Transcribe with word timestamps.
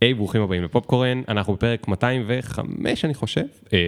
היי, 0.00 0.14
ברוכים 0.14 0.42
הבאים 0.42 0.62
לפופקורן, 0.62 1.22
אנחנו 1.28 1.54
בפרק 1.54 1.88
205 1.88 3.04
אני 3.04 3.14
חושב, 3.14 3.44
אה, 3.72 3.78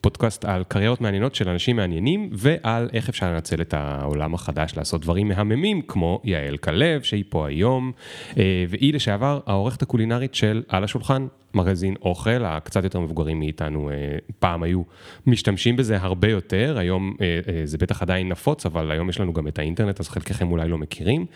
פודקאסט 0.00 0.44
על 0.44 0.64
קריירות 0.68 1.00
מעניינות 1.00 1.34
של 1.34 1.48
אנשים 1.48 1.76
מעניינים 1.76 2.30
ועל 2.32 2.88
איך 2.92 3.08
אפשר 3.08 3.32
לנצל 3.32 3.60
את 3.60 3.74
העולם 3.74 4.34
החדש 4.34 4.76
לעשות 4.76 5.00
דברים 5.00 5.28
מהממים 5.28 5.82
כמו 5.82 6.20
יעל 6.24 6.56
כלב 6.56 7.02
שהיא 7.02 7.24
פה 7.28 7.46
היום 7.46 7.92
אה, 8.38 8.64
והיא 8.68 8.94
לשעבר 8.94 9.40
העורכת 9.46 9.82
הקולינרית 9.82 10.34
של 10.34 10.62
על 10.68 10.84
השולחן, 10.84 11.26
מגזין 11.54 11.94
אוכל, 12.02 12.44
הקצת 12.44 12.84
יותר 12.84 13.00
מבוגרים 13.00 13.38
מאיתנו 13.38 13.90
אה, 13.90 13.94
פעם 14.38 14.62
היו 14.62 14.82
משתמשים 15.26 15.76
בזה 15.76 15.96
הרבה 16.00 16.28
יותר, 16.28 16.78
היום 16.78 17.16
אה, 17.20 17.40
אה, 17.48 17.60
זה 17.64 17.78
בטח 17.78 18.02
עדיין 18.02 18.28
נפוץ, 18.28 18.66
אבל 18.66 18.90
היום 18.90 19.08
יש 19.08 19.20
לנו 19.20 19.32
גם 19.32 19.48
את 19.48 19.58
האינטרנט, 19.58 20.00
אז 20.00 20.08
חלקכם 20.08 20.50
אולי 20.50 20.68
לא 20.68 20.78
מכירים. 20.78 21.26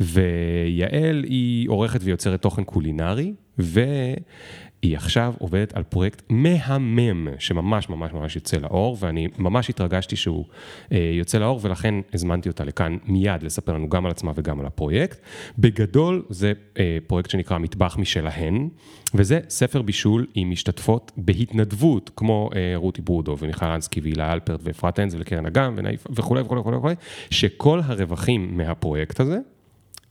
ויעל 0.00 1.24
היא 1.24 1.68
עורכת 1.68 2.00
ויוצרת 2.02 2.42
תוכן 2.42 2.64
קולינרי, 2.64 3.32
ו... 3.58 3.80
היא 4.82 4.96
עכשיו 4.96 5.34
עובדת 5.38 5.72
על 5.74 5.82
פרויקט 5.82 6.22
מהמם, 6.30 7.28
שממש 7.38 7.88
ממש 7.88 8.12
ממש 8.12 8.36
יוצא 8.36 8.56
לאור, 8.56 8.96
ואני 9.00 9.28
ממש 9.38 9.70
התרגשתי 9.70 10.16
שהוא 10.16 10.44
אה, 10.92 11.10
יוצא 11.12 11.38
לאור, 11.38 11.60
ולכן 11.62 11.94
הזמנתי 12.14 12.48
אותה 12.48 12.64
לכאן 12.64 12.96
מיד 13.06 13.42
לספר 13.42 13.72
לנו 13.72 13.88
גם 13.88 14.04
על 14.06 14.10
עצמה 14.10 14.32
וגם 14.34 14.60
על 14.60 14.66
הפרויקט. 14.66 15.20
בגדול 15.58 16.24
זה 16.28 16.52
אה, 16.78 16.98
פרויקט 17.06 17.30
שנקרא 17.30 17.58
מטבח 17.58 17.96
משלהן, 17.98 18.68
וזה 19.14 19.40
ספר 19.48 19.82
בישול 19.82 20.26
עם 20.34 20.50
משתתפות 20.50 21.12
בהתנדבות, 21.16 22.10
כמו 22.16 22.50
אה, 22.56 22.72
רותי 22.76 23.02
ברודו 23.02 23.36
ומיכל 23.40 23.66
אנסקי 23.66 24.00
והילה 24.00 24.32
אלפרט 24.32 24.60
ואפרת 24.62 25.00
אנז 25.00 25.16
וקרן 25.18 25.46
אגם 25.46 25.78
וכולי 26.10 26.40
וכולי 26.40 26.76
וכולי, 26.76 26.94
שכל 27.30 27.80
הרווחים 27.84 28.56
מהפרויקט 28.56 29.20
הזה, 29.20 29.38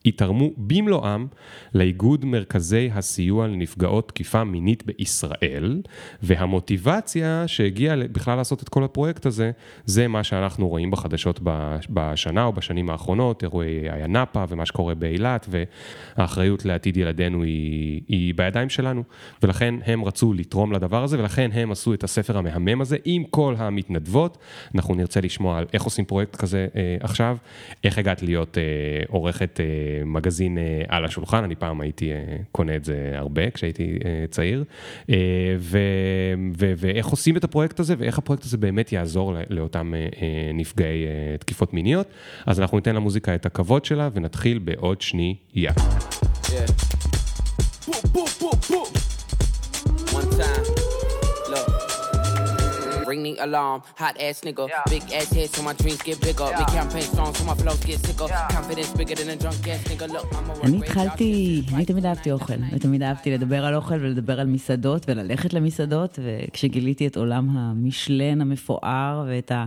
יתרמו 0.07 0.51
במלואם 0.57 1.27
לאיגוד 1.73 2.25
מרכזי 2.25 2.89
הסיוע 2.93 3.47
לנפגעות 3.47 4.07
תקיפה 4.07 4.43
מינית 4.43 4.85
בישראל, 4.85 5.81
והמוטיבציה 6.23 7.43
שהגיעה 7.47 7.95
בכלל 8.11 8.35
לעשות 8.35 8.63
את 8.63 8.69
כל 8.69 8.83
הפרויקט 8.83 9.25
הזה, 9.25 9.51
זה 9.85 10.07
מה 10.07 10.23
שאנחנו 10.23 10.67
רואים 10.67 10.91
בחדשות 10.91 11.39
בשנה 11.89 12.43
או 12.43 12.53
בשנים 12.53 12.89
האחרונות, 12.89 13.43
אירועי 13.43 13.89
איינפה 13.89 14.43
ומה 14.49 14.65
שקורה 14.65 14.95
באילת, 14.95 15.49
והאחריות 15.49 16.65
לעתיד 16.65 16.97
ילדינו 16.97 17.43
היא, 17.43 18.01
היא 18.07 18.33
בידיים 18.35 18.69
שלנו, 18.69 19.03
ולכן 19.43 19.75
הם 19.85 20.05
רצו 20.05 20.33
לתרום 20.33 20.71
לדבר 20.71 21.03
הזה, 21.03 21.19
ולכן 21.19 21.49
הם 21.53 21.71
עשו 21.71 21.93
את 21.93 22.03
הספר 22.03 22.37
המהמם 22.37 22.81
הזה 22.81 22.97
עם 23.05 23.23
כל 23.29 23.55
המתנדבות. 23.57 24.37
אנחנו 24.75 24.95
נרצה 24.95 25.21
לשמוע 25.21 25.57
על 25.57 25.65
איך 25.73 25.83
עושים 25.83 26.05
פרויקט 26.05 26.35
כזה 26.35 26.67
אה, 26.75 26.97
עכשיו, 26.99 27.37
איך 27.83 27.97
הגעת 27.97 28.23
להיות 28.23 28.57
אה, 28.57 28.63
עורכת 29.07 29.59
אה, 29.59 29.65
מגזין 30.05 30.57
אה, 30.57 30.81
על 30.87 31.05
השולחן, 31.05 31.43
אני 31.43 31.55
פעם 31.55 31.81
הייתי 31.81 32.11
אה, 32.11 32.37
קונה 32.51 32.75
את 32.75 32.85
זה 32.85 33.11
הרבה 33.15 33.51
כשהייתי 33.51 33.99
אה, 34.05 34.25
צעיר, 34.29 34.63
ו, 35.59 35.79
ו, 36.59 36.73
ואיך 36.77 37.07
עושים 37.07 37.37
את 37.37 37.43
הפרויקט 37.43 37.79
הזה 37.79 37.95
ואיך 37.97 38.17
הפרויקט 38.17 38.43
הזה 38.43 38.57
באמת 38.57 38.91
יעזור 38.91 39.33
לאותם 39.49 39.93
נפגעי 40.53 41.05
תקיפות 41.39 41.73
מיניות. 41.73 42.07
אז 42.45 42.59
אנחנו 42.59 42.77
ניתן 42.77 42.95
למוזיקה 42.95 43.35
את 43.35 43.45
הכבוד 43.45 43.85
שלה 43.85 44.09
ונתחיל 44.13 44.59
בעוד 44.59 45.01
שנייה. 45.01 45.71
Yeah. 46.45 47.07
Ring 53.09 53.21
the 53.27 53.33
alarm. 53.45 53.79
Hot 54.01 54.15
ass 54.27 54.37
nigga, 54.47 54.63
yeah. 54.67 54.83
big 54.93 55.03
ass 55.19 55.29
head 55.37 55.49
so 55.55 55.61
my 55.69 55.73
dreams 55.81 56.01
get 56.07 56.17
bigger. 56.27 56.47
Yeah. 56.49 56.59
Me 56.59 56.65
campaign 56.77 57.05
strong 57.13 57.31
so 57.37 57.43
my 57.51 57.55
flows 57.61 57.81
get 57.89 57.99
sicker. 58.05 58.27
Yeah. 58.29 58.55
Confidence 58.57 58.91
bigger 58.99 59.15
than 59.19 59.29
a 59.35 59.37
drunk 59.43 59.67
ass 59.73 59.83
nigga. 59.89 60.07
Look, 60.15 60.27
I'm 60.37 60.49
a 60.49 60.65
אני 60.65 60.77
התחלתי, 60.77 61.61
אני 61.73 61.85
תמיד 61.85 62.05
אהבתי 62.05 62.31
אוכל, 62.31 62.53
ותמיד 62.71 63.03
אהבתי 63.03 63.31
לדבר 63.31 63.65
על 63.65 63.75
אוכל 63.75 63.95
ולדבר 63.95 64.39
על 64.39 64.47
מסעדות 64.47 65.05
וללכת 65.09 65.53
למסעדות, 65.53 66.19
וכשגיליתי 66.23 67.07
את 67.07 67.17
עולם 67.17 67.57
המשלן 67.57 68.41
המפואר 68.41 69.25
ואת 69.27 69.51
ה... 69.51 69.65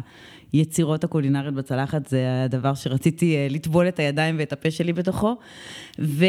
יצירות 0.52 1.04
הקולינריות 1.04 1.54
בצלחת, 1.54 2.06
זה 2.06 2.42
הדבר 2.44 2.74
שרציתי 2.74 3.36
אה, 3.36 3.46
לטבול 3.50 3.88
את 3.88 3.98
הידיים 3.98 4.36
ואת 4.38 4.52
הפה 4.52 4.70
שלי 4.70 4.92
בתוכו. 4.92 5.36
ו... 6.00 6.24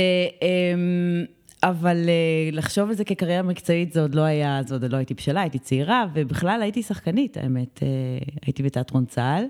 אבל 1.64 1.98
uh, 2.06 2.56
לחשוב 2.56 2.90
על 2.90 2.96
זה 2.96 3.04
כקריירה 3.04 3.42
מקצועית, 3.42 3.94
זה 3.94 4.02
עוד 4.02 4.16
לא 4.16 4.22
היה, 4.22 4.62
זה 4.68 4.76
עוד 4.76 4.92
לא 4.92 4.98
הייתי 4.98 5.14
בשלה, 5.14 5.42
הייתי 5.42 5.60
צעירה, 5.60 6.06
ובכלל 6.14 6.62
הייתי 6.62 6.84
שחקנית, 6.84 7.38
האמת. 7.38 7.80
Uh, 7.80 8.40
הייתי 8.46 8.64
בתיאטרון 8.64 9.06
צה"ל, 9.06 9.44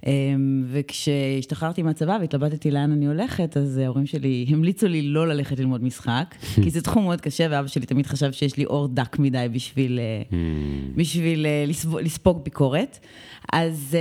um, 0.00 0.08
וכשהשתחררתי 0.66 1.82
מהצבא 1.82 2.18
והתלבטתי 2.20 2.70
לאן 2.70 2.92
אני 2.92 3.06
הולכת, 3.06 3.56
אז 3.56 3.78
ההורים 3.78 4.06
שלי 4.06 4.46
המליצו 4.50 4.88
לי 4.88 5.02
לא 5.02 5.28
ללכת 5.28 5.58
ללמוד 5.58 5.84
משחק, 5.84 6.34
כי 6.62 6.70
זה 6.70 6.80
תחום 6.80 7.04
מאוד 7.04 7.20
קשה, 7.20 7.46
ואבא 7.50 7.68
שלי 7.68 7.86
תמיד 7.86 8.06
חשב 8.06 8.32
שיש 8.32 8.56
לי 8.56 8.64
אור 8.64 8.88
דק 8.88 9.18
מדי 9.18 9.46
בשביל, 9.52 10.00
uh, 10.30 10.34
בשביל 10.96 11.46
uh, 11.46 12.02
לספוג 12.02 12.44
ביקורת. 12.44 12.98
אז... 13.52 13.96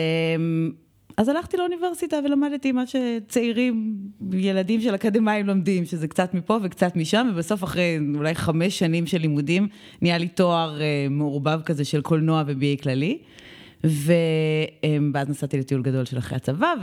Um, 0.76 0.85
אז 1.18 1.30
הלכתי 1.30 1.58
לאוניברסיטה 1.58 2.18
ולמדתי 2.26 2.72
מה 2.72 2.84
שצעירים, 2.88 3.98
ילדים 4.34 4.82
של 4.82 4.96
אקדמאים 4.96 5.48
לומדים, 5.48 5.86
שזה 5.86 6.08
קצת 6.08 6.34
מפה 6.34 6.58
וקצת 6.64 6.96
משם, 6.96 7.28
ובסוף 7.34 7.64
אחרי 7.64 8.00
אולי 8.16 8.36
חמש 8.36 8.80
שנים 8.80 9.08
של 9.08 9.18
לימודים, 9.18 9.68
נהיה 10.02 10.18
לי 10.18 10.28
תואר 10.28 10.80
uh, 10.80 11.10
מעורבב 11.10 11.62
כזה 11.66 11.86
של 11.86 12.02
קולנוע 12.02 12.44
ו-BA 12.48 12.84
כללי. 12.84 13.18
um, 13.82 13.88
ואז 15.14 15.30
נסעתי 15.30 15.60
לטיול 15.60 15.82
גדול 15.82 16.06
של 16.06 16.18
אחרי 16.18 16.36
הצבא, 16.36 16.74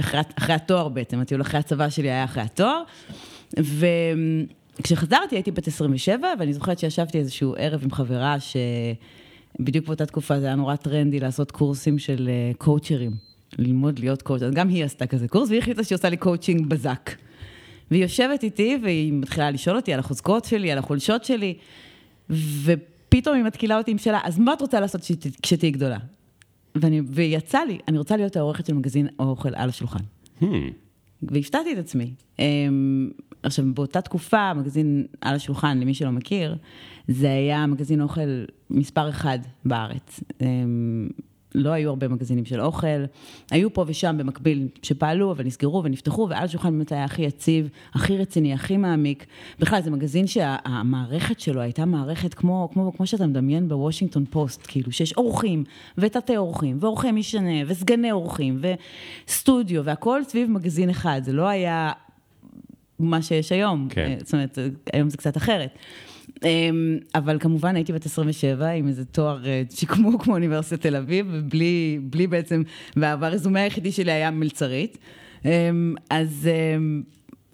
ואחרי 0.00 0.54
התואר 0.54 0.88
בעצם, 0.88 1.20
הטיול 1.20 1.40
אחרי 1.40 1.60
הצבא 1.60 1.88
שלי 1.88 2.10
היה 2.10 2.24
אחרי 2.24 2.42
התואר. 2.42 2.82
וכשחזרתי 4.78 5.36
הייתי 5.36 5.50
בת 5.50 5.68
27, 5.68 6.28
ואני 6.38 6.52
זוכרת 6.52 6.78
שישבתי 6.78 7.18
איזשהו 7.18 7.54
ערב 7.58 7.80
עם 7.84 7.90
חברה 7.90 8.40
ש... 8.40 8.56
בדיוק 9.60 9.86
באותה 9.86 10.06
תקופה 10.06 10.40
זה 10.40 10.46
היה 10.46 10.54
נורא 10.54 10.76
טרנדי 10.76 11.20
לעשות 11.20 11.50
קורסים 11.50 11.98
של 11.98 12.30
קואוצ'רים, 12.58 13.10
אה, 13.10 13.16
ללמוד 13.58 13.98
להיות 13.98 14.22
coach, 14.22 14.42
אז 14.42 14.54
גם 14.54 14.68
היא 14.68 14.84
עשתה 14.84 15.06
כזה 15.06 15.28
קורס, 15.28 15.48
והיא 15.48 15.58
החליטה 15.58 15.84
שהיא 15.84 15.96
עושה 15.96 16.08
לי 16.08 16.16
קואוצ'ינג 16.16 16.66
בזק. 16.66 17.10
והיא 17.90 18.02
יושבת 18.02 18.42
איתי, 18.42 18.78
והיא 18.82 19.12
מתחילה 19.12 19.50
לשאול 19.50 19.76
אותי 19.76 19.92
על 19.92 20.00
החוזקות 20.00 20.44
שלי, 20.44 20.72
על 20.72 20.78
החולשות 20.78 21.24
שלי, 21.24 21.54
ופתאום 22.30 23.36
היא 23.36 23.44
מתקילה 23.44 23.78
אותי 23.78 23.90
עם 23.90 23.98
שאלה, 23.98 24.20
אז 24.24 24.38
מה 24.38 24.52
את 24.52 24.60
רוצה 24.60 24.80
לעשות 24.80 25.00
כשתהיי 25.42 25.70
גדולה? 25.70 25.98
ואני, 26.74 27.00
ויצא 27.06 27.58
לי, 27.58 27.78
אני 27.88 27.98
רוצה 27.98 28.16
להיות 28.16 28.36
העורכת 28.36 28.66
של 28.66 28.74
מגזין 28.74 29.08
אוכל 29.18 29.54
על 29.54 29.68
השולחן. 29.68 30.00
Hmm. 30.40 30.44
והפתעתי 31.22 31.72
את 31.72 31.78
עצמי. 31.78 32.14
אמ, 32.38 33.10
עכשיו, 33.42 33.64
באותה 33.74 34.00
תקופה, 34.00 34.54
מגזין 34.54 35.06
על 35.20 35.34
השולחן, 35.34 35.78
למי 35.80 35.94
שלא 35.94 36.10
מכיר, 36.10 36.56
זה 37.08 37.30
היה 37.30 37.66
מגזין 37.66 38.00
אוכל 38.00 38.44
מספר 38.70 39.08
אחד 39.08 39.38
בארץ. 39.64 40.20
אמ, 40.40 41.08
לא 41.54 41.70
היו 41.70 41.90
הרבה 41.90 42.08
מגזינים 42.08 42.44
של 42.44 42.60
אוכל, 42.60 43.04
היו 43.50 43.74
פה 43.74 43.84
ושם 43.86 44.16
במקביל 44.18 44.68
שפעלו, 44.82 45.32
אבל 45.32 45.44
נסגרו 45.44 45.84
ונפתחו, 45.84 46.26
ועל 46.30 46.44
השולחן 46.44 46.70
באמת 46.70 46.92
היה 46.92 47.04
הכי 47.04 47.22
יציב, 47.22 47.68
הכי 47.92 48.18
רציני, 48.18 48.54
הכי 48.54 48.76
מעמיק. 48.76 49.26
בכלל, 49.58 49.82
זה 49.82 49.90
מגזין 49.90 50.26
שהמערכת 50.26 51.40
שלו 51.40 51.60
הייתה 51.60 51.84
מערכת 51.84 52.34
כמו, 52.34 52.68
כמו, 52.72 52.92
כמו 52.96 53.06
שאתה 53.06 53.26
מדמיין 53.26 53.68
בוושינגטון 53.68 54.24
פוסט, 54.30 54.66
כאילו, 54.68 54.92
שיש 54.92 55.12
אורחים, 55.12 55.64
ותתי 55.98 56.36
אורחים, 56.36 56.76
ואורחי 56.80 57.12
משנה, 57.12 57.62
וסגני 57.66 58.12
אורחים, 58.12 58.60
וסטודיו, 59.26 59.84
והכל 59.84 60.24
סביב 60.24 60.50
מגזין 60.50 60.90
אחד, 60.90 61.20
זה 61.24 61.32
לא 61.32 61.48
היה 61.48 61.92
מה 62.98 63.22
שיש 63.22 63.52
היום. 63.52 63.88
כן. 63.90 64.16
זאת 64.24 64.34
אומרת, 64.34 64.58
היום 64.92 65.10
זה 65.10 65.16
קצת 65.16 65.36
אחרת. 65.36 65.78
אמ, 66.44 66.98
אבל 67.14 67.38
כמובן 67.40 67.76
הייתי 67.76 67.92
בת 67.92 68.06
27 68.06 68.68
עם 68.68 68.88
איזה 68.88 69.04
תואר 69.04 69.46
אה, 69.46 69.62
שיקמו 69.70 70.18
כמו 70.18 70.34
אוניברסיטת 70.34 70.82
תל 70.82 70.96
אביב, 70.96 71.26
ובלי 71.32 71.98
בלי 72.02 72.26
בעצם, 72.26 72.62
והרזומה 72.96 73.60
היחידי 73.60 73.92
שלי 73.92 74.12
היה 74.12 74.30
מלצרית. 74.30 74.98
אמ, 75.44 75.94
אז 76.10 76.48
אמ, 76.76 77.02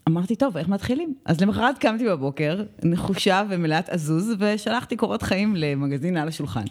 אמרתי, 0.09 0.36
טוב, 0.36 0.56
איך 0.56 0.69
מתחילים? 0.69 1.14
אז 1.25 1.41
למחרת 1.41 1.78
קמתי 1.78 2.06
בבוקר, 2.06 2.62
נחושה 2.82 3.42
ומלאת 3.50 3.89
עזוז, 3.89 4.34
ושלחתי 4.39 4.97
קורות 4.97 5.22
חיים 5.22 5.56
למגזין 5.56 6.16
על 6.16 6.28
השולחן. 6.28 6.65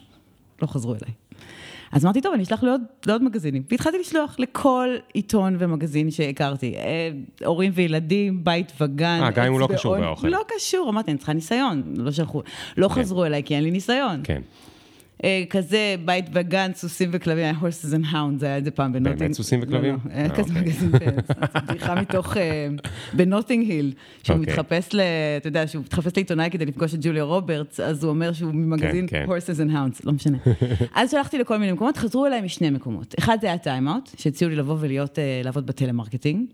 לא 0.62 0.68
חזרו 0.68 0.94
אליי. 0.94 1.14
אז 1.92 2.06
אמרתי, 2.06 2.22
טוב, 2.22 2.34
אני 2.34 2.44
אשלח 2.44 2.64
לעוד, 2.64 2.82
לעוד 3.06 3.24
מגזינים. 3.24 3.64
והתחלתי 3.72 4.00
לשלוח 4.00 4.36
לכל 4.40 4.90
עיתון 5.14 5.56
ומגזין 5.60 6.12
שהכרתי. 6.12 6.76
אה, 6.78 7.10
הורים 7.46 7.72
וילדים, 7.76 8.44
בית 8.44 8.72
וגן. 8.82 9.20
אה, 9.24 9.32
גם 9.32 9.46
אם 9.46 9.52
הוא 9.52 9.60
לא 9.60 9.68
קשור 9.74 9.98
באוכל. 9.98 10.28
לא 10.28 10.42
קשור, 10.56 10.90
אמרתי, 10.90 11.12
אני 11.12 11.18
צריכה 11.18 11.34
ניסיון. 11.34 11.84
לא 11.98 12.12
שלחו, 12.12 12.42
לא 12.78 12.88
כן. 12.88 12.94
חזרו 12.94 13.26
אליי 13.26 13.44
כי 13.44 13.56
אין 13.56 13.64
לי 13.64 13.72
ניסיון. 13.72 14.22
כן. 14.24 14.42
אה, 15.24 15.44
כזה 15.50 15.96
בית 16.06 16.26
וגן, 16.34 16.72
סוסים 16.74 17.10
וכלבים, 17.14 17.44
היה 17.44 17.54
horses 17.54 17.94
and 17.94 18.14
hounds, 18.14 18.46
היה 18.46 18.58
את 18.58 18.66
זה 18.66 18.72
פעם 18.72 18.94
בנוטינג. 18.94 19.20
באמת 19.20 19.34
סוסים 19.34 19.60
וכלבים? 19.64 19.94
לא, 20.06 20.12
לא, 20.12 20.20
היה 20.20 20.30
כזה 20.30 20.42
אוקיי. 20.42 20.62
מגזין, 20.62 20.92
בדיחה 21.68 21.96
מתוך, 22.02 22.38
אה, 22.38 22.68
בנוטינג 23.14 23.70
היל, 23.70 23.94
שהוא 24.24 24.38
אוקיי. 24.38 24.54
מתחפש 24.54 24.90
ל... 24.94 25.02
אתה 25.38 25.48
יודע, 25.48 25.68
שהוא 25.68 25.84
מתחפש 25.84 26.12
לעיתונאי 26.16 26.50
כדי 26.52 26.66
לפגוש 26.66 26.94
את 26.94 27.00
ג'וליה 27.02 27.24
רוברטס, 27.24 27.80
אז 27.80 28.04
הוא 28.04 28.10
אומר 28.10 28.34
שהוא 28.34 28.54
ממגזין 28.54 29.08
כן, 29.08 29.26
כן. 29.26 29.32
horses 29.32 29.60
and 29.60 29.72
hounds, 29.72 30.02
לא 30.06 30.12
משנה. 30.12 30.38
אז 30.96 31.12
שלחתי 31.12 31.38
לכל 31.38 31.58
מיני 31.58 31.72
מקומות, 31.72 31.98
חזרו 31.98 32.26
אליי 32.26 32.42
משני 32.42 32.70
מקומות. 32.70 33.16
אחד 33.20 33.38
זה 33.42 33.48
היה 33.48 33.58
Time 33.58 33.84
Out, 33.84 34.10
שהציעו 34.18 34.50
לי 34.50 34.56
לבוא 34.56 34.78
ולעבוד 34.80 35.66
בטלמרקטינג. 35.66 36.46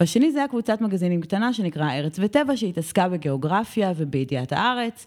והשני 0.00 0.32
זה 0.32 0.38
היה 0.38 0.48
קבוצת 0.48 0.80
מגזינים 0.80 1.20
קטנה 1.20 1.52
שנקרא 1.52 1.90
ארץ 1.90 2.18
וטבע, 2.22 2.56
שהתעסקה 2.56 3.08
בגיאוגרפיה 3.08 3.92
ובידיעת 3.96 4.52
הארץ, 4.52 5.06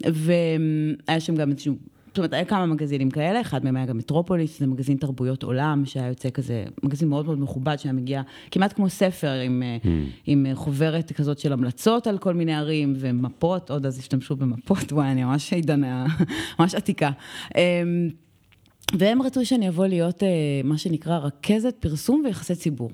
והיה 0.00 1.20
שם 1.20 1.34
גם 1.36 1.50
איזשהו 1.50 1.74
זאת 2.12 2.18
אומרת, 2.18 2.32
היה 2.32 2.44
כמה 2.44 2.66
מגזינים 2.66 3.10
כאלה, 3.10 3.40
אחד 3.40 3.64
מהם 3.64 3.76
היה 3.76 3.86
גם 3.86 3.98
מטרופוליס, 3.98 4.58
זה 4.58 4.66
מגזין 4.66 4.96
תרבויות 4.96 5.42
עולם, 5.42 5.82
שהיה 5.84 6.08
יוצא 6.08 6.30
כזה, 6.30 6.64
מגזין 6.82 7.08
מאוד 7.08 7.26
מאוד 7.26 7.40
מכובד, 7.40 7.76
שהיה 7.76 7.92
מגיע 7.92 8.22
כמעט 8.50 8.72
כמו 8.72 8.88
ספר 8.88 9.30
עם, 9.30 9.62
mm. 9.82 9.86
עם 10.26 10.46
חוברת 10.54 11.12
כזאת 11.12 11.38
של 11.38 11.52
המלצות 11.52 12.06
על 12.06 12.18
כל 12.18 12.34
מיני 12.34 12.54
ערים, 12.54 12.94
ומפות, 12.96 13.70
עוד 13.70 13.86
אז 13.86 13.98
השתמשו 13.98 14.36
במפות, 14.36 14.92
וואי, 14.92 15.10
אני 15.10 15.24
ממש 15.24 15.52
עידנה, 15.52 16.06
ממש 16.58 16.74
עתיקה. 16.74 17.10
אמ, 17.56 18.08
והם 18.92 19.22
רצו 19.22 19.46
שאני 19.46 19.68
אבוא 19.68 19.86
להיות 19.86 20.22
אה, 20.22 20.28
מה 20.64 20.78
שנקרא 20.78 21.18
רכזת 21.18 21.74
פרסום 21.80 22.22
ויחסי 22.24 22.54
ציבור. 22.54 22.90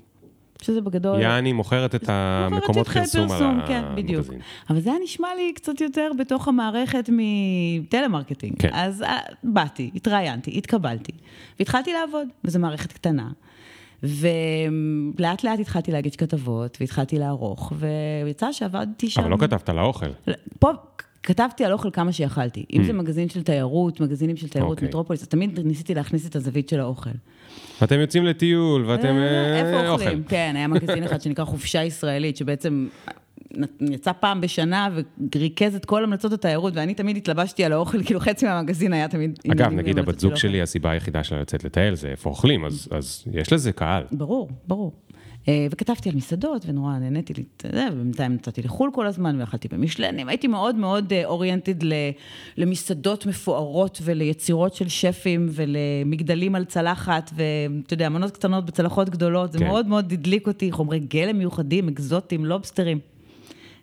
שזה 0.61 0.81
בגדול... 0.81 1.21
יעני 1.21 1.53
מוכרת 1.53 1.95
את 1.95 2.03
המקומות 2.07 2.87
פרסום 2.87 3.31
על 3.31 3.43
המגזין. 3.43 3.67
כן, 3.67 3.83
בדיוק. 3.95 4.27
אבל 4.69 4.79
זה 4.79 4.89
היה 4.89 4.99
נשמע 5.03 5.27
לי 5.37 5.53
קצת 5.55 5.81
יותר 5.81 6.11
בתוך 6.19 6.47
המערכת 6.47 7.09
מטלמרקטינג. 7.11 8.53
כן. 8.59 8.69
אז 8.73 9.01
אה, 9.01 9.17
באתי, 9.43 9.91
התראיינתי, 9.95 10.57
התקבלתי, 10.57 11.11
והתחלתי 11.59 11.93
לעבוד, 11.93 12.27
וזו 12.43 12.59
מערכת 12.59 12.91
קטנה. 12.91 13.29
ולאט 14.03 15.43
לאט 15.43 15.59
התחלתי 15.59 15.91
להגיש 15.91 16.15
כתבות, 16.15 16.77
והתחלתי 16.79 17.19
לערוך, 17.19 17.73
ויצא 18.25 18.51
שעבדתי 18.51 19.09
שם... 19.09 19.21
אבל 19.21 19.29
לא 19.29 19.37
כתבת 19.37 19.69
על 19.69 19.79
האוכל. 19.79 20.09
פה 20.59 20.71
כתבתי 21.23 21.65
על 21.65 21.73
אוכל 21.73 21.91
כמה 21.91 22.11
שיכלתי. 22.11 22.65
אם 22.73 22.83
זה 22.83 22.91
mm. 22.91 22.95
מגזין 22.95 23.29
של 23.29 23.43
תיירות, 23.43 23.99
מגזינים 23.99 24.37
של 24.37 24.47
תיירות, 24.47 24.69
okay. 24.69 24.71
אוקיי. 24.71 24.87
מטרופוליס, 24.87 25.21
אז 25.21 25.27
תמיד 25.27 25.59
ניסיתי 25.59 25.95
להכניס 25.95 26.27
את 26.27 26.35
הזווית 26.35 26.69
של 26.69 26.79
האוכל. 26.79 27.09
ואתם 27.81 27.99
יוצאים 27.99 28.25
לטיול, 28.25 28.85
ואתם... 28.85 29.17
אה, 29.17 29.59
איפה 29.59 29.89
אוכלים? 29.89 30.23
כן, 30.23 30.53
היה 30.55 30.67
מגזין 30.67 31.03
אחד 31.03 31.21
שנקרא 31.21 31.45
חופשה 31.45 31.83
ישראלית, 31.83 32.37
שבעצם 32.37 32.87
יצא 33.81 34.11
פעם 34.19 34.41
בשנה 34.41 34.89
וריכז 35.35 35.75
את 35.75 35.85
כל 35.85 36.03
המלצות 36.03 36.31
התיירות, 36.33 36.73
ואני 36.75 36.93
תמיד 36.93 37.17
התלבשתי 37.17 37.63
על 37.63 37.71
האוכל, 37.73 38.03
כאילו 38.03 38.19
חצי 38.19 38.45
מהמגזין 38.45 38.93
היה 38.93 39.07
תמיד... 39.07 39.39
אגב, 39.51 39.71
נגיד 39.71 39.99
הבת 39.99 40.19
זוג 40.19 40.35
שלי, 40.35 40.61
הסיבה 40.61 40.91
היחידה 40.91 41.23
שלה 41.23 41.41
לצאת 41.41 41.63
לטייל 41.63 41.95
זה 41.95 42.07
איפה 42.07 42.29
אוכלים, 42.29 42.65
אז 42.65 43.27
יש 43.33 43.53
לזה 43.53 43.71
קהל. 43.71 44.03
ברור, 44.11 44.49
ברור. 44.67 44.93
אה, 45.47 45.67
וכתבתי 45.71 46.09
על 46.09 46.15
מסעדות, 46.15 46.65
ונורא 46.67 46.97
נהניתי, 46.97 47.33
ובינתיים 47.63 48.33
נצאתי 48.33 48.61
לחו"ל 48.61 48.89
כל 48.93 49.07
הזמן, 49.07 49.39
ואכלתי 49.39 49.67
במשלנים. 49.67 50.29
הייתי 50.29 50.47
מאוד 50.47 50.75
מאוד 50.75 51.13
אוריינטד 51.25 51.75
למסעדות 52.57 53.25
מפוארות 53.25 53.99
וליצירות 54.03 54.73
של 54.73 54.89
שפים 54.89 55.49
ולמגדלים 55.51 56.55
על 56.55 56.65
צלחת, 56.65 57.31
ואתה 57.33 57.93
יודע, 57.93 58.09
מנות 58.09 58.31
קטנות 58.31 58.65
בצלחות 58.65 59.09
גדולות, 59.09 59.51
זה 59.51 59.59
כן. 59.59 59.67
מאוד 59.67 59.87
מאוד 59.87 60.11
הדליק 60.13 60.47
אותי, 60.47 60.71
חומרי 60.71 60.99
גלם 60.99 61.37
מיוחדים, 61.37 61.87
אקזוטיים, 61.87 62.45
לובסטרים. 62.45 62.99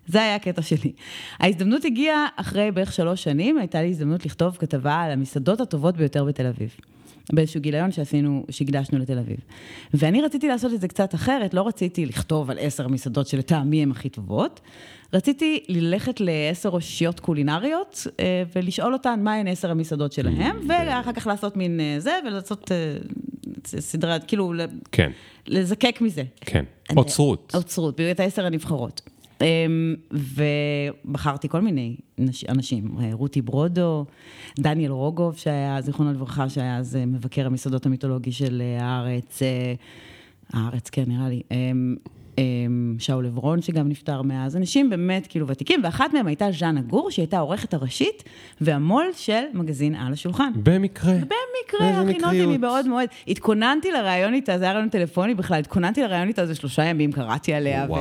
זה 0.07 0.23
היה 0.23 0.35
הקטע 0.35 0.63
שלי. 0.63 0.93
ההזדמנות 1.39 1.85
הגיעה 1.85 2.27
אחרי 2.37 2.71
בערך 2.71 2.93
שלוש 2.93 3.23
שנים, 3.23 3.59
הייתה 3.59 3.83
לי 3.83 3.89
הזדמנות 3.89 4.27
לכתוב 4.27 4.57
כתבה 4.57 4.95
על 4.95 5.11
המסעדות 5.11 5.61
הטובות 5.61 5.97
ביותר 5.97 6.25
בתל 6.25 6.47
אביב. 6.47 6.71
באיזשהו 7.33 7.61
גיליון 7.61 7.93
שעשינו, 7.93 8.45
שהקדשנו 8.51 8.99
לתל 8.99 9.19
אביב. 9.19 9.37
ואני 9.95 10.23
רציתי 10.23 10.49
לעשות 10.49 10.73
את 10.73 10.81
זה 10.81 10.89
קצת 10.89 11.15
אחרת, 11.15 11.55
לא 11.55 11.67
רציתי 11.67 12.07
לכתוב 12.07 12.51
על 12.51 12.59
עשר 12.61 12.89
מסעדות 12.89 13.27
שלטעמי 13.27 13.83
הן 13.83 13.91
הכי 13.91 14.09
טובות, 14.09 14.61
רציתי 15.13 15.65
ללכת 15.69 16.21
לעשר 16.21 16.69
אושיות 16.69 17.21
קולינריות 17.21 18.07
אה, 18.21 18.43
ולשאול 18.57 18.93
אותן 18.93 19.21
מהן 19.23 19.49
עשר 19.49 19.71
המסעדות 19.71 20.13
שלהם, 20.13 20.57
mm, 20.59 20.65
ואחר 20.69 21.13
כך 21.13 21.27
לעשות 21.27 21.57
מין 21.57 21.81
אה, 21.81 21.97
זה, 21.99 22.19
ולעשות 22.27 22.73
אה, 22.73 22.77
סדרה, 23.67 24.19
כאילו, 24.19 24.53
כן. 24.93 25.11
לזקק 25.47 25.99
מזה. 26.01 26.23
כן, 26.41 26.65
אוצרות. 26.97 27.53
אוצרות, 27.55 28.01
את 28.11 28.21
העשר 28.21 28.47
הנבחרות. 28.47 29.01
אמ, 29.41 29.95
ובחרתי 30.13 31.49
כל 31.49 31.61
מיני 31.61 31.97
אנשים, 32.49 32.99
רותי 33.13 33.43
ברודו, 33.43 34.05
דניאל 34.59 34.91
רוגוב, 34.91 35.37
שהיה, 35.37 35.81
זיכרונו 35.81 36.13
לברכה, 36.13 36.49
שהיה 36.49 36.77
אז 36.77 36.99
מבקר 37.07 37.47
המסעדות 37.47 37.87
המיתולוגי 37.87 38.33
של 38.33 38.63
הארץ, 38.81 39.43
אה, 39.43 39.75
הארץ, 40.53 40.91
כן, 40.91 41.05
נראה 41.07 41.29
לי. 41.29 41.43
אמ, 42.39 42.97
שאול 42.99 43.27
עברון 43.27 43.63
שגם 43.63 43.89
נפטר 43.89 44.23
מאז, 44.23 44.57
אנשים 44.57 44.91
באמת 44.91 45.27
כאילו 45.27 45.49
ותיקים, 45.49 45.81
ואחת 45.85 46.15
מהם 46.15 46.27
הייתה 46.27 46.47
ז'אנה 46.59 46.81
גור, 46.81 47.11
שהייתה 47.11 47.37
העורכת 47.37 47.75
הראשית 47.75 48.25
והמו"ל 48.61 49.05
של 49.17 49.43
מגזין 49.55 49.95
על 49.95 50.13
השולחן. 50.13 50.53
במקרה. 50.63 51.13
במקרה, 51.13 52.01
הכינותי 52.01 52.47
מבעוד 52.47 52.89
מועד. 52.89 53.09
התכוננתי 53.29 53.93
לראיון 53.93 54.35
איתה, 54.35 54.59
זה 54.59 54.65
היה 54.65 54.73
רעיון 54.73 54.89
טלפוני 54.89 55.35
בכלל, 55.35 55.59
התכוננתי 55.59 56.03
לראיון 56.03 56.29
איתה 56.29 56.43
איזה 56.43 56.55
שלושה 56.55 56.85
ימים, 56.85 57.13
קראתי 57.13 57.55
עליה, 57.55 57.87
ו- 57.91 57.95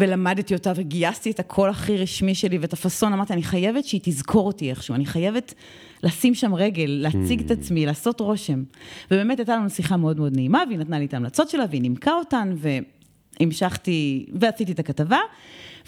ולמדתי 0.00 0.54
אותה, 0.54 0.72
וגייסתי 0.76 1.30
את 1.30 1.40
הקול 1.40 1.70
הכי 1.70 1.96
רשמי 1.96 2.34
שלי 2.34 2.58
ואת 2.58 2.72
הפאסון, 2.72 3.12
אמרתי, 3.12 3.32
אני 3.32 3.42
חייבת 3.42 3.84
שהיא 3.84 4.00
תזכור 4.04 4.46
אותי 4.46 4.70
איכשהו, 4.70 4.94
אני 4.94 5.06
חייבת... 5.06 5.54
לשים 6.02 6.34
שם 6.34 6.54
רגל, 6.54 6.86
להציג 7.02 7.40
את 7.40 7.50
hmm. 7.50 7.54
עצמי, 7.54 7.86
לעשות 7.86 8.20
רושם. 8.20 8.62
ובאמת 9.10 9.38
הייתה 9.38 9.56
לנו 9.56 9.70
שיחה 9.70 9.96
מאוד 9.96 10.18
מאוד 10.18 10.36
נעימה, 10.36 10.62
והיא 10.68 10.78
נתנה 10.78 10.98
לי 10.98 11.04
את 11.04 11.14
ההמלצות 11.14 11.48
שלה, 11.48 11.64
והיא 11.70 11.82
נימקה 11.82 12.12
אותן, 12.12 12.52
ו... 12.56 12.68
המשכתי 13.40 14.26
ועשיתי 14.32 14.72
את 14.72 14.78
הכתבה, 14.78 15.18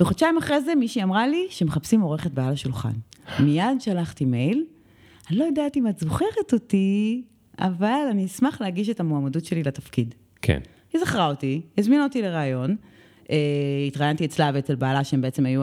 וחודשיים 0.01 0.39
אחרי 0.39 0.61
זה 0.61 0.75
מישהי 0.75 1.03
אמרה 1.03 1.27
לי 1.27 1.47
שמחפשים 1.51 2.01
עורכת 2.01 2.31
בעל 2.31 2.53
השולחן. 2.53 2.93
מיד 3.41 3.81
שלחתי 3.81 4.25
מייל, 4.25 4.65
אני 5.31 5.39
לא 5.39 5.45
יודעת 5.45 5.77
אם 5.77 5.87
את 5.89 5.99
זוכרת 5.99 6.53
אותי, 6.53 7.23
אבל 7.59 8.07
אני 8.11 8.25
אשמח 8.25 8.61
להגיש 8.61 8.89
את 8.89 9.01
המועמדות 9.01 9.45
שלי 9.45 9.63
לתפקיד. 9.63 10.15
כן. 10.43 10.61
היא 10.93 11.01
זכרה 11.01 11.27
אותי, 11.27 11.61
הזמינה 11.79 12.05
אותי 12.05 12.23
לראיון, 12.23 12.77
התראיינתי 13.87 14.25
אצלה 14.25 14.51
ואצל 14.55 14.75
בעלה, 14.75 15.05
שהם 15.05 15.21
בעצם 15.21 15.47
היו, 15.47 15.63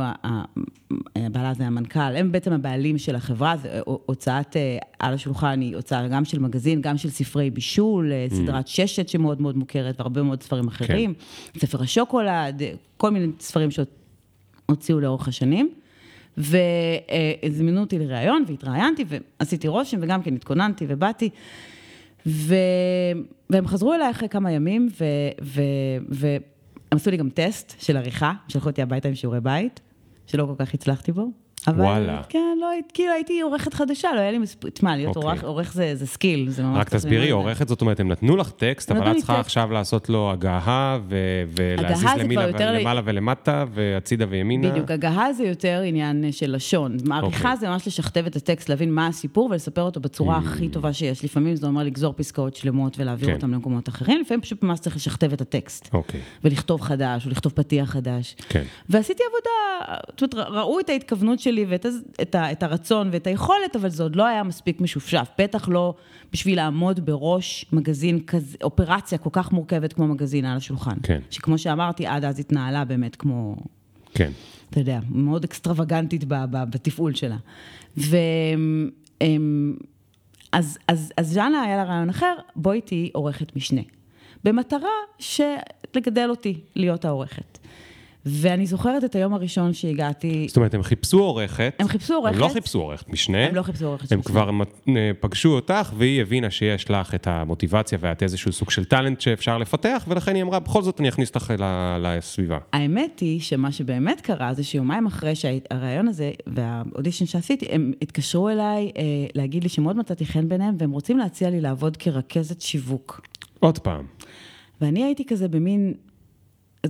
בעלה 1.16 1.54
זה 1.54 1.66
המנכ"ל, 1.66 2.00
הם 2.00 2.32
בעצם 2.32 2.54
הבעלים 2.54 2.98
של 2.98 3.16
החברה, 3.16 3.58
זה 3.58 3.80
הוצאת 3.84 4.58
אה, 4.58 4.78
על 5.00 5.14
השולחן 5.14 5.62
היא 5.62 5.76
הוצאה 5.76 6.08
גם 6.08 6.26
של 6.26 6.40
מגזין, 6.40 6.82
גם 6.82 6.98
של 6.98 7.10
ספרי 7.10 7.50
בישול, 7.50 8.12
אה, 8.12 8.28
mm. 8.30 8.36
סדרת 8.36 8.68
ששת 8.68 9.10
שמאוד 9.10 9.42
מאוד 9.42 9.58
מוכרת, 9.58 10.00
והרבה 10.00 10.22
מאוד 10.22 10.44
ספרים 10.44 10.68
אחרים, 10.68 11.14
כן. 11.14 11.60
ספר 11.60 11.82
השוקולד, 11.82 12.62
כל 12.98 13.10
מיני 13.10 13.28
ספרים 13.40 13.70
שהוציאו 13.72 15.00
לאורך 15.00 15.28
השנים. 15.28 15.70
והזמינו 16.38 17.82
אותי 17.82 18.00
לראיון, 18.00 18.44
והתראיינתי, 18.48 19.06
ועשיתי 19.40 19.68
רושם, 19.68 19.98
וגם 20.02 20.22
כן 20.22 20.36
התכוננתי 20.36 20.86
ובאתי. 20.88 21.30
ו... 22.26 22.56
והם 23.50 23.68
חזרו 23.68 23.94
אליי 23.94 24.12
אחרי 24.12 24.30
כמה 24.30 24.52
ימים, 24.52 24.90
ו... 25.00 25.06
ו... 25.42 25.62
ו... 26.12 26.38
הם 26.92 26.96
עשו 26.96 27.12
לי 27.12 27.18
גם 27.18 27.30
טסט 27.30 27.76
של 27.80 27.98
עריכה, 27.98 28.34
שלחו 28.48 28.70
אותי 28.70 28.82
הביתה 28.82 29.08
עם 29.08 29.16
שיעורי 29.16 29.42
בית, 29.42 29.80
שלא 30.26 30.46
כל 30.46 30.66
כך 30.66 30.74
הצלחתי 30.74 31.12
בו. 31.12 31.32
אבל, 31.68 31.82
וואלה. 31.82 32.22
כן, 32.30 32.58
לא, 32.62 32.68
כאילו 32.94 33.12
הייתי 33.14 33.42
עורכת 33.42 33.74
חדשה, 33.74 34.10
לא 34.16 34.20
היה 34.20 34.32
לי 34.32 34.38
מספיק, 34.38 34.74
תשמע, 34.74 34.96
להיות 34.96 35.16
אוקיי. 35.16 35.30
עורך, 35.30 35.44
עורך 35.44 35.74
זה, 35.74 35.96
זה 35.96 36.08
skill, 36.08 36.50
זה 36.50 36.64
ממש... 36.64 36.78
רק 36.78 36.90
תסבירי, 36.90 37.30
עורכת 37.30 37.68
זאת 37.68 37.82
אומרת, 37.82 38.00
הם 38.00 38.08
נתנו 38.08 38.38
לך 38.38 38.52
טקסט, 38.52 38.92
אבל 38.92 39.12
את 39.12 39.16
צריכה 39.18 39.40
עכשיו 39.40 39.72
לעשות 39.72 40.10
לו 40.10 40.32
הגהה, 40.32 41.00
ו- 41.10 41.44
ולהזיז 41.58 42.10
למעלה 42.60 43.02
ולמטה, 43.06 43.66
והצידה 43.74 44.26
וימינה. 44.30 44.70
בדיוק, 44.70 44.92
הגהה 44.92 45.34
זה 45.34 45.44
יותר 45.44 45.82
עניין 45.86 46.32
של 46.32 46.56
לשון. 46.56 46.98
מעריכה 47.06 47.38
אוקיי. 47.52 47.58
זה 47.58 47.70
ממש 47.70 47.88
לשכתב 47.88 48.24
את 48.28 48.36
הטקסט, 48.36 48.70
להבין 48.70 48.94
מה 48.94 49.08
הסיפור 49.08 49.50
ולספר 49.52 49.82
אותו 49.82 50.00
בצורה 50.00 50.38
mm. 50.38 50.40
הכי 50.40 50.70
טובה 50.70 50.94
שיש. 50.94 51.24
לפעמים 51.24 51.56
זה 51.56 51.68
אומר 51.68 51.84
לגזור 51.84 52.14
פסקאות 52.18 52.56
שלמות 52.56 53.00
ולהעביר 53.00 53.28
כן. 53.28 53.36
אותן 53.36 53.52
למקומות 53.52 53.90
אחרים, 53.90 54.22
לפעמים 54.22 54.42
פשוט 54.42 54.64
ממש 54.64 54.80
צריך 54.80 54.96
לשכתב 54.96 55.34
את 55.34 55.42
הטקסט. 55.42 55.90
אוקיי. 55.94 56.20
ולכתוב 56.44 56.82
חדש, 56.82 57.26
או 57.26 57.32
לכתוב 57.32 57.52
פתיח 57.52 57.90
חדש. 57.90 58.36
כן. 58.50 58.64
ועשיתי 58.90 59.24
עבודה, 59.24 59.98
זאת 60.20 60.34
אומרת, 60.34 60.48
ראו 60.50 60.80
את 60.80 60.90
ההתכוונות 60.90 61.40
שלי 61.40 61.57
ואת 61.70 61.86
את, 62.22 62.36
ה, 62.36 62.52
את 62.52 62.64
הרצון 62.64 63.10
ואת 63.12 63.28
היכולת, 63.28 63.76
אבל 63.76 63.90
זה 63.90 64.04
עוד 64.04 64.16
לא 64.16 64.26
היה 64.26 64.44
מספיק 64.44 64.82
משופשף. 64.82 65.30
בטח 65.40 65.70
לא 65.70 65.96
בשביל 66.34 66.56
לעמוד 66.56 67.06
בראש 67.06 67.66
מגזין 67.72 68.20
כזה, 68.20 68.58
אופרציה 68.64 69.18
כל 69.18 69.30
כך 69.34 69.52
מורכבת 69.52 69.94
כמו 69.94 70.08
מגזין 70.08 70.46
על 70.46 70.58
השולחן. 70.58 70.98
כן. 71.04 71.20
שכמו 71.30 71.58
שאמרתי, 71.58 72.08
עד 72.08 72.26
אז 72.26 72.40
התנהלה 72.40 72.86
באמת 72.86 73.16
כמו... 73.16 73.56
כן. 74.14 74.32
אתה 74.70 74.80
יודע, 74.80 75.00
מאוד 75.10 75.44
אקסטרווגנטית 75.44 76.24
ב, 76.24 76.34
ב, 76.52 76.64
בתפעול 76.70 77.16
שלה. 77.16 77.38
ו... 77.98 78.18
אז, 80.52 80.78
אז, 80.88 81.12
אז 81.18 81.28
ז'אנה 81.28 81.62
היה 81.62 81.78
לה 81.78 81.84
רעיון 81.84 82.10
אחר, 82.10 82.36
בואי 82.56 82.82
תהיי 82.82 83.10
עורכת 83.14 83.56
משנה. 83.56 83.82
במטרה 84.44 84.90
לגדל 85.96 86.30
אותי 86.30 86.60
להיות 86.76 87.06
העורכת. 87.06 87.58
ואני 88.26 88.66
זוכרת 88.66 89.04
את 89.04 89.16
היום 89.16 89.34
הראשון 89.34 89.74
שהגעתי... 89.74 90.46
זאת 90.48 90.58
אומרת, 90.58 90.74
הם 90.74 90.84
חיפשו 90.84 91.20
עורכת. 91.20 91.74
הם 91.80 91.88
חיפשו 91.88 92.14
עורכת. 92.14 92.36
הם 92.36 92.42
לא 92.42 92.48
חיפשו 92.48 92.80
עורכת 92.80 93.10
משנה. 93.10 93.46
הם 93.46 93.56
לא 93.56 93.62
חיפשו 93.64 93.86
עורכת 93.86 94.04
משנה. 94.04 94.18
הם 94.18 94.22
כבר 94.24 94.50
אה, 94.90 95.12
פגשו 95.20 95.50
אותך, 95.50 95.94
והיא 95.98 96.22
הבינה 96.22 96.50
שיש 96.50 96.92
לך 96.92 97.16
את 97.16 97.28
המוטיבציה 97.28 97.98
ואת 98.02 98.24
איזשהו 98.24 98.52
סוג 98.52 98.72
של 98.72 98.86
טאלנט 98.86 99.22
שאפשר 99.22 99.58
לפתח, 99.58 100.06
ולכן 100.08 100.36
היא 100.36 100.44
אמרה, 100.44 100.60
בכל 100.60 100.82
זאת 100.82 101.00
אני 101.00 101.10
אכניס 101.10 101.30
אותך 101.30 101.54
לסביבה. 102.00 102.58
האמת 102.74 103.20
היא 103.20 103.42
שמה 103.42 103.72
שבאמת 103.72 104.22
קרה 104.22 104.54
זה 104.54 104.64
שיומיים 104.64 105.06
אחרי 105.06 105.36
שהרעיון 105.36 106.08
הזה 106.08 106.32
והאודישן 106.48 107.26
שעשיתי, 107.26 107.66
הם 107.70 107.92
התקשרו 108.02 108.50
אליי 108.50 108.92
אה, 108.98 109.04
להגיד 109.36 109.64
לי 109.64 109.70
שמאוד 109.70 109.98
מצאתי 109.98 110.26
חן 110.26 110.50
ביניהם, 110.50 110.76
והם 110.80 110.92
רוצים 110.92 111.18
להציע 111.18 111.50
לי 111.50 111.62
לעבוד 111.62 111.98
כרכזת 111.98 112.62
שיווק. 112.62 113.22
עוד 113.60 113.80
פעם. 113.80 114.06
ואני 114.82 115.04
הייתי 115.04 115.26
כזה 115.26 115.48
במין 115.48 115.94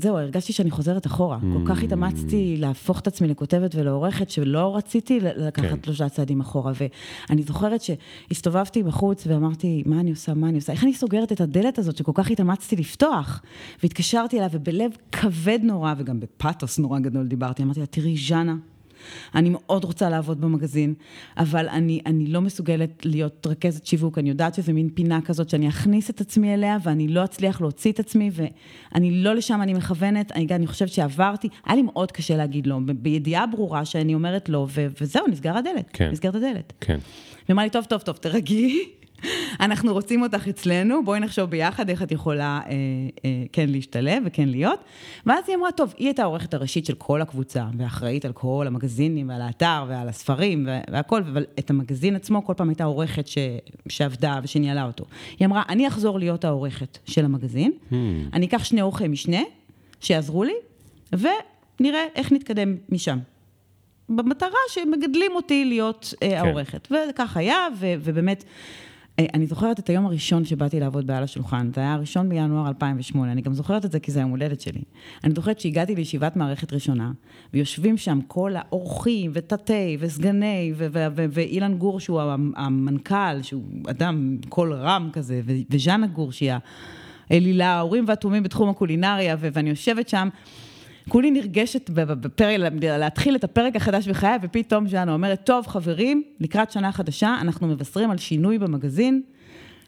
זהו, 0.02 0.18
הרגשתי 0.18 0.54
שאני 0.54 0.72
חוזרת 0.72 1.08
אחורה. 1.08 1.38
Mm. 1.38 1.42
כל 1.54 1.74
כך 1.76 1.84
התאמצתי 1.84 2.58
להפוך 2.58 3.00
את 3.00 3.08
עצמי 3.08 3.28
לכותבת 3.28 3.76
ולעורכת, 3.76 4.30
שלא 4.30 4.76
רציתי 4.76 5.20
לקחת 5.20 5.66
כן. 5.66 5.78
שלושה 5.86 6.10
צעדים 6.10 6.42
אחורה. 6.42 6.72
ואני 7.30 7.44
זוכרת 7.44 7.82
שהסתובבתי 7.82 8.84
בחוץ 8.84 9.28
ואמרתי, 9.28 9.84
מה 9.86 10.00
אני 10.00 10.10
עושה, 10.10 10.34
מה 10.34 10.50
אני 10.50 10.58
עושה? 10.58 10.74
איך 10.74 10.84
אני 10.84 10.94
סוגרת 10.94 11.32
את 11.32 11.42
הדלת 11.42 11.80
הזאת 11.80 11.98
שכל 11.98 12.12
כך 12.16 12.32
התאמצתי 12.32 12.76
לפתוח? 12.76 13.42
והתקשרתי 13.84 14.38
אליה, 14.38 14.48
ובלב 14.52 14.92
כבד 15.12 15.60
נורא, 15.64 15.94
וגם 15.98 16.20
בפאתוס 16.20 16.80
נורא 16.80 17.00
גדול 17.00 17.28
דיברתי, 17.28 17.64
אמרתי 17.64 17.80
לה, 17.80 17.86
תראי, 17.86 18.18
ז'אנה, 18.18 18.56
אני 19.36 19.50
מאוד 19.50 19.84
רוצה 19.84 20.10
לעבוד 20.10 20.42
במגזין, 20.42 20.94
אבל 21.38 21.70
אני, 21.70 22.02
אני 22.06 22.28
לא 22.28 22.42
מסוגלת 22.42 23.06
להיות 23.06 23.48
רכזת 23.48 23.86
שיווק, 23.86 24.18
אני 24.18 24.30
יודעת 24.30 24.54
שזה 24.54 24.74
מין 24.74 24.90
פינה 24.94 25.22
כזאת 25.22 25.50
שאני 25.50 25.70
אכניס 25.70 26.10
את 26.10 26.22
עצמי 26.22 26.54
אליה, 26.54 26.78
ואני 26.84 27.08
לא 27.08 27.24
אצליח 27.24 27.62
להוציא 27.62 27.92
את 27.92 28.00
עצמי, 28.00 28.32
ואני 28.34 29.12
לא 29.24 29.36
לשם 29.36 29.62
אני 29.62 29.74
מכוונת, 29.74 30.32
אני, 30.32 30.48
אני 30.52 30.68
חושבת 30.68 30.90
שעברתי, 30.90 31.48
היה 31.66 31.76
לי 31.76 31.82
מאוד 31.82 32.12
קשה 32.12 32.38
להגיד 32.38 32.68
לא, 32.68 32.78
בידיעה 32.96 33.48
ברורה 33.48 33.86
שאני 33.86 34.14
אומרת 34.14 34.50
לא, 34.50 34.68
ו, 34.70 34.88
וזהו, 35.02 35.28
נסגר 35.28 35.58
הדלת, 35.58 35.90
כן. 35.94 36.10
נסגרת 36.12 36.36
הדלת. 36.36 36.74
כן. 36.82 36.98
ואמר 37.50 37.64
לי, 37.64 37.70
טוב, 37.70 37.86
טוב, 37.86 38.02
טוב, 38.02 38.16
תרגי. 38.16 38.98
אנחנו 39.60 39.94
רוצים 39.94 40.22
אותך 40.22 40.48
אצלנו, 40.48 41.06
בואי 41.06 41.20
נחשוב 41.20 41.50
ביחד 41.50 41.90
איך 41.90 42.04
את 42.04 42.12
יכולה 42.12 42.60
אה, 42.66 42.72
אה, 43.26 43.44
כן 43.52 43.70
להשתלב 43.70 44.24
וכן 44.26 44.50
להיות. 44.50 44.80
ואז 45.26 45.44
היא 45.48 45.56
אמרה, 45.56 45.72
טוב, 45.72 45.94
היא 45.98 46.08
הייתה 46.08 46.24
העורכת 46.24 46.54
הראשית 46.54 46.86
של 46.86 46.96
כל 46.96 47.22
הקבוצה, 47.22 47.66
ואחראית 47.78 48.26
על 48.26 48.32
כל 48.34 48.66
המגזינים 48.68 49.30
ועל 49.30 49.42
האתר 49.42 49.86
ועל 49.88 50.10
הספרים 50.10 50.68
והכל, 50.92 51.22
אבל 51.34 51.46
את 51.60 51.70
המגזין 51.70 52.16
עצמו 52.16 52.46
כל 52.46 52.54
פעם 52.58 52.70
הייתה 52.70 52.84
עורכת 52.84 53.28
ש, 53.28 53.38
שעבדה 53.90 54.40
ושניהלה 54.44 54.86
אותו. 54.86 55.06
היא 55.40 55.46
אמרה, 55.46 55.64
אני 55.70 55.88
אחזור 55.88 56.20
להיות 56.20 56.46
העורכת 56.46 56.98
של 57.06 57.26
המגזין, 57.26 57.72
hmm. 57.72 57.96
אני 58.34 58.46
אקח 58.46 58.64
שני 58.64 58.82
עורכי 58.82 59.08
משנה 59.08 59.42
שיעזרו 60.00 60.44
לי, 60.44 60.54
ונראה 61.14 62.06
איך 62.16 62.32
נתקדם 62.32 62.76
משם. 62.90 63.20
במטרה 64.10 64.60
שמגדלים 64.70 65.32
אותי 65.36 65.66
להיות 65.66 66.14
אה, 66.24 66.30
כן. 66.30 66.36
העורכת. 66.36 66.88
וכך 66.92 67.38
היה, 67.38 67.68
ו, 67.80 67.94
ובאמת... 68.00 68.44
אה, 69.20 69.26
אני 69.34 69.48
זוכרת 69.48 69.80
את 69.80 69.90
היום 69.90 70.06
הראשון 70.06 70.46
שבאתי 70.46 70.80
לעבוד 70.80 71.08
בעל 71.08 71.24
השולחן, 71.24 71.72
זה 71.76 71.82
היה 71.82 71.94
הראשון 71.94 72.30
בינואר 72.30 72.68
2008, 72.68 73.32
אני 73.32 73.42
גם 73.42 73.54
זוכרת 73.54 73.86
את 73.86 73.92
זה 73.92 74.00
כי 74.00 74.12
זה 74.12 74.20
היום 74.20 74.32
הולדת 74.32 74.62
שלי. 74.62 74.82
אני 75.24 75.34
זוכרת 75.36 75.60
שהגעתי 75.60 75.96
לישיבת 75.96 76.36
מערכת 76.36 76.74
ראשונה, 76.74 77.12
ויושבים 77.54 77.98
שם 77.98 78.20
כל 78.28 78.52
האורחים, 78.56 79.32
ותתי, 79.34 79.98
וסגני, 80.00 80.74
ואילן 81.32 81.78
גור 81.78 82.00
שהוא 82.00 82.22
המנכ"ל, 82.56 83.42
שהוא 83.42 83.64
אדם 83.90 84.38
קול 84.50 84.74
רם 84.74 85.10
כזה, 85.14 85.42
וז'אנה 85.70 86.08
גור 86.08 86.32
שהיא 86.32 86.52
האלילה, 87.30 87.68
ההורים 87.68 88.06
והתאומים 88.08 88.44
בתחום 88.44 88.70
הקולינריה, 88.70 89.36
ואני 89.40 89.70
יושבת 89.70 90.10
שם. 90.10 90.30
כולי 91.08 91.32
נרגשת 91.32 91.90
בפרק, 91.90 92.60
להתחיל 92.82 93.36
את 93.36 93.44
הפרק 93.44 93.76
החדש 93.76 94.08
בחיי, 94.08 94.38
ופתאום 94.42 94.88
ז'אנה 94.88 95.14
אומרת, 95.14 95.46
טוב 95.46 95.68
חברים, 95.68 96.24
לקראת 96.40 96.72
שנה 96.72 96.92
חדשה, 96.92 97.38
אנחנו 97.42 97.68
מבשרים 97.68 98.12
על 98.12 98.18
שינוי 98.18 98.60
במגזין. 98.60 99.22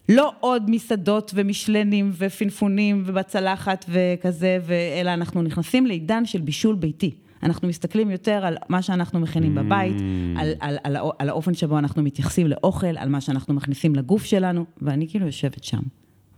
לא 0.09 0.33
עוד 0.39 0.69
מסעדות 0.69 1.31
ומשלנים 1.35 2.11
ופינפונים 2.17 3.03
ובצלחת 3.05 3.85
וכזה, 3.89 4.57
אלא 5.01 5.13
אנחנו 5.13 5.41
נכנסים 5.41 5.85
לעידן 5.85 6.25
של 6.25 6.41
בישול 6.41 6.75
ביתי. 6.75 7.11
אנחנו 7.43 7.67
מסתכלים 7.67 8.11
יותר 8.11 8.45
על 8.45 8.57
מה 8.69 8.81
שאנחנו 8.81 9.19
מכינים 9.19 9.55
בבית, 9.55 9.97
mm. 9.97 10.39
על, 10.39 10.53
על, 10.59 10.77
על, 10.83 10.97
על 11.19 11.29
האופן 11.29 11.53
שבו 11.53 11.79
אנחנו 11.79 12.03
מתייחסים 12.03 12.47
לאוכל, 12.47 12.97
על 12.97 13.09
מה 13.09 13.21
שאנחנו 13.21 13.53
מכניסים 13.53 13.95
לגוף 13.95 14.23
שלנו, 14.23 14.65
ואני 14.81 15.07
כאילו 15.09 15.25
יושבת 15.25 15.63
שם, 15.63 15.81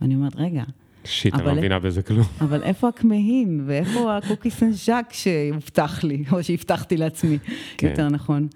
ואני 0.00 0.14
אומרת, 0.14 0.36
רגע, 0.36 0.62
שיט, 1.04 1.34
אני 1.34 1.44
לא 1.44 1.54
מבינה 1.54 1.78
בזה 1.78 2.02
כלום. 2.02 2.26
אבל 2.40 2.62
איפה 2.62 2.88
הכמהין, 2.88 3.62
ואיפה 3.66 4.16
הקוקי 4.16 4.50
סן 4.50 4.70
ז'אק 4.70 5.12
שהובטח 5.12 6.04
לי, 6.04 6.24
או 6.32 6.42
שהבטחתי 6.42 6.96
לעצמי, 6.96 7.38
כן. 7.78 7.88
יותר 7.88 8.08
נכון. 8.08 8.48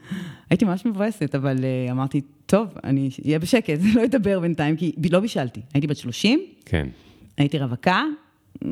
הייתי 0.50 0.64
ממש 0.64 0.86
מבואסת, 0.86 1.34
אבל 1.34 1.56
uh, 1.56 1.90
אמרתי, 1.90 2.20
טוב, 2.46 2.68
אני 2.84 3.10
אהיה 3.26 3.38
בשקט, 3.38 3.78
לא 3.94 4.04
אדבר 4.04 4.40
בינתיים, 4.40 4.76
כי 4.76 4.92
לא 5.10 5.20
בישלתי. 5.20 5.60
הייתי 5.74 5.86
בת 5.86 5.96
30, 5.96 6.40
כן. 6.64 6.86
הייתי 7.38 7.58
רווקה, 7.58 8.02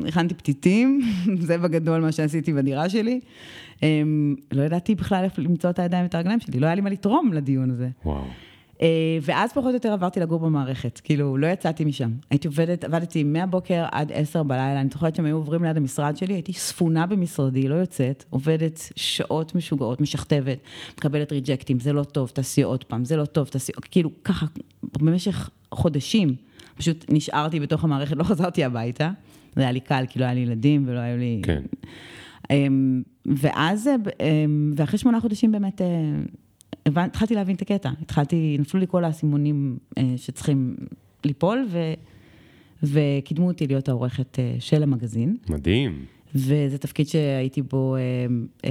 הכנתי 0.07 0.33
פתיתים, 0.33 1.01
זה 1.47 1.57
בגדול 1.57 2.01
מה 2.01 2.11
שעשיתי 2.11 2.53
בדירה 2.53 2.89
שלי. 2.89 3.19
Um, 3.75 3.83
לא 4.51 4.63
ידעתי 4.63 4.95
בכלל 4.95 5.23
איפה 5.23 5.41
למצוא 5.41 5.69
את 5.69 5.79
הידיים 5.79 6.03
ואת 6.03 6.15
הרגליים 6.15 6.39
שלי, 6.39 6.59
לא 6.59 6.65
היה 6.65 6.75
לי 6.75 6.81
מה 6.81 6.89
לתרום 6.89 7.33
לדיון 7.33 7.71
הזה. 7.71 7.89
וואו. 8.05 8.23
אה, 8.81 8.87
ואז 9.21 9.51
פחות 9.53 9.69
או 9.69 9.73
יותר 9.73 9.91
עברתי 9.91 10.19
לגור 10.19 10.39
במערכת, 10.39 11.01
כאילו, 11.03 11.37
לא 11.37 11.47
יצאתי 11.47 11.85
משם. 11.85 12.11
הייתי 12.29 12.47
עובדת, 12.47 12.83
עבדתי 12.83 13.23
מהבוקר 13.23 13.85
עד 13.91 14.11
עשר 14.11 14.43
בלילה, 14.43 14.81
אני 14.81 14.89
זוכרת 14.93 15.15
שהם 15.15 15.25
היו 15.25 15.35
עוברים 15.35 15.63
ליד 15.63 15.77
המשרד 15.77 16.17
שלי, 16.17 16.33
הייתי 16.33 16.53
ספונה 16.53 17.05
במשרדי, 17.05 17.67
לא 17.67 17.75
יוצאת, 17.75 18.25
עובדת 18.29 18.79
שעות 18.95 19.55
משוגעות, 19.55 20.01
משכתבת, 20.01 20.57
מקבלת 20.97 21.31
ריג'קטים, 21.31 21.79
זה 21.79 21.93
לא 21.93 22.03
טוב, 22.03 22.29
תעשי 22.29 22.63
עוד 22.63 22.83
פעם, 22.83 23.05
זה 23.05 23.17
לא 23.17 23.25
טוב, 23.25 23.47
תעשי, 23.47 23.71
כאילו, 23.91 24.09
ככה, 24.23 24.45
במשך 24.83 25.49
חודשים, 25.71 26.35
פשוט 26.77 27.05
נשארתי 27.09 27.59
בתוך 27.59 27.83
המערכת, 27.83 28.17
לא 28.17 28.23
חזרתי 28.23 28.63
הביתה. 28.63 29.11
זה 29.55 29.61
היה 29.61 29.71
לי 29.71 29.79
קל, 29.79 30.03
כי 30.09 30.19
לא 30.19 30.25
היה 30.25 30.33
לי 30.33 30.39
ילדים 30.39 30.83
ולא 30.87 30.99
היו 30.99 31.17
לי... 31.17 31.41
כן. 31.43 31.63
אמ, 32.51 33.01
ואז, 33.25 33.89
אמ, 34.19 34.73
ואחרי 34.75 34.99
שמונה 34.99 35.19
חודשים 35.19 35.51
באמת 35.51 35.81
אה, 35.81 35.87
התחלתי 36.85 37.35
להבין 37.35 37.55
את 37.55 37.61
הקטע, 37.61 37.89
התחלתי, 38.01 38.57
נפלו 38.59 38.79
לי 38.79 38.85
כל 38.89 39.03
האסימונים 39.03 39.77
אה, 39.97 40.03
שצריכים 40.17 40.75
ליפול, 41.23 41.67
ו, 41.69 41.93
וקידמו 42.83 43.47
אותי 43.47 43.67
להיות 43.67 43.89
העורכת 43.89 44.39
אה, 44.39 44.55
של 44.59 44.83
המגזין. 44.83 45.37
מדהים. 45.49 46.05
וזה 46.35 46.77
תפקיד 46.77 47.07
שהייתי 47.07 47.61
בו 47.61 47.95
אה, 48.63 48.69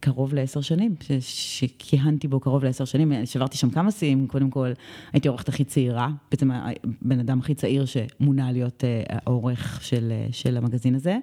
קרוב 0.00 0.34
לעשר 0.34 0.60
שנים, 0.60 0.94
ש, 1.00 1.12
שכיהנתי 1.20 2.28
בו 2.28 2.40
קרוב 2.40 2.64
לעשר 2.64 2.84
שנים, 2.84 3.12
שברתי 3.24 3.56
שם 3.56 3.70
כמה 3.70 3.90
שיאים, 3.90 4.26
קודם 4.26 4.50
כל 4.50 4.72
הייתי 5.12 5.28
העורכת 5.28 5.48
הכי 5.48 5.64
צעירה, 5.64 6.10
בעצם 6.30 6.50
הבן 6.50 7.20
אדם 7.20 7.38
הכי 7.38 7.54
צעיר 7.54 7.84
שמונה 7.84 8.52
להיות 8.52 8.84
העורך 9.08 9.78
של, 9.82 10.12
של 10.30 10.56
המגזין 10.56 10.94
הזה. 10.94 11.18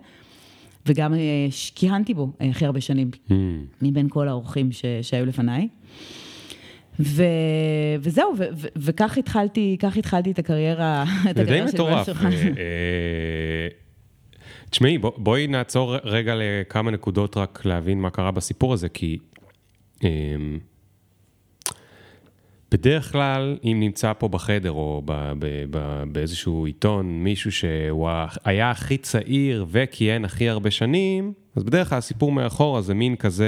וגם 0.87 1.13
אה, 1.13 1.19
כיהנתי 1.75 2.13
בו 2.13 2.31
אה, 2.41 2.49
הכי 2.49 2.65
הרבה 2.65 2.81
שנים, 2.81 3.11
mm. 3.29 3.31
מבין 3.81 4.09
כל 4.09 4.27
האורחים 4.27 4.71
ש, 4.71 4.85
שהיו 5.01 5.25
לפניי. 5.25 5.67
ו, 6.99 7.23
וזהו, 7.99 8.33
ו, 8.37 8.43
ו, 8.53 8.67
וכך 8.75 9.17
התחלתי, 9.17 9.77
כך 9.79 9.97
התחלתי 9.97 10.31
את 10.31 10.39
הקריירה, 10.39 11.03
את 11.31 11.37
הקריירה 11.39 11.67
של 11.67 11.73
מטורף. 11.73 12.05
שלך. 12.05 12.25
אה, 12.25 13.67
תשמעי, 14.69 14.97
בוא, 14.97 15.11
בואי 15.17 15.47
נעצור 15.47 15.95
רגע 16.03 16.33
לכמה 16.35 16.91
נקודות 16.91 17.37
רק 17.37 17.65
להבין 17.65 18.01
מה 18.01 18.09
קרה 18.09 18.31
בסיפור 18.31 18.73
הזה, 18.73 18.89
כי 18.89 19.17
בדרך 22.71 23.11
כלל, 23.11 23.57
אם 23.63 23.77
נמצא 23.79 24.13
פה 24.13 24.27
בחדר 24.27 24.71
או 24.71 25.01
ב, 25.05 25.31
ב, 25.39 25.65
ב, 25.69 26.03
באיזשהו 26.11 26.65
עיתון 26.65 27.23
מישהו 27.23 27.51
שהוא 27.51 28.09
היה 28.45 28.71
הכי 28.71 28.97
צעיר 28.97 29.65
וכיהן 29.69 30.25
הכי 30.25 30.49
הרבה 30.49 30.71
שנים, 30.71 31.33
אז 31.55 31.63
בדרך 31.63 31.89
כלל 31.89 31.97
הסיפור 31.97 32.31
מאחורה 32.31 32.81
זה 32.81 32.93
מין 32.93 33.15
כזה, 33.15 33.47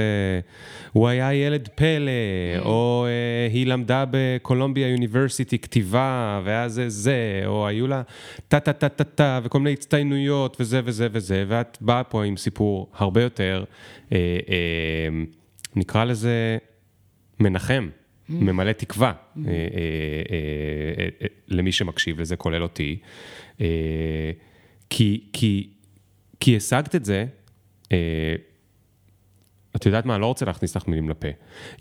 הוא 0.91 1.07
היה 1.07 1.33
ילד 1.33 1.67
פלא. 1.75 2.11
או 2.65 3.07
uh, 3.07 3.53
היא 3.53 3.67
למדה 3.67 4.05
בקולומביה 4.11 4.87
יוניברסיטי 4.87 5.59
כתיבה, 5.59 6.41
ואז 6.45 6.73
זה 6.73 6.89
זה, 6.89 7.41
או 7.45 7.67
היו 7.67 7.87
לה 7.87 8.01
טה-טה-טה-טה-טה, 8.47 9.39
וכל 9.43 9.59
מיני 9.59 9.73
הצטיינויות, 9.73 10.57
וזה 10.59 10.81
וזה 10.83 11.07
וזה, 11.11 11.45
ואת 11.47 11.77
באה 11.81 12.03
פה 12.03 12.23
עם 12.23 12.37
סיפור 12.37 12.89
הרבה 12.97 13.21
יותר, 13.21 13.63
uh, 14.09 14.11
uh, 14.11 14.13
נקרא 15.75 16.03
לזה 16.03 16.57
מנחם. 17.39 17.89
ממלא 18.29 18.71
תקווה 18.71 19.07
אה, 19.07 19.51
אה, 19.51 19.51
אה, 21.21 21.27
למי 21.47 21.71
שמקשיב 21.71 22.19
לזה, 22.19 22.35
כולל 22.35 22.63
אותי. 22.63 22.99
כי, 24.89 25.23
כי, 25.33 25.69
כי 26.39 26.57
השגת 26.57 26.95
את 26.95 27.05
זה, 27.05 27.25
את 29.75 29.85
יודעת 29.85 30.05
מה, 30.05 30.15
אני 30.15 30.21
לא 30.21 30.25
רוצה 30.25 30.45
להכניס 30.45 30.75
לך 30.75 30.87
מילים 30.87 31.09
לפה. 31.09 31.27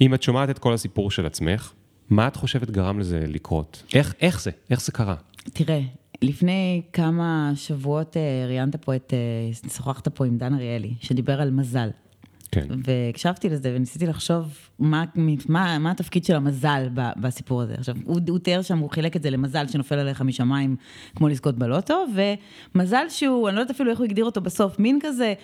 אם 0.00 0.14
את 0.14 0.22
שומעת 0.22 0.50
את 0.50 0.58
כל 0.58 0.74
הסיפור 0.74 1.10
של 1.10 1.26
עצמך, 1.26 1.72
מה 2.10 2.28
את 2.28 2.36
חושבת 2.36 2.70
גרם 2.70 2.98
לזה 2.98 3.24
לקרות? 3.26 3.82
איך, 3.94 4.14
איך 4.20 4.42
זה? 4.42 4.50
איך 4.70 4.80
זה 4.80 4.92
קרה? 4.92 5.14
תראה, 5.52 5.80
לפני 6.22 6.82
כמה 6.92 7.52
שבועות 7.54 8.16
ראיינת 8.46 8.76
פה 8.76 8.96
את, 8.96 9.12
שוחחת 9.76 10.08
פה 10.08 10.26
עם 10.26 10.38
דן 10.38 10.54
אריאלי, 10.54 10.94
שדיבר 11.00 11.40
על 11.40 11.50
מזל. 11.50 11.88
כן. 12.52 12.66
והקשבתי 12.84 13.48
לזה 13.48 13.72
וניסיתי 13.76 14.06
לחשוב 14.06 14.58
מה, 14.78 15.04
מה, 15.48 15.78
מה 15.78 15.90
התפקיד 15.90 16.24
של 16.24 16.36
המזל 16.36 16.88
בסיפור 16.94 17.62
הזה. 17.62 17.74
עכשיו, 17.78 17.94
הוא, 18.04 18.20
הוא 18.28 18.38
תיאר 18.38 18.62
שם, 18.62 18.78
הוא 18.78 18.90
חילק 18.90 19.16
את 19.16 19.22
זה 19.22 19.30
למזל 19.30 19.66
שנופל 19.66 19.98
עליך 19.98 20.22
משמיים, 20.22 20.76
כמו 21.16 21.28
לזכות 21.28 21.58
בלוטו, 21.58 22.04
ומזל 22.74 23.04
שהוא, 23.08 23.48
אני 23.48 23.56
לא 23.56 23.60
יודעת 23.60 23.74
אפילו 23.74 23.90
איך 23.90 23.98
הוא 23.98 24.04
הגדיר 24.04 24.24
אותו 24.24 24.40
בסוף, 24.40 24.78
מין 24.78 24.98
כזה, 25.02 25.34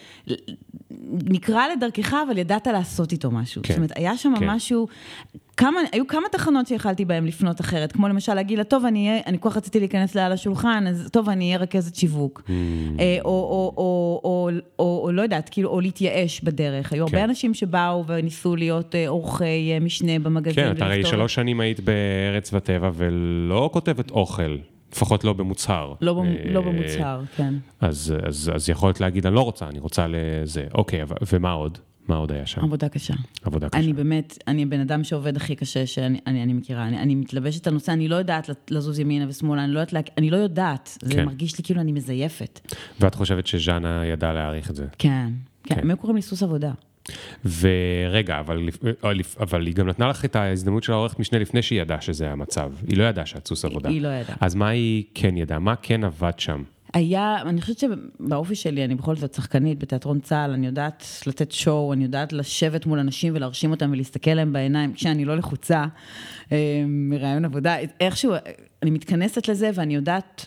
נקרא 1.11 1.63
לדרכך, 1.77 2.15
אבל 2.29 2.39
ידעת 2.39 2.67
לעשות 2.67 3.13
איתו 3.13 3.31
משהו. 3.31 3.63
כן. 3.63 3.69
זאת 3.69 3.77
אומרת, 3.77 3.93
היה 3.97 4.17
שם 4.17 4.33
כן. 4.39 4.51
משהו, 4.51 4.87
כמה, 5.57 5.81
היו 5.93 6.07
כמה 6.07 6.29
תחנות 6.33 6.67
שיכלתי 6.67 7.05
בהן 7.05 7.27
לפנות 7.27 7.61
אחרת, 7.61 7.93
כמו 7.93 8.09
למשל 8.09 8.35
להגיד 8.35 8.59
לה, 8.59 8.65
טוב, 8.65 8.85
אני 8.85 9.09
אהיה, 9.09 9.21
אני 9.27 9.37
כל 9.41 9.51
כך 9.51 9.57
רציתי 9.57 9.81
להיכנס 9.81 10.15
לה 10.15 10.27
על 10.27 10.33
השולחן, 10.33 10.85
אז 10.87 11.09
טוב, 11.13 11.29
אני 11.29 11.45
אהיה 11.45 11.59
רכזת 11.59 11.95
שיווק. 11.95 12.43
Mm. 12.47 12.51
אה, 13.01 13.19
או, 13.25 13.31
או, 13.31 13.73
או, 13.77 14.21
או, 14.45 14.51
או, 14.79 15.01
או 15.05 15.13
לא 15.13 15.23
יודעת, 15.23 15.49
כאילו, 15.49 15.71
או 15.71 15.81
להתייאש 15.81 16.41
בדרך. 16.41 16.93
היו 16.93 17.07
כן. 17.07 17.17
הרבה 17.17 17.25
אנשים 17.25 17.55
שבאו 17.55 18.07
וניסו 18.07 18.57
להיות 18.57 18.95
אה, 18.95 19.09
עורכי 19.09 19.73
אה, 19.73 19.81
משנה 19.81 20.19
במגזין. 20.19 20.65
כן, 20.65 20.73
את 20.77 20.83
הרי 20.83 21.05
שלוש 21.05 21.35
שנים 21.35 21.61
היית 21.61 21.81
בארץ 21.81 22.55
וטבע 22.55 22.91
ולא 22.95 23.71
כותבת 23.73 24.11
אוכל. 24.11 24.57
לפחות 24.93 25.25
לא 25.25 25.33
במוצהר. 25.33 25.95
לא, 26.01 26.23
לא 26.45 26.61
במוצהר, 26.61 27.21
כן. 27.37 27.55
אז, 27.81 28.15
אז, 28.27 28.51
אז 28.55 28.69
יכולת 28.69 29.01
להגיד, 29.01 29.27
אני 29.27 29.35
לא 29.35 29.41
רוצה, 29.41 29.69
אני 29.69 29.79
רוצה 29.79 30.07
לזה. 30.09 30.65
אוקיי, 30.75 31.01
ומה 31.33 31.53
עוד? 31.53 31.79
מה 32.09 32.17
עוד 32.17 32.33
היה 32.33 32.47
שם? 32.47 32.61
עבודה 32.61 32.89
קשה. 32.89 33.15
עבודה 33.45 33.69
קשה. 33.69 33.79
אני 33.79 33.93
באמת, 33.93 34.39
אני 34.49 34.67
בן 34.67 34.81
אדם 34.81 35.05
שעובד 35.05 35.37
הכי 35.37 35.57
קשה 35.57 35.87
שאני 35.87 36.19
אני, 36.27 36.43
אני 36.43 36.53
מכירה. 36.53 36.89
אני, 36.89 36.99
אני 36.99 37.15
מתלבשת 37.15 37.63
את 37.63 37.67
הנושא, 37.67 37.93
אני 37.93 38.09
לא 38.09 38.17
יודעת 38.17 38.51
לזוז 38.71 38.99
ימינה 38.99 39.25
ושמאלה, 39.29 39.65
אני 39.65 39.73
לא 39.73 39.81
יודעת, 39.81 40.11
אני 40.19 40.31
לא 40.31 40.37
יודעת. 40.37 40.99
כן. 41.01 41.09
זה 41.09 41.25
מרגיש 41.25 41.59
לי 41.59 41.65
כאילו 41.65 41.81
אני 41.81 41.93
מזייפת. 41.93 42.75
ואת 43.01 43.15
חושבת 43.15 43.47
שז'אנה 43.47 44.07
ידעה 44.07 44.33
להעריך 44.33 44.71
את 44.71 44.77
זה? 44.77 44.87
כן, 44.99 45.29
כן. 45.65 45.75
כן. 45.75 45.91
הם 45.91 45.97
קוראים 45.97 46.17
לי 46.17 46.23
סוס 46.23 46.43
עבודה. 46.43 46.73
ורגע, 47.61 48.41
אבל, 48.41 48.69
אבל 49.41 49.67
היא 49.67 49.75
גם 49.75 49.89
נתנה 49.89 50.09
לך 50.09 50.25
את 50.25 50.37
ההזדמנות 50.37 50.83
של 50.83 50.93
העורכת 50.93 51.19
משנה 51.19 51.39
לפני 51.39 51.63
שהיא 51.63 51.81
ידעה 51.81 52.01
שזה 52.01 52.31
המצב. 52.31 52.73
היא 52.89 52.97
לא 52.97 53.05
ידעה 53.05 53.27
שאת 53.27 53.47
סוס 53.47 53.65
עבודה. 53.65 53.89
היא 53.89 54.03
לא 54.03 54.09
ידעה. 54.09 54.37
אז 54.41 54.55
מה 54.55 54.69
היא 54.69 55.05
כן 55.15 55.37
ידעה? 55.37 55.59
מה 55.59 55.77
כן 55.77 56.05
עבד 56.05 56.39
שם? 56.39 56.63
היה, 56.95 57.37
אני 57.43 57.61
חושבת 57.61 57.79
שבאופי 57.79 58.55
שלי, 58.55 58.85
אני 58.85 58.95
בכל 58.95 59.17
זאת 59.17 59.35
שחקנית 59.35 59.79
בתיאטרון 59.79 60.21
צה"ל, 60.21 60.51
אני 60.51 60.67
יודעת 60.67 61.05
לתת 61.27 61.53
שואו, 61.53 61.93
אני 61.93 62.05
יודעת 62.05 62.33
לשבת 62.33 62.87
מול 62.87 62.99
אנשים 62.99 63.33
ולהרשים 63.37 63.71
אותם 63.71 63.91
ולהסתכל 63.93 64.31
להם 64.31 64.53
בעיניים, 64.53 64.93
כשאני 64.93 65.25
לא 65.25 65.37
לחוצה 65.37 65.85
אה, 66.53 66.85
מרעיון 66.87 67.45
עבודה. 67.45 67.77
איכשהו, 68.01 68.33
אני 68.83 68.91
מתכנסת 68.91 69.49
לזה 69.49 69.71
ואני 69.75 69.95
יודעת... 69.95 70.47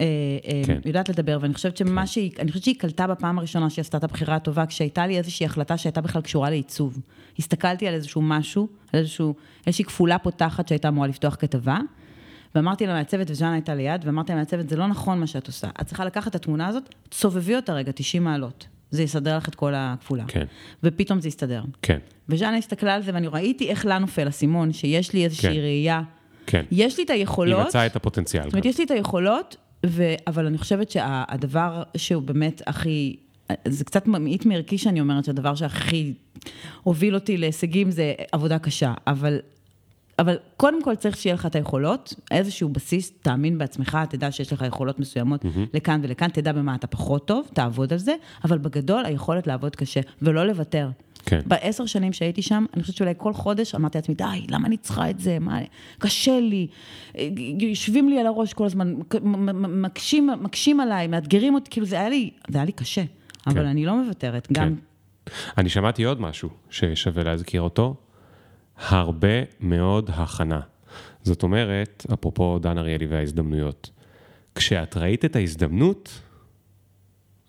אה, 0.00 0.06
אה, 0.46 0.62
כן. 0.66 0.80
יודעת 0.84 1.08
לדבר, 1.08 1.38
ואני 1.40 1.54
חושבת 1.54 1.76
שמה 1.76 2.00
כן. 2.00 2.06
שהיא, 2.06 2.30
אני 2.38 2.50
חושבת 2.50 2.64
שהיא 2.64 2.78
קלטה 2.78 3.06
בפעם 3.06 3.38
הראשונה 3.38 3.70
שהיא 3.70 3.82
עשתה 3.82 3.98
את 3.98 4.04
הבחירה 4.04 4.34
הטובה, 4.34 4.66
כשהייתה 4.66 5.06
לי 5.06 5.18
איזושהי 5.18 5.46
החלטה 5.46 5.76
שהייתה 5.76 6.00
בכלל 6.00 6.22
קשורה 6.22 6.50
לעיצוב. 6.50 6.98
הסתכלתי 7.38 7.88
על 7.88 7.94
איזשהו 7.94 8.22
משהו, 8.22 8.68
על 8.92 9.00
איזשהו, 9.00 9.34
איזושהי 9.66 9.84
כפולה 9.84 10.18
פותחת 10.18 10.68
שהייתה 10.68 10.88
אמורה 10.88 11.06
לפתוח 11.06 11.36
כתבה, 11.40 11.78
ואמרתי 12.54 12.86
למעצבת, 12.86 13.30
וז'אנה 13.30 13.52
הייתה 13.52 13.74
ליד, 13.74 14.04
ואמרתי 14.04 14.32
למעצבת, 14.32 14.68
זה 14.68 14.76
לא 14.76 14.86
נכון 14.86 15.20
מה 15.20 15.26
שאת 15.26 15.46
עושה. 15.46 15.68
את 15.80 15.86
צריכה 15.86 16.04
לקחת 16.04 16.30
את 16.30 16.34
התמונה 16.34 16.66
הזאת, 16.66 16.94
תסובבי 17.08 17.56
אותה 17.56 17.72
רגע, 17.72 17.92
90 17.92 18.24
מעלות. 18.24 18.66
זה 18.90 19.02
יסדר 19.02 19.36
לך 19.36 19.48
את 19.48 19.54
כל 19.54 19.72
הכפולה. 19.76 20.24
כן. 20.28 20.44
ופתאום 20.82 21.20
זה 21.20 21.28
יסתדר. 21.28 21.62
כן. 21.82 21.98
וז'אנה 22.28 22.56
הסתכלה 22.56 22.94
על 22.94 23.02
זה, 23.02 23.10
ואני 23.14 23.26
ראיתי 23.26 23.68
איך 23.68 23.86
לה 23.86 23.98
נופל 23.98 24.28
אסימון, 24.28 24.72
שיש 24.72 25.12
לי 25.12 25.24
איזושהי 25.24 25.54
כן. 25.54 25.60
ראייה. 25.60 26.02
כן. 26.46 26.64
יש 26.70 26.98
לי 26.98 27.04
את 27.04 27.10
היכולות. 27.10 27.58
היא 27.58 27.66
מצאה 27.66 27.86
את 27.86 27.96
הפוטנציאל. 27.96 28.42
זאת 28.42 28.52
אומרת, 28.52 28.64
יש 28.64 28.78
לי 28.78 28.84
את 28.84 28.90
היכולות, 28.90 29.56
ו... 29.86 30.14
אבל 30.26 30.46
אני 30.46 30.58
חושבת 30.58 30.90
שהדבר 30.90 31.82
שהוא 31.96 32.22
באמת 32.22 32.62
הכי... 32.66 33.16
זה 33.68 33.84
קצת 33.84 34.06
ממעיט 34.06 34.46
מערכי 34.46 34.78
שאני 34.78 35.00
אומרת 35.00 35.24
שהדבר 35.24 35.54
שהכי 35.54 36.14
הוביל 36.82 37.14
אותי 37.14 37.36
להישגים 37.36 37.90
זה 37.90 38.12
עבודה 38.32 38.58
קשה, 38.58 38.94
אבל 39.06 39.38
אבל 40.18 40.36
קודם 40.56 40.82
כל 40.82 40.94
צריך 40.94 41.16
שיהיה 41.16 41.34
לך 41.34 41.46
את 41.46 41.56
היכולות, 41.56 42.14
איזשהו 42.30 42.68
בסיס, 42.68 43.12
תאמין 43.22 43.58
בעצמך, 43.58 43.98
תדע 44.08 44.32
שיש 44.32 44.52
לך 44.52 44.64
יכולות 44.66 44.98
מסוימות 44.98 45.44
mm-hmm. 45.44 45.68
לכאן 45.74 46.00
ולכאן, 46.02 46.28
תדע 46.28 46.52
במה 46.52 46.74
אתה 46.74 46.86
פחות 46.86 47.26
טוב, 47.26 47.48
תעבוד 47.52 47.92
על 47.92 47.98
זה, 47.98 48.14
אבל 48.44 48.58
בגדול 48.58 49.04
היכולת 49.04 49.46
לעבוד 49.46 49.76
קשה 49.76 50.00
ולא 50.22 50.46
לוותר. 50.46 50.90
כן. 51.26 51.40
בעשר 51.46 51.86
שנים 51.86 52.12
שהייתי 52.12 52.42
שם, 52.42 52.64
אני 52.74 52.82
חושבת 52.82 52.96
שאולי 52.96 53.14
כל 53.16 53.32
חודש 53.32 53.74
אמרתי 53.74 53.98
לעצמי, 53.98 54.14
די, 54.14 54.46
למה 54.48 54.66
אני 54.66 54.76
צריכה 54.76 55.10
את 55.10 55.20
זה? 55.20 55.38
מה, 55.38 55.58
קשה 55.98 56.40
לי, 56.40 56.66
יושבים 57.58 58.08
לי 58.08 58.20
על 58.20 58.26
הראש 58.26 58.52
כל 58.52 58.66
הזמן, 58.66 58.94
מקשים, 59.68 60.30
מקשים 60.40 60.80
עליי, 60.80 61.06
מאתגרים 61.06 61.54
אותי, 61.54 61.70
כאילו 61.70 61.86
זה 61.86 61.96
היה 61.96 62.08
לי, 62.08 62.30
זה 62.48 62.58
היה 62.58 62.64
לי 62.64 62.72
קשה, 62.72 63.02
כן. 63.04 63.50
אבל 63.50 63.66
אני 63.66 63.86
לא 63.86 64.02
מוותרת, 64.02 64.48
גם... 64.52 64.74
כן. 64.74 64.74
אני 65.58 65.68
שמעתי 65.68 66.04
עוד 66.04 66.20
משהו 66.20 66.48
ששווה 66.70 67.24
להזכיר 67.24 67.60
אותו, 67.60 67.94
הרבה 68.78 69.42
מאוד 69.60 70.10
הכנה. 70.10 70.60
זאת 71.22 71.42
אומרת, 71.42 72.06
אפרופו 72.12 72.58
דן 72.58 72.78
אריאלי 72.78 73.06
וההזדמנויות, 73.06 73.90
כשאת 74.54 74.96
ראית 74.96 75.24
את 75.24 75.36
ההזדמנות, 75.36 76.20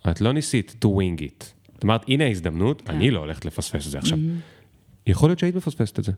את 0.09 0.21
לא 0.21 0.31
ניסית 0.31 0.85
to 0.85 0.88
wing 0.88 1.21
it. 1.21 1.45
זאת 1.73 1.83
אומרת, 1.83 2.01
הנה 2.07 2.23
ההזדמנות, 2.23 2.81
כן. 2.81 2.93
אני 2.93 3.11
לא 3.11 3.19
הולכת 3.19 3.45
לפספס 3.45 3.85
את 3.85 3.91
זה 3.91 3.97
עכשיו. 3.97 4.17
Mm-hmm. 4.17 5.09
יכול 5.09 5.29
להיות 5.29 5.39
שהיית 5.39 5.55
מפספסת 5.55 5.99
את 5.99 6.03
זה. 6.03 6.11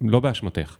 לא 0.00 0.20
באשמתך. 0.20 0.76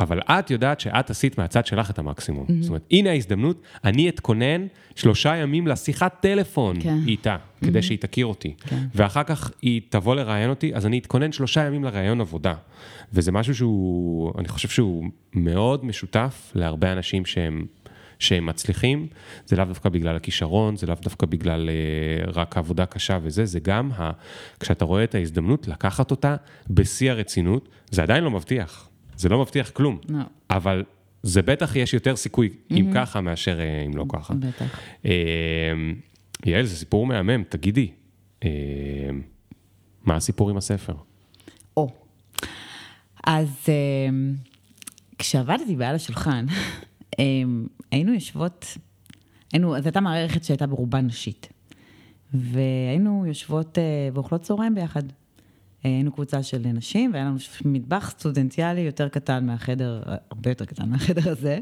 אבל 0.00 0.20
את 0.20 0.50
יודעת 0.50 0.80
שאת 0.80 1.10
עשית 1.10 1.38
מהצד 1.38 1.66
שלך 1.66 1.90
את 1.90 1.98
המקסימום. 1.98 2.46
Mm-hmm. 2.46 2.52
זאת 2.60 2.68
אומרת, 2.68 2.86
הנה 2.90 3.10
ההזדמנות, 3.10 3.62
אני 3.84 4.08
אתכונן 4.08 4.66
שלושה 4.94 5.36
ימים 5.36 5.66
לשיחת 5.66 6.16
טלפון 6.20 6.80
כן. 6.80 6.98
איתה, 7.06 7.36
mm-hmm. 7.36 7.66
כדי 7.66 7.82
שהיא 7.82 7.98
תכיר 7.98 8.26
אותי. 8.26 8.54
כן. 8.60 8.86
ואחר 8.94 9.22
כך 9.22 9.50
היא 9.62 9.80
תבוא 9.88 10.14
לראיין 10.14 10.50
אותי, 10.50 10.74
אז 10.74 10.86
אני 10.86 10.98
אתכונן 10.98 11.32
שלושה 11.32 11.64
ימים 11.66 11.84
לראיון 11.84 12.20
עבודה. 12.20 12.54
וזה 13.12 13.32
משהו 13.32 13.54
שהוא, 13.54 14.32
אני 14.38 14.48
חושב 14.48 14.68
שהוא 14.68 15.04
מאוד 15.32 15.84
משותף 15.84 16.52
להרבה 16.54 16.92
אנשים 16.92 17.24
שהם... 17.24 17.66
שהם 18.18 18.46
מצליחים, 18.46 19.06
זה 19.46 19.56
לאו 19.56 19.64
דווקא 19.64 19.88
בגלל 19.88 20.16
הכישרון, 20.16 20.76
זה 20.76 20.86
לאו 20.86 20.96
דווקא 21.02 21.26
בגלל 21.26 21.68
uh, 21.68 22.30
רק 22.30 22.56
עבודה 22.56 22.86
קשה 22.86 23.18
וזה, 23.22 23.44
זה 23.44 23.60
גם 23.60 23.90
ה... 23.92 24.10
כשאתה 24.60 24.84
רואה 24.84 25.04
את 25.04 25.14
ההזדמנות 25.14 25.68
לקחת 25.68 26.10
אותה 26.10 26.36
בשיא 26.70 27.10
הרצינות, 27.10 27.68
זה 27.90 28.02
עדיין 28.02 28.24
לא 28.24 28.30
מבטיח. 28.30 28.88
זה 29.16 29.28
לא 29.28 29.40
מבטיח 29.40 29.70
כלום. 29.70 29.98
No. 30.06 30.12
אבל 30.50 30.84
זה 31.22 31.42
בטח 31.42 31.76
יש 31.76 31.94
יותר 31.94 32.16
סיכוי 32.16 32.48
mm-hmm. 32.48 32.74
אם 32.74 32.90
ככה 32.94 33.20
מאשר 33.20 33.58
uh, 33.58 33.86
אם 33.86 33.96
לא 33.96 34.04
ככה. 34.08 34.34
בטח. 34.34 34.78
Uh, 35.02 35.06
יעל, 36.46 36.64
זה 36.64 36.76
סיפור 36.76 37.06
מהמם, 37.06 37.42
תגידי, 37.48 37.90
uh, 38.40 38.44
מה 40.04 40.16
הסיפור 40.16 40.50
עם 40.50 40.56
הספר? 40.56 40.94
או, 41.76 41.88
oh. 41.88 42.46
אז 43.26 43.48
uh, 43.64 43.68
כשעבדתי 45.18 45.76
בעל 45.76 45.94
השולחן, 45.94 46.46
היינו 47.90 48.14
יושבות, 48.14 48.66
היינו, 49.52 49.80
זו 49.80 49.84
הייתה 49.84 50.00
מערכת 50.00 50.44
שהייתה 50.44 50.66
ברובה 50.66 51.00
נשית, 51.00 51.48
והיינו 52.34 53.24
יושבות 53.26 53.78
uh, 53.78 53.80
ואוכלות 54.14 54.42
צהריים 54.42 54.74
ביחד. 54.74 55.02
היינו 55.84 56.12
קבוצה 56.12 56.42
של 56.42 56.58
נשים, 56.58 57.10
והיה 57.12 57.24
לנו 57.24 57.36
מטבח 57.64 58.10
סטודנטיאלי 58.10 58.80
יותר 58.80 59.08
קטן 59.08 59.46
מהחדר, 59.46 60.02
הרבה 60.30 60.50
יותר 60.50 60.64
קטן 60.64 60.88
מהחדר 60.90 61.30
הזה, 61.30 61.58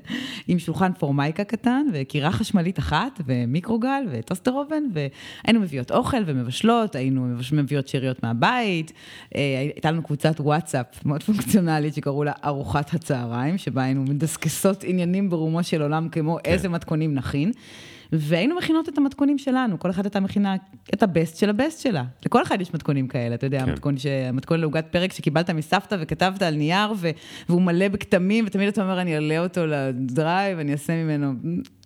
עם 0.49 0.59
שולחן 0.59 0.93
פורמייקה 0.99 1.45
קטן, 1.45 1.87
וקירה 1.93 2.33
חשמלית 2.33 2.79
אחת, 2.79 3.21
ומיקרוגל, 3.27 4.03
וטוסטר 4.11 4.53
אובן, 4.53 4.83
והיינו 4.93 5.61
מביאות 5.61 5.91
אוכל 5.91 6.23
ומבשלות, 6.27 6.97
היינו 6.97 7.37
מביאות 7.53 7.89
שאריות 7.89 8.23
מהבית, 8.23 8.93
אה, 9.35 9.59
הייתה 9.59 9.91
לנו 9.91 10.03
קבוצת 10.03 10.41
וואטסאפ 10.41 11.07
מאוד 11.07 11.23
פונקציונלית 11.23 11.95
שקראו 11.95 12.25
לה 12.25 12.33
ארוחת 12.45 12.95
הצהריים, 12.95 13.59
שבה 13.59 13.83
היינו 13.83 14.03
מדסקסות 14.03 14.85
עניינים 14.85 15.31
ברומו 15.31 15.63
של 15.63 15.83
עולם, 15.83 16.09
כמו 16.09 16.39
כן. 16.45 16.51
איזה 16.51 16.69
מתכונים 16.69 17.15
נכין. 17.15 17.53
והיינו 18.13 18.57
מכינות 18.57 18.89
את 18.89 18.99
המתכונים 18.99 19.39
שלנו, 19.39 19.79
כל 19.79 19.91
אחת 19.91 20.05
הייתה 20.05 20.21
מכינה 20.21 20.57
את 20.95 21.03
ה 21.03 21.09
best 21.09 21.37
של 21.37 21.51
ה 21.51 21.57
best 21.57 21.81
שלה. 21.83 22.05
לכל 22.27 22.43
אחד 22.43 22.61
יש 22.61 22.75
מתכונים 22.75 23.09
כאלה, 23.09 23.35
אתה 23.35 23.47
יודע, 23.47 23.61
כן. 23.61 23.69
המתכון, 23.69 23.99
ש... 23.99 24.07
המתכון 24.07 24.61
לעוגת 24.61 24.87
פרג 24.91 25.13
שקיבלת 25.13 25.51
מסבתא 25.51 25.97
וכתבת 26.01 26.43
על 26.43 26.55
נייר, 26.55 26.93
ו... 26.97 27.11
והוא 27.49 27.63
מלא 27.63 27.89
בכתמים, 27.89 28.45
ותמיד 28.47 28.69
אתה 28.69 28.83
אומר, 28.83 29.01
אני 29.01 29.15
אעלה 29.15 29.39
אותו 29.39 29.67
ל 29.67 29.80
Drive, 29.80 30.59
אני 30.59 30.73
אעשה 30.73 31.05
ממנו, 31.05 31.33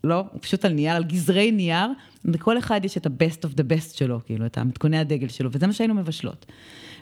לא, 0.05 0.25
הוא 0.33 0.41
פשוט 0.41 0.65
על 0.65 0.73
נייר, 0.73 0.97
על 0.97 1.05
גזרי 1.05 1.51
נייר, 1.51 1.89
לכל 2.25 2.59
אחד 2.59 2.85
יש 2.85 2.97
את 2.97 3.07
ה-best 3.07 3.49
of 3.49 3.55
the 3.55 3.63
best 3.73 3.97
שלו, 3.97 4.21
כאילו, 4.25 4.47
את 4.47 4.59
המתכוני 4.59 4.99
הדגל 4.99 5.29
שלו, 5.29 5.51
וזה 5.53 5.67
מה 5.67 5.73
שהיינו 5.73 5.95
מבשלות. 5.95 6.47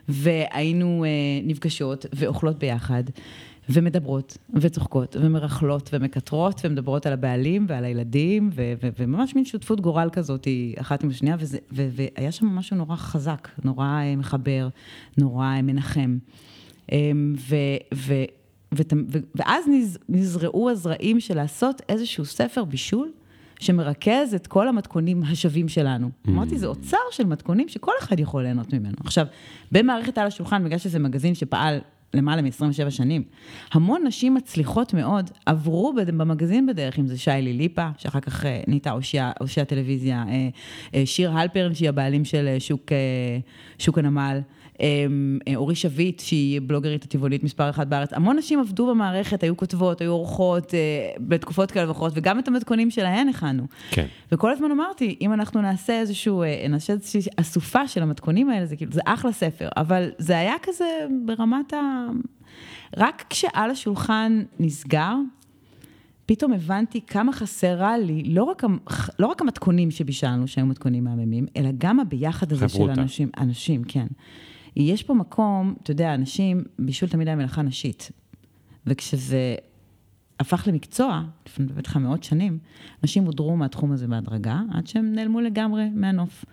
והיינו 0.08 1.04
אה, 1.04 1.10
נפגשות 1.44 2.06
ואוכלות 2.12 2.58
ביחד. 2.58 3.04
ומדברות, 3.68 4.38
וצוחקות, 4.54 5.16
ומרכלות, 5.20 5.90
ומקטרות, 5.92 6.60
ומדברות 6.64 7.06
על 7.06 7.12
הבעלים 7.12 7.66
ועל 7.68 7.84
הילדים, 7.84 8.50
ו- 8.52 8.72
ו- 8.82 8.88
וממש 8.98 9.34
מין 9.34 9.44
שותפות 9.44 9.80
גורל 9.80 10.08
כזאת 10.12 10.48
אחת 10.80 11.04
עם 11.04 11.10
השנייה, 11.10 11.36
וזה, 11.38 11.58
ו- 11.72 11.88
והיה 11.92 12.32
שם 12.32 12.46
משהו 12.46 12.76
נורא 12.76 12.96
חזק, 12.96 13.48
נורא 13.64 13.86
אה, 13.86 14.16
מחבר, 14.16 14.68
נורא 15.18 15.46
אה, 15.46 15.62
מנחם. 15.62 16.18
אמ, 16.92 17.34
ו- 17.38 17.54
ו- 17.94 18.24
ו- 18.74 19.18
ואז 19.34 19.64
נז- 19.68 19.98
נזרעו 20.08 20.70
הזרעים 20.70 21.20
של 21.20 21.34
לעשות 21.34 21.82
איזשהו 21.88 22.24
ספר 22.24 22.64
בישול. 22.64 23.12
שמרכז 23.60 24.34
את 24.34 24.46
כל 24.46 24.68
המתכונים 24.68 25.22
השווים 25.22 25.68
שלנו. 25.68 26.06
Mm. 26.08 26.30
אמרתי, 26.30 26.58
זה 26.58 26.66
אוצר 26.66 26.96
של 27.10 27.24
מתכונים 27.26 27.68
שכל 27.68 27.92
אחד 28.00 28.20
יכול 28.20 28.42
ליהנות 28.42 28.72
ממנו. 28.72 28.94
עכשיו, 29.00 29.26
במערכת 29.72 30.18
על 30.18 30.26
השולחן, 30.26 30.64
בגלל 30.64 30.78
שזה 30.78 30.98
מגזין 30.98 31.34
שפעל 31.34 31.78
למעלה 32.14 32.42
מ-27 32.42 32.90
שנים. 32.90 33.22
המון 33.72 34.02
נשים 34.06 34.34
מצליחות 34.34 34.94
מאוד 34.94 35.30
עברו 35.46 35.92
במגזין 36.06 36.66
בדרך, 36.66 36.98
אם 36.98 37.06
זה 37.06 37.18
שיילי 37.18 37.52
ליפה, 37.52 37.88
שאחר 37.98 38.20
כך 38.20 38.46
אה, 38.46 38.60
נהייתה 38.66 38.92
אושי 39.40 39.60
הטלוויזיה, 39.60 40.24
אה, 40.28 40.48
אה, 40.94 41.06
שיר 41.06 41.32
הלפרן, 41.32 41.74
שהיא 41.74 41.88
הבעלים 41.88 42.24
של 42.24 42.56
שוק, 42.58 42.92
שוק 43.78 43.98
הנמל. 43.98 44.40
אמ, 44.80 45.38
אורי 45.56 45.74
שביט, 45.74 46.20
שהיא 46.20 46.60
בלוגרית 46.66 47.04
הטבעונית 47.04 47.44
מספר 47.44 47.70
אחת 47.70 47.86
בארץ, 47.86 48.12
המון 48.12 48.36
נשים 48.36 48.60
עבדו 48.60 48.86
במערכת, 48.86 49.42
היו 49.42 49.56
כותבות, 49.56 50.00
היו 50.00 50.12
עורכות 50.12 50.74
בתקופות 51.18 51.70
כאלה 51.70 51.88
ואחרות, 51.88 52.12
וגם 52.16 52.38
את 52.38 52.48
המתכונים 52.48 52.90
שלהן 52.90 53.28
הכנו. 53.28 53.66
כן. 53.90 54.06
וכל 54.32 54.52
הזמן 54.52 54.70
אמרתי, 54.70 55.16
אם 55.20 55.32
אנחנו 55.32 55.62
נעשה 55.62 56.00
איזשהו, 56.00 56.42
נעשה 56.68 56.92
איזושהי 56.92 57.20
אסופה 57.36 57.88
של 57.88 58.02
המתכונים 58.02 58.50
האלה, 58.50 58.66
זה 58.66 58.76
כאילו, 58.76 58.92
זה 58.92 59.00
אחלה 59.04 59.32
ספר, 59.32 59.68
אבל 59.76 60.10
זה 60.18 60.38
היה 60.38 60.54
כזה 60.62 61.06
ברמת 61.26 61.72
ה... 61.72 62.06
רק 62.96 63.24
כשעל 63.30 63.70
השולחן 63.70 64.42
נסגר, 64.60 65.14
פתאום 66.26 66.52
הבנתי 66.52 67.00
כמה 67.06 67.32
חסרה 67.32 67.98
לי, 67.98 68.22
לא 68.26 68.44
רק, 68.44 68.62
לא 69.18 69.26
רק 69.26 69.42
המתכונים 69.42 69.90
שבישלנו, 69.90 70.48
שהיו 70.48 70.66
מתכונים 70.66 71.04
מהממים, 71.04 71.46
אלא 71.56 71.68
גם 71.78 72.00
הביחד 72.00 72.52
הזה. 72.52 72.68
של 72.68 72.90
אנשים, 72.90 73.28
אנשים, 73.38 73.84
כן. 73.84 74.06
יש 74.76 75.02
פה 75.02 75.14
מקום, 75.14 75.74
אתה 75.82 75.90
יודע, 75.90 76.14
אנשים, 76.14 76.64
בישול 76.78 77.08
תמיד 77.08 77.28
היה 77.28 77.36
מלאכה 77.36 77.62
נשית. 77.62 78.10
וכשזה 78.86 79.54
הפך 80.40 80.64
למקצוע, 80.66 81.22
לפני 81.46 81.66
בטח 81.66 81.96
מאות 81.96 82.24
שנים, 82.24 82.58
אנשים 83.02 83.24
הודרו 83.24 83.56
מהתחום 83.56 83.92
הזה 83.92 84.06
בהדרגה, 84.06 84.60
עד 84.70 84.86
שהם 84.86 85.12
נעלמו 85.12 85.40
לגמרי 85.40 85.88
מהנוף. 85.94 86.44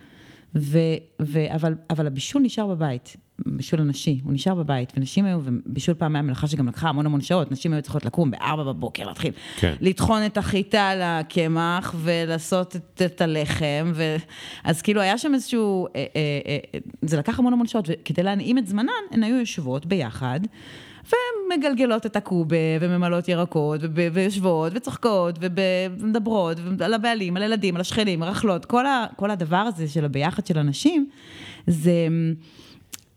ו, 0.55 0.79
ו, 1.21 1.55
אבל, 1.55 1.75
אבל 1.89 2.07
הבישול 2.07 2.41
נשאר 2.41 2.67
בבית. 2.67 3.17
בישול 3.45 3.81
הנשי, 3.81 4.19
הוא 4.23 4.33
נשאר 4.33 4.55
בבית, 4.55 4.93
ונשים 4.97 5.25
היו, 5.25 5.39
ובישול 5.43 5.95
פעם 5.95 6.15
היה 6.15 6.21
מלאכה 6.21 6.47
שגם 6.47 6.67
לקחה 6.67 6.89
המון 6.89 7.05
המון 7.05 7.21
שעות, 7.21 7.51
נשים 7.51 7.73
היו 7.73 7.81
צריכות 7.81 8.05
לקום 8.05 8.31
בארבע 8.31 8.63
בבוקר, 8.63 9.05
להתחיל 9.07 9.31
כן. 9.59 9.73
לטחון 9.81 10.25
את 10.25 10.37
החיטה 10.37 10.89
על 10.89 10.99
הקמח, 11.01 11.95
ולעשות 11.97 12.75
את, 12.75 13.01
את 13.05 13.21
הלחם, 13.21 13.91
ו... 13.95 14.15
אז 14.63 14.81
כאילו 14.81 15.01
היה 15.01 15.17
שם 15.17 15.33
איזשהו, 15.33 15.87
אה, 15.87 16.05
אה, 16.15 16.39
אה, 16.47 16.79
זה 17.01 17.17
לקח 17.17 17.39
המון 17.39 17.53
המון 17.53 17.67
שעות, 17.67 17.85
וכדי 17.87 18.23
להנעים 18.23 18.57
את 18.57 18.67
זמנן, 18.67 18.91
הן 19.11 19.23
היו 19.23 19.35
יושבות 19.35 19.85
ביחד. 19.85 20.39
ומגלגלות 21.05 22.05
את 22.05 22.15
הקובה, 22.15 22.57
וממלאות 22.81 23.27
ירקות, 23.27 23.81
ויושבות, 24.13 24.71
וצוחקות, 24.75 25.39
ומדברות, 25.41 26.57
על 26.79 26.93
הבעלים, 26.93 27.37
על 27.37 27.43
הילדים, 27.43 27.75
על 27.75 27.81
השכנים, 27.81 28.23
רכלות, 28.23 28.65
כל, 28.65 28.85
ה, 28.85 29.05
כל 29.15 29.31
הדבר 29.31 29.57
הזה 29.57 29.87
של 29.87 30.05
הביחד 30.05 30.45
של 30.45 30.57
הנשים, 30.57 31.09
זה... 31.67 32.07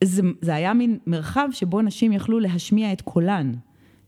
זה, 0.05 0.23
זה 0.41 0.55
היה 0.55 0.75
מין 0.75 0.99
מרחב 1.07 1.49
שבו 1.53 1.83
נשים 1.83 2.13
יכלו 2.13 2.41
להשמיע 2.41 2.93
את 2.93 3.01
קולן, 3.01 3.53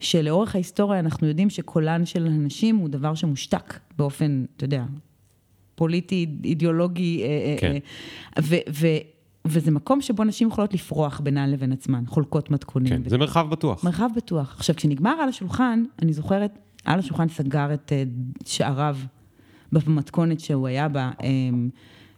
שלאורך 0.01 0.55
ההיסטוריה 0.55 1.01
אנחנו 1.01 1.27
יודעים 1.27 1.51
שקולן 1.51 2.07
של 2.07 2.27
הנשים 2.27 2.77
הוא 2.77 2.88
דבר 2.88 3.14
שמושתק 3.14 3.79
באופן, 3.99 4.44
אתה 4.57 4.64
יודע, 4.64 4.85
פוליטי, 5.75 6.27
אידיאולוגי, 6.44 7.22
אה, 7.22 7.27
אה, 7.27 7.57
כן. 7.61 7.77
ו, 8.42 8.57
ו, 8.70 8.87
וזה 9.44 9.70
מקום 9.70 10.01
שבו 10.01 10.25
נשים 10.25 10.49
יכולות 10.49 10.75
לפרוח 10.75 11.20
בינן 11.20 11.51
לבין 11.51 11.72
עצמן, 11.72 12.05
חולקות 12.07 12.51
מתכונים. 12.51 12.88
כן, 12.88 13.03
ו... 13.05 13.11
זה 13.11 13.18
מרחב 13.18 13.51
בטוח. 13.51 13.85
מרחב 13.85 14.09
בטוח. 14.16 14.55
עכשיו, 14.57 14.77
כשנגמר 14.77 15.11
על 15.11 15.29
השולחן, 15.29 15.85
אני 16.03 16.12
זוכרת, 16.12 16.59
על 16.85 16.99
השולחן 16.99 17.29
סגר 17.29 17.75
את 17.75 17.92
אה, 17.92 18.03
שעריו 18.44 18.96
במתכונת 19.72 20.40
שהוא 20.40 20.66
היה 20.66 20.88
בה 20.88 21.11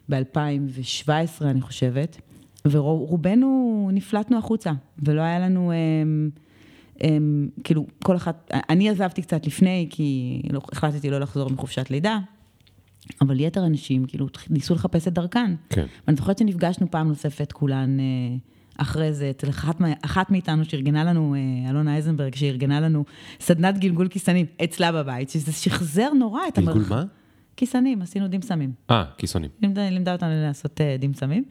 ב-2017, 0.09 1.11
אני 1.41 1.61
חושבת. 1.61 2.21
ורובנו 2.65 3.89
נפלטנו 3.93 4.37
החוצה, 4.37 4.71
ולא 5.03 5.21
היה 5.21 5.39
לנו, 5.39 5.71
הם, 5.71 6.29
הם, 7.01 7.49
כאילו, 7.63 7.85
כל 8.03 8.15
אחת, 8.15 8.51
אני 8.69 8.89
עזבתי 8.89 9.21
קצת 9.21 9.47
לפני, 9.47 9.87
כי 9.89 10.41
לא, 10.49 10.61
החלטתי 10.71 11.09
לא 11.09 11.19
לחזור 11.19 11.49
מחופשת 11.49 11.89
לידה, 11.89 12.19
אבל 13.21 13.39
יתר 13.39 13.65
אנשים, 13.65 14.05
כאילו, 14.05 14.27
ניסו 14.49 14.75
לחפש 14.75 15.07
את 15.07 15.13
דרכן. 15.13 15.55
כן. 15.69 15.85
ואני 16.07 16.17
זוכרת 16.17 16.37
שנפגשנו 16.37 16.91
פעם 16.91 17.07
נוספת, 17.07 17.51
כולן... 17.51 17.99
אה, 17.99 18.05
אחרי 18.81 19.13
זה, 19.13 19.29
אצל 19.29 19.49
אחת, 19.49 19.75
אחת 20.01 20.31
מאיתנו 20.31 20.65
שארגנה 20.65 21.03
לנו, 21.03 21.35
אה, 21.35 21.69
אלונה 21.69 21.93
אייזנברג, 21.93 22.35
שארגנה 22.35 22.79
לנו 22.79 23.05
סדנת 23.39 23.77
גלגול 23.77 24.07
כיסנים 24.07 24.45
אצלה 24.63 24.91
בבית, 24.91 25.29
שזה 25.29 25.51
שחזר 25.51 26.13
נורא 26.13 26.41
את 26.47 26.57
המרחב. 26.57 26.79
גלגול 26.79 26.97
מה? 26.97 27.03
כיסנים, 27.57 28.01
עשינו 28.01 28.27
דים 28.27 28.41
סמים. 28.41 28.71
אה, 28.91 29.03
כיסונים. 29.17 29.49
לימדה, 29.61 29.89
לימדה 29.89 30.13
אותנו 30.13 30.29
לעשות 30.33 30.81
דים 30.99 31.13
סמים. 31.13 31.43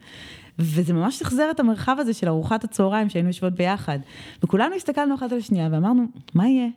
וזה 0.59 0.93
ממש 0.93 1.19
שחזר 1.19 1.51
את 1.51 1.59
המרחב 1.59 1.95
הזה 1.99 2.13
של 2.13 2.27
ארוחת 2.27 2.63
הצהריים 2.63 3.09
שהיינו 3.09 3.27
יושבות 3.29 3.53
ביחד. 3.53 3.99
וכולנו 4.43 4.75
הסתכלנו 4.75 5.15
אחת 5.15 5.31
על 5.31 5.37
השנייה 5.37 5.69
ואמרנו, 5.71 6.05
מה 6.33 6.47
יהיה? 6.47 6.67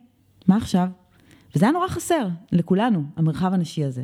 מה 0.47 0.57
עכשיו? 0.57 0.87
וזה 1.55 1.65
היה 1.65 1.71
נורא 1.71 1.87
חסר 1.87 2.27
לכולנו, 2.51 3.03
המרחב 3.15 3.53
הנשי 3.53 3.83
הזה. 3.83 4.03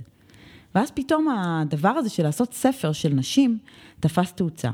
ואז 0.76 0.92
פתאום 0.92 1.28
הדבר 1.30 1.90
הזה 1.90 2.10
של 2.10 2.24
לעשות 2.24 2.54
ספר 2.54 2.92
של 2.92 3.14
נשים 3.14 3.58
תפס 4.00 4.34
תאוצה. 4.34 4.70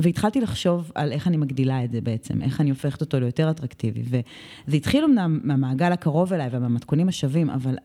והתחלתי 0.00 0.40
לחשוב 0.40 0.92
על 0.94 1.12
איך 1.12 1.28
אני 1.28 1.36
מגדילה 1.36 1.84
את 1.84 1.92
זה 1.92 2.00
בעצם, 2.00 2.42
איך 2.42 2.60
אני 2.60 2.70
הופכת 2.70 3.00
אותו 3.00 3.20
ליותר 3.20 3.50
אטרקטיבי. 3.50 4.02
וזה 4.02 4.76
התחיל 4.76 5.04
אמנם 5.04 5.40
מהמעגל 5.44 5.92
הקרוב 5.92 6.32
אליי 6.32 6.48
ומהמתכונים 6.52 7.08
השווים, 7.08 7.50
אבל 7.50 7.76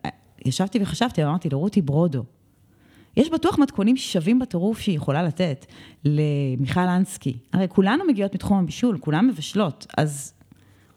ישבתי 0.46 0.80
וחשבתי, 0.82 1.24
אמרתי 1.24 1.50
לרותי 1.50 1.82
ברודו, 1.82 2.24
יש 3.18 3.30
בטוח 3.30 3.60
מתכונים 3.60 3.98
שווים 3.98 4.40
בטירוף 4.40 4.80
שהיא 4.80 4.96
יכולה 4.96 5.24
לתת 5.24 5.66
למיכל 6.06 6.82
אנסקי. 6.82 7.38
הרי 7.54 7.66
כולנו 7.70 8.04
מגיעות 8.08 8.34
מתחום 8.34 8.60
הבישול, 8.60 8.98
כולן 8.98 9.28
מבשלות, 9.28 9.88
אז 9.98 10.34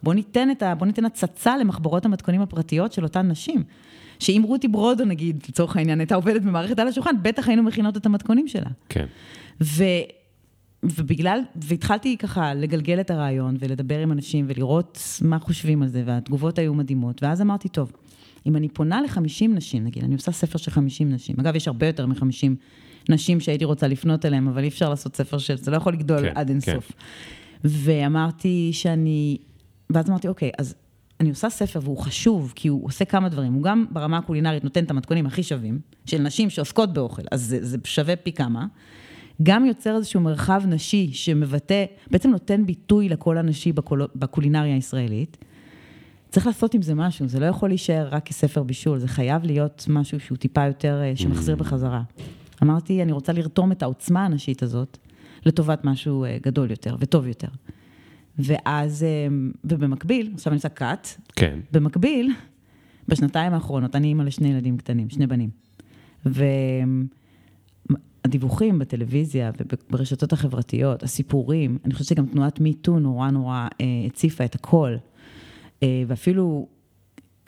בוא 0.03 0.15
ניתן, 0.15 0.49
ה, 0.61 0.75
בוא 0.75 0.87
ניתן 0.87 1.05
הצצה 1.05 1.57
למחברות 1.57 2.05
המתכונים 2.05 2.41
הפרטיות 2.41 2.93
של 2.93 3.05
אותן 3.05 3.29
נשים. 3.29 3.65
שאם 4.19 4.43
רותי 4.47 4.69
ברודו, 4.69 5.05
נגיד, 5.05 5.45
לצורך 5.49 5.77
העניין, 5.77 6.01
הייתה 6.01 6.15
עובדת 6.15 6.43
במערכת 6.43 6.79
על 6.79 6.89
השולחן, 6.89 7.15
בטח 7.23 7.49
היינו 7.49 7.63
מכינות 7.63 7.97
את 7.97 8.07
המתכונים 8.07 8.49
שלה. 8.49 8.71
כן. 8.89 9.07
ו... 9.61 9.85
ובגלל, 10.83 11.41
והתחלתי 11.57 12.17
ככה 12.17 12.55
לגלגל 12.55 13.01
את 13.01 13.11
הרעיון 13.11 13.57
ולדבר 13.59 13.99
עם 13.99 14.13
אנשים 14.13 14.45
ולראות 14.49 14.99
מה 15.23 15.39
חושבים 15.39 15.83
על 15.83 15.89
זה, 15.89 16.03
והתגובות 16.07 16.59
היו 16.59 16.75
מדהימות, 16.75 17.23
ואז 17.23 17.43
אמרתי, 17.43 17.69
טוב, 17.69 17.93
אם 18.47 18.57
אני 18.57 18.69
פונה 18.69 19.03
ל-50 19.03 19.49
נשים, 19.49 19.85
נגיד, 19.85 20.05
אני 20.05 20.15
עושה 20.15 20.33
ספר 20.33 20.59
של 20.59 20.71
50 20.71 21.13
נשים, 21.13 21.37
אגב, 21.41 21.57
יש 21.57 21.69
הרבה 21.69 21.87
יותר 21.87 22.07
מ-50 22.07 22.55
נשים 23.09 23.41
שהייתי 23.41 23.65
רוצה 23.65 23.89
לפנות 23.89 24.25
אליהן, 24.25 24.49
אבל 24.49 24.63
אי 24.63 24.69
אפשר 24.69 24.91
לעשות 24.91 25.17
ספר 25.17 25.39
של, 25.39 25.57
זה 25.57 25.71
לא 25.71 25.77
יכול 25.77 25.93
לגדול 25.93 26.21
כן, 26.21 26.33
עד 26.35 26.49
אינסוף. 26.49 26.93
כן. 26.93 26.99
ואמרתי 27.65 28.71
שאני, 28.73 29.39
ואז 29.91 30.11
אמרתי, 30.11 30.29
אוקיי, 30.29 30.51
אז 30.59 30.75
אני 31.21 31.29
עושה 31.31 31.51
ספר 31.51 31.81
והוא 31.83 31.99
חשוב, 31.99 32.53
כי 32.57 32.69
הוא 32.69 32.87
עושה 32.87 33.05
כמה 33.05 33.29
דברים. 33.29 33.53
הוא 33.53 33.63
גם 33.63 33.87
ברמה 33.91 34.19
הקולינרית 34.19 34.65
נותן 34.65 34.85
את 34.85 34.91
המתכונים 34.91 35.27
הכי 35.27 35.43
שווים, 35.43 35.81
של 36.07 36.19
נשים 36.19 36.51
שעוסקות 36.51 36.93
באוכל, 36.93 37.23
אז 37.31 37.43
זה, 37.43 37.59
זה 37.65 37.77
שווה 37.85 38.17
פי 38.17 38.33
כמה. 38.33 38.67
גם 39.43 39.67
יוצר 39.67 39.97
איזשהו 39.97 40.21
מרחב 40.21 40.63
נשי 40.67 41.11
שמבטא, 41.13 41.85
בעצם 42.11 42.31
נותן 42.31 42.67
ביטוי 42.67 43.09
לקול 43.09 43.39
הנשי 43.39 43.73
בקול, 43.73 44.07
בקולינריה 44.15 44.75
הישראלית. 44.75 45.37
צריך 46.31 46.47
לעשות 46.47 46.75
עם 46.75 46.83
זה 46.83 46.95
משהו, 46.95 47.29
זה 47.29 47.41
לא 47.41 47.47
יכול 47.47 47.69
להישאר 47.69 48.09
רק 48.11 48.25
כספר 48.27 48.63
בישול, 48.63 48.99
זה 48.99 49.09
חייב 49.09 49.45
להיות 49.45 49.87
משהו 49.89 50.21
שהוא 50.21 50.39
טיפה 50.39 50.67
יותר, 50.67 51.01
אה, 51.03 51.17
שמחזיר 51.17 51.57
mm. 51.57 51.59
בחזרה. 51.59 52.03
אמרתי, 52.63 53.03
אני 53.03 53.13
רוצה 53.13 53.33
לרתום 53.33 53.73
את 53.73 53.83
העוצמה 53.83 54.25
הנשית 54.25 54.63
הזאת 54.63 54.99
לטובת 55.47 55.85
משהו 55.85 56.25
אה, 56.25 56.39
גדול 56.43 56.71
יותר 56.71 56.97
וטוב 57.01 57.27
יותר. 57.27 57.49
ואז, 58.39 59.03
אה, 59.03 59.09
ובמקביל, 59.65 60.31
עכשיו 60.35 60.53
אני 60.53 60.57
עושה 60.57 60.69
קאט, 60.69 61.09
כן. 61.37 61.59
במקביל, 61.73 62.33
בשנתיים 63.09 63.55
האחרונות, 63.55 63.97
אני 63.97 64.07
אימא 64.07 64.23
לשני 64.23 64.49
ילדים 64.49 64.77
קטנים, 64.77 65.11
שני 65.11 65.27
בנים. 65.27 65.51
והדיווחים 68.25 68.79
בטלוויזיה 68.79 69.51
וברשתות 69.91 70.33
החברתיות, 70.33 71.03
הסיפורים, 71.03 71.79
אני 71.85 71.95
חושבת 71.95 72.09
שגם 72.09 72.27
תנועת 72.27 72.61
מיטו 72.61 72.99
נורא 72.99 73.31
נורא 73.31 73.69
הציפה 74.07 74.45
את 74.45 74.55
הכל. 74.55 74.97
אה, 75.83 76.03
ואפילו, 76.07 76.67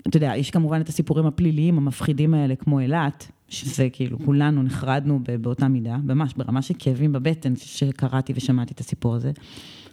אתה 0.08 0.16
יודע, 0.16 0.32
יש 0.36 0.50
כמובן 0.50 0.80
את 0.80 0.88
הסיפורים 0.88 1.26
הפליליים 1.26 1.78
המפחידים 1.78 2.34
האלה, 2.34 2.56
כמו 2.56 2.80
אילת, 2.80 3.30
שזה 3.48 3.88
כאילו, 3.92 4.18
כולנו 4.24 4.62
נחרדנו 4.62 5.20
באותה 5.40 5.68
מידה, 5.68 5.96
ממש 5.96 6.34
ברמה 6.34 6.62
של 6.62 6.74
כאבים 6.78 7.12
בבטן, 7.12 7.56
שקראתי 7.56 8.32
ושמעתי 8.36 8.74
את 8.74 8.80
הסיפור 8.80 9.14
הזה. 9.14 9.32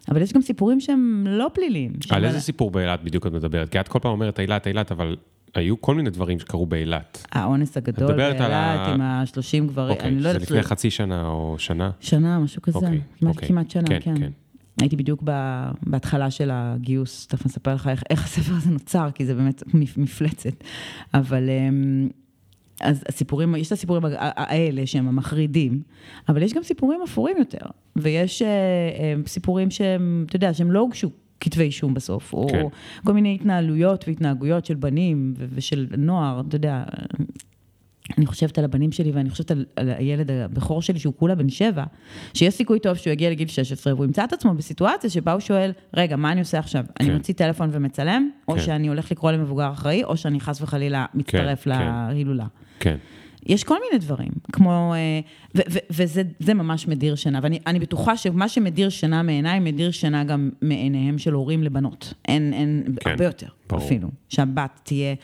אבל 0.09 0.21
יש 0.21 0.33
גם 0.33 0.41
סיפורים 0.41 0.79
שהם 0.79 1.25
לא 1.27 1.47
פליליים. 1.53 1.93
על 2.09 2.25
איזה 2.25 2.39
סיפור 2.39 2.71
באילת 2.71 3.03
בדיוק 3.03 3.27
את 3.27 3.31
מדברת? 3.31 3.69
כי 3.69 3.79
את 3.79 3.87
כל 3.87 3.99
פעם 3.99 4.11
אומרת 4.11 4.39
אילת, 4.39 4.67
אילת, 4.67 4.91
אבל 4.91 5.15
היו 5.55 5.81
כל 5.81 5.95
מיני 5.95 6.09
דברים 6.09 6.39
שקרו 6.39 6.65
באילת. 6.65 7.25
האונס 7.31 7.77
הגדול 7.77 8.15
באילת 8.15 8.41
ה... 8.41 8.93
עם 8.93 9.01
ה-30 9.01 9.65
גברים, 9.67 9.91
אוקיי, 9.91 10.07
אני 10.07 10.19
לא 10.19 10.29
יודעת... 10.29 10.47
זה 10.47 10.55
לפני 10.55 10.63
חצי 10.63 10.89
שנה 10.89 11.27
או 11.27 11.55
שנה? 11.57 11.91
שנה, 11.99 12.39
משהו 12.39 12.61
כזה. 12.61 12.77
אוקיי, 12.77 13.01
כמעט, 13.19 13.35
אוקיי. 13.35 13.47
כמעט 13.47 13.69
שנה, 13.69 13.87
כן. 13.87 13.99
כן. 14.01 14.15
כן. 14.19 14.31
הייתי 14.81 14.95
בדיוק 14.95 15.23
בהתחלה 15.85 16.31
של 16.31 16.49
הגיוס, 16.53 17.27
תכף 17.27 17.45
אספר 17.45 17.73
לך 17.75 17.87
איך, 17.87 18.03
איך 18.09 18.23
הספר 18.23 18.53
הזה 18.53 18.69
נוצר, 18.69 19.09
כי 19.15 19.25
זה 19.25 19.35
באמת 19.35 19.63
מפלצת. 19.97 20.63
אבל 21.13 21.49
אמ, 21.49 22.09
אז 22.81 23.03
הסיפורים, 23.09 23.55
יש 23.55 23.67
את 23.67 23.71
הסיפורים 23.71 24.03
האלה 24.19 24.85
שהם 24.85 25.07
המחרידים, 25.07 25.81
אבל 26.29 26.43
יש 26.43 26.53
גם 26.53 26.63
סיפורים 26.63 27.01
אפורים 27.03 27.37
יותר, 27.37 27.65
ויש 27.95 28.41
אה, 28.41 28.47
אה, 28.47 29.15
סיפורים 29.27 29.71
שהם, 29.71 30.25
אתה 30.27 30.35
יודע, 30.35 30.53
שהם 30.53 30.71
לא 30.71 30.79
הוגשו 30.79 31.09
כתבי 31.39 31.63
אישום 31.63 31.93
בסוף, 31.93 32.33
או 32.33 32.47
כן. 32.47 32.63
כל 33.05 33.13
מיני 33.13 33.35
התנהלויות 33.35 34.07
והתנהגויות 34.07 34.65
של 34.65 34.75
בנים 34.75 35.33
ושל 35.37 35.87
נוער, 35.97 36.41
אתה 36.47 36.55
יודע, 36.55 36.83
אני 38.17 38.25
חושבת 38.25 38.57
על 38.57 38.65
הבנים 38.65 38.91
שלי 38.91 39.11
ואני 39.11 39.29
חושבת 39.29 39.51
על, 39.51 39.65
על 39.75 39.89
הילד 39.89 40.31
הבכור 40.31 40.81
שלי 40.81 40.99
שהוא 40.99 41.13
כולה 41.17 41.35
בן 41.35 41.49
שבע, 41.49 41.83
שיש 42.33 42.53
סיכוי 42.53 42.79
טוב 42.79 42.97
שהוא 42.97 43.11
יגיע 43.11 43.29
לגיל 43.29 43.47
16 43.47 43.93
והוא 43.93 44.05
ימצא 44.05 44.23
את 44.23 44.33
עצמו 44.33 44.53
בסיטואציה 44.53 45.09
שבה 45.09 45.31
הוא 45.31 45.39
שואל, 45.39 45.71
רגע, 45.93 46.15
מה 46.15 46.31
אני 46.31 46.39
עושה 46.39 46.59
עכשיו? 46.59 46.85
כן. 46.95 47.05
אני 47.05 47.13
מוציא 47.13 47.33
טלפון 47.33 47.69
ומצלם, 47.71 48.29
או 48.47 48.53
כן. 48.53 48.61
שאני 48.61 48.87
הולך 48.87 49.11
לקרוא 49.11 49.31
למבוגר 49.31 49.71
אחראי, 49.71 50.03
או 50.03 50.17
שאני 50.17 50.39
חס 50.39 50.61
וחלילה 50.61 51.05
מצטרף 51.13 51.63
כן, 51.63 51.71
כן. 51.71 52.07
להילולה. 52.09 52.45
כן. 52.79 52.97
יש 53.45 53.63
כל 53.63 53.77
מיני 53.85 54.05
דברים, 54.05 54.31
כמו, 54.51 54.93
אה, 54.93 55.19
ו, 55.55 55.61
ו, 55.71 55.79
וזה 55.89 56.53
ממש 56.53 56.87
מדיר 56.87 57.15
שינה, 57.15 57.39
ואני 57.43 57.79
בטוחה 57.79 58.17
שמה 58.17 58.49
שמדיר 58.49 58.89
שינה 58.89 59.23
מעיניי, 59.23 59.59
מדיר 59.59 59.91
שינה 59.91 60.23
גם 60.23 60.49
מעיניהם 60.61 61.17
של 61.17 61.33
הורים 61.33 61.63
לבנות. 61.63 62.13
אין, 62.27 62.53
אין, 62.53 62.83
כן, 62.99 63.09
הרבה 63.09 63.25
יותר, 63.25 63.47
ברור. 63.69 63.85
אפילו. 63.85 64.07
שהבת 64.29 64.79
תהיה, 64.83 65.15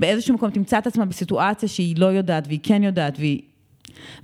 באיזשהו 0.00 0.34
מקום 0.34 0.50
תמצא 0.50 0.78
את 0.78 0.86
עצמה 0.86 1.04
בסיטואציה 1.04 1.68
שהיא 1.68 1.96
לא 1.98 2.06
יודעת, 2.06 2.46
והיא 2.46 2.60
כן 2.62 2.82
יודעת, 2.82 3.18
והיא... 3.18 3.40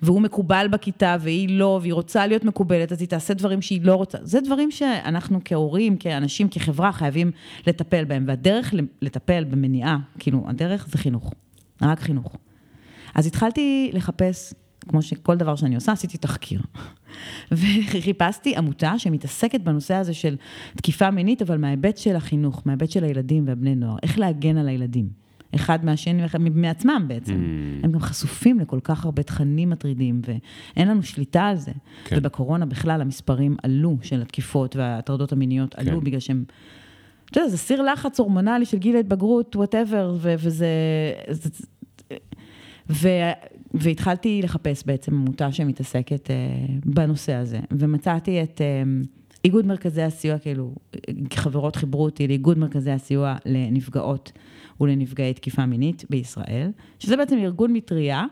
והוא 0.02 0.20
מקובל 0.20 0.66
בכיתה 0.70 1.16
והיא 1.20 1.48
לא, 1.58 1.78
והיא 1.82 1.92
רוצה 1.92 2.26
להיות 2.26 2.44
מקובלת, 2.44 2.92
אז 2.92 3.00
היא 3.00 3.08
תעשה 3.08 3.34
דברים 3.34 3.62
שהיא 3.62 3.80
לא 3.82 3.94
רוצה. 3.94 4.18
זה 4.22 4.40
דברים 4.40 4.70
שאנחנו 4.70 5.40
כהורים, 5.44 5.96
כאנשים, 5.96 6.48
כחברה, 6.48 6.92
חייבים 6.92 7.30
לטפל 7.66 8.04
בהם. 8.04 8.24
והדרך 8.28 8.74
לטפל 9.02 9.44
במניעה, 9.44 9.98
כאילו, 10.18 10.44
הדרך 10.48 10.88
זה 10.90 10.98
חינוך. 10.98 11.32
רק 11.82 12.00
חינוך. 12.00 12.36
אז 13.14 13.26
התחלתי 13.26 13.90
לחפש, 13.92 14.54
כמו 14.88 15.02
שכל 15.02 15.36
דבר 15.36 15.56
שאני 15.56 15.74
עושה, 15.74 15.92
עשיתי 15.92 16.18
תחקיר. 16.18 16.60
וחיפשתי 17.52 18.56
עמותה 18.56 18.98
שמתעסקת 18.98 19.60
בנושא 19.60 19.94
הזה 19.94 20.14
של 20.14 20.36
תקיפה 20.76 21.10
מינית, 21.10 21.42
אבל 21.42 21.58
מההיבט 21.58 21.96
של 21.96 22.16
החינוך, 22.16 22.62
מההיבט 22.64 22.90
של 22.90 23.04
הילדים 23.04 23.48
והבני 23.48 23.74
נוער, 23.74 23.96
איך 24.02 24.18
להגן 24.18 24.56
על 24.56 24.68
הילדים. 24.68 25.25
אחד 25.54 25.84
מהשני, 25.84 26.22
מעצמם 26.54 27.04
בעצם. 27.08 27.34
Mm. 27.34 27.84
הם 27.84 27.92
גם 27.92 28.00
חשופים 28.00 28.60
לכל 28.60 28.80
כך 28.84 29.04
הרבה 29.04 29.22
תכנים 29.22 29.70
מטרידים, 29.70 30.20
ואין 30.26 30.88
לנו 30.88 31.02
שליטה 31.02 31.46
על 31.46 31.56
זה. 31.56 31.72
כן. 32.04 32.16
ובקורונה 32.18 32.66
בכלל 32.66 33.00
המספרים 33.00 33.56
עלו 33.62 33.96
של 34.02 34.22
התקיפות 34.22 34.76
וההטרדות 34.76 35.32
המיניות 35.32 35.74
כן. 35.74 35.88
עלו 35.88 36.00
בגלל 36.00 36.20
שהם... 36.20 36.44
אתה 37.30 37.40
יודע, 37.40 37.50
זה 37.50 37.58
סיר 37.58 37.82
לחץ 37.82 38.20
הורמונלי 38.20 38.64
של 38.64 38.78
גיל 38.78 38.96
ההתבגרות, 38.96 39.56
whatever, 39.56 40.16
וזה... 40.20 40.68
זה, 41.30 41.50
ו, 42.90 43.08
והתחלתי 43.74 44.40
לחפש 44.42 44.82
בעצם 44.86 45.14
עמותה 45.14 45.52
שמתעסקת 45.52 46.26
uh, 46.26 46.30
בנושא 46.84 47.32
הזה, 47.32 47.60
ומצאתי 47.70 48.42
את 48.42 48.60
uh, 48.60 49.06
איגוד 49.44 49.66
מרכזי 49.66 50.02
הסיוע, 50.02 50.38
כאילו, 50.38 50.74
חברות 51.34 51.76
חיברו 51.76 52.04
אותי 52.04 52.28
לאיגוד 52.28 52.58
מרכזי 52.58 52.90
הסיוע 52.90 53.36
לנפגעות 53.46 54.32
ולנפגעי 54.80 55.34
תקיפה 55.34 55.66
מינית 55.66 56.04
בישראל, 56.10 56.70
שזה 56.98 57.16
בעצם 57.16 57.38
ארגון 57.38 57.72
מטריה. 57.72 58.24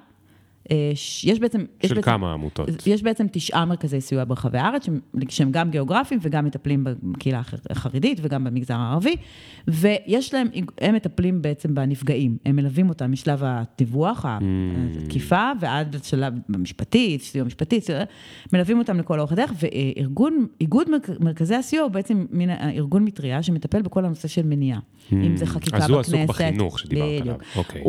אה, 0.70 0.92
יש 1.24 1.40
בעצם... 1.40 1.58
של 1.58 1.66
יש 1.82 1.92
בעצם, 1.92 2.02
כמה 2.02 2.32
עמותות? 2.32 2.68
יש 2.86 3.02
בעצם 3.02 3.26
תשעה 3.32 3.64
מרכזי 3.64 4.00
סיוע 4.00 4.24
ברחבי 4.24 4.58
הארץ, 4.58 4.86
שהם 5.28 5.50
גם 5.50 5.70
גיאוגרפיים 5.70 6.20
וגם 6.22 6.44
מטפלים 6.44 6.84
בקהילה 7.02 7.42
החרדית 7.70 8.18
וגם 8.22 8.44
במגזר 8.44 8.74
הערבי, 8.74 9.16
ויש 9.68 10.34
להם, 10.34 10.48
הם 10.80 10.94
מטפלים 10.94 11.42
בעצם 11.42 11.74
בנפגעים, 11.74 12.36
הם 12.44 12.56
מלווים 12.56 12.88
אותם 12.88 13.12
משלב 13.12 13.42
הדיווח, 13.44 14.24
mm. 14.24 14.28
התקיפה, 15.02 15.50
ועד 15.60 15.94
לשלב 15.94 16.34
המשפטי, 16.54 17.18
סיוע 17.20 17.46
משפטי, 17.46 17.80
מלווים 18.52 18.78
אותם 18.78 18.98
לכל 18.98 19.20
אורך 19.20 19.32
הדרך, 19.32 19.52
וארגון, 19.60 20.46
איגוד 20.60 20.88
מרכזי 21.20 21.54
הסיוע 21.54 21.82
הוא 21.82 21.92
בעצם 21.92 22.26
מין 22.30 22.50
ארגון 22.50 23.04
מטריה 23.04 23.42
שמטפל 23.42 23.82
בכל 23.82 24.04
הנושא 24.04 24.28
של 24.28 24.42
מניעה. 24.42 24.78
Mm. 24.78 25.14
אם 25.14 25.36
זה 25.36 25.46
חקיקה 25.46 25.76
בכנסת. 25.76 25.84
אז 25.84 25.90
הוא 25.90 26.00
עסוק 26.00 26.28
בחינוך 26.28 26.78
שדיברת 26.78 27.20
עליו, 27.20 27.36
אוקיי. 27.56 27.82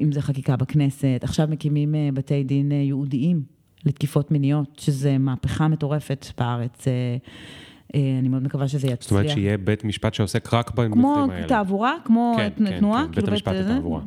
אם 0.00 0.12
זה 0.12 0.22
חקיקה 0.22 0.56
בכנסת, 0.56 1.20
עכשיו 1.22 1.48
מקימים 1.50 1.94
בתי 2.14 2.44
דין 2.44 2.72
אה, 2.72 2.76
ייעודיים 2.76 3.42
לתקיפות 3.84 4.30
מיניות, 4.30 4.78
שזה 4.78 5.18
מהפכה 5.18 5.68
מטורפת 5.68 6.26
בארץ. 6.38 6.88
אה, 6.88 8.18
אני 8.18 8.28
מאוד 8.28 8.42
מקווה 8.42 8.68
שזה 8.68 8.86
יצליח. 8.86 9.00
זאת 9.00 9.10
אומרת 9.10 9.28
שיהיה 9.28 9.58
בית 9.58 9.84
משפט 9.84 10.14
שעוסק 10.14 10.54
רק 10.54 10.70
במקרים 10.70 11.04
האלה. 11.04 11.38
כמו 11.38 11.48
תעבורה, 11.48 11.94
כמו 12.04 12.34
כן, 12.36 12.48
כן 12.58 12.78
תנועה. 12.78 13.04
כן, 13.06 13.12
כן, 13.12 13.20
בית 13.20 13.28
המשפט 13.28 13.52
לתעבורה. 13.52 14.00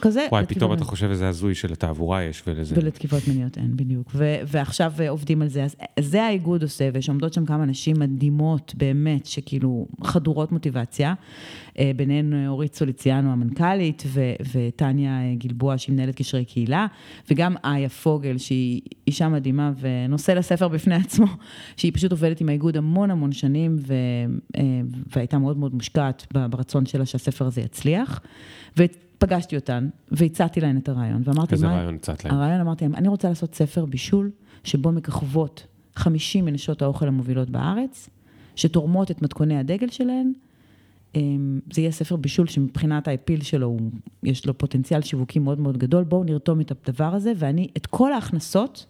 כזה. 0.00 0.26
וואי, 0.32 0.46
פתאום 0.46 0.72
אתה 0.72 0.84
חושב 0.84 1.10
איזה 1.10 1.28
הזוי 1.28 1.54
שלתעבורה 1.54 2.22
יש 2.22 2.42
ולזה. 2.46 2.74
ולתקיפות 2.78 3.28
מיניות 3.28 3.58
אין, 3.58 3.76
בדיוק. 3.76 4.10
ועכשיו 4.46 4.92
עובדים 5.08 5.42
על 5.42 5.48
זה. 5.48 5.64
אז 5.64 5.76
זה 6.00 6.24
האיגוד 6.24 6.62
עושה, 6.62 6.88
ויש 6.92 7.08
עומדות 7.08 7.32
שם 7.32 7.46
כמה 7.46 7.64
נשים 7.64 7.96
מדהימות, 7.98 8.74
באמת, 8.76 9.26
שכאילו 9.26 9.86
חדורות 10.04 10.52
מוטיבציה. 10.52 11.14
אה, 11.78 11.90
ביניהן 11.96 12.46
אורית 12.46 12.74
סוליציאנו 12.74 13.32
המנכ"לית, 13.32 14.02
וטניה 14.54 15.34
גלבוע 15.34 15.78
שהיא 15.78 15.94
מנהלת 15.94 16.14
קשרי 16.14 16.44
קהילה, 16.44 16.86
וגם 17.30 17.54
איה 17.64 17.88
פוגל 17.88 18.38
שהיא 18.38 18.80
אישה 19.06 19.28
מדהימה 19.28 19.72
ונושא 19.80 20.32
לספר 20.32 20.68
בפני 20.68 20.94
עצמו, 21.04 21.26
שהיא 21.76 21.92
פשוט 21.94 22.10
עובדת 22.10 22.40
עם 22.40 22.48
האיגוד 22.48 22.76
המון 22.76 23.10
המון 23.10 23.32
שנים, 23.32 23.76
ו, 23.86 23.94
אה, 24.56 24.62
והייתה 25.16 25.38
מאוד 25.38 25.56
מאוד 25.58 25.74
מושקעת 25.74 26.26
ברצון 26.50 26.86
שלה 26.86 27.06
שהספר 27.06 27.46
הזה 27.46 27.60
יצליח. 27.60 28.20
ופגשתי 28.76 29.56
אותן 29.56 29.88
והצעתי 30.10 30.60
להן 30.60 30.76
את 30.78 30.88
הרעיון, 30.88 31.22
ואמרתי, 31.24 31.54
איזה 31.54 31.66
רעיון 31.66 31.94
הצעת 31.94 32.24
להן? 32.24 32.34
הרעיון 32.34 32.60
אמרתי 32.60 32.84
להם, 32.84 32.94
אני 32.94 33.08
רוצה 33.08 33.28
לעשות 33.28 33.54
ספר 33.54 33.84
בישול, 33.84 34.30
שבו 34.64 34.92
מככבות 34.92 35.66
50 35.96 36.44
מנשות 36.44 36.82
האוכל 36.82 37.08
המובילות 37.08 37.50
בארץ, 37.50 38.08
שתורמות 38.56 39.10
את 39.10 39.22
מתכוני 39.22 39.58
הדגל 39.58 39.88
שלהן, 39.88 40.32
זה 41.72 41.80
יהיה 41.80 41.90
ספר 41.90 42.16
בישול 42.16 42.46
שמבחינת 42.46 43.08
האפיל 43.08 43.42
שלו, 43.42 43.76
יש 44.22 44.46
לו 44.46 44.58
פוטנציאל 44.58 45.02
שיווקי 45.02 45.38
מאוד 45.38 45.60
מאוד 45.60 45.78
גדול, 45.78 46.04
בואו 46.04 46.24
נרתום 46.24 46.60
את 46.60 46.70
הדבר 46.70 47.14
הזה, 47.14 47.32
ואני 47.36 47.68
את 47.76 47.86
כל 47.86 48.12
ההכנסות 48.12 48.86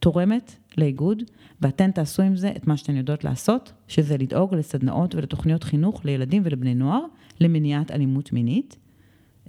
תורמת 0.00 0.56
לאיגוד, 0.78 1.22
ואתן 1.60 1.90
תעשו 1.90 2.22
עם 2.22 2.36
זה 2.36 2.52
את 2.56 2.66
מה 2.66 2.76
שאתן 2.76 2.96
יודעות 2.96 3.24
לעשות, 3.24 3.72
שזה 3.88 4.16
לדאוג 4.16 4.54
לסדנאות 4.54 5.14
ולתוכניות 5.14 5.64
חינוך 5.64 6.04
לילדים 6.04 6.42
ולבני 6.44 6.74
נוער, 6.74 7.04
למניעת 7.40 7.90
אלימות 7.90 8.32
מינית. 8.32 8.76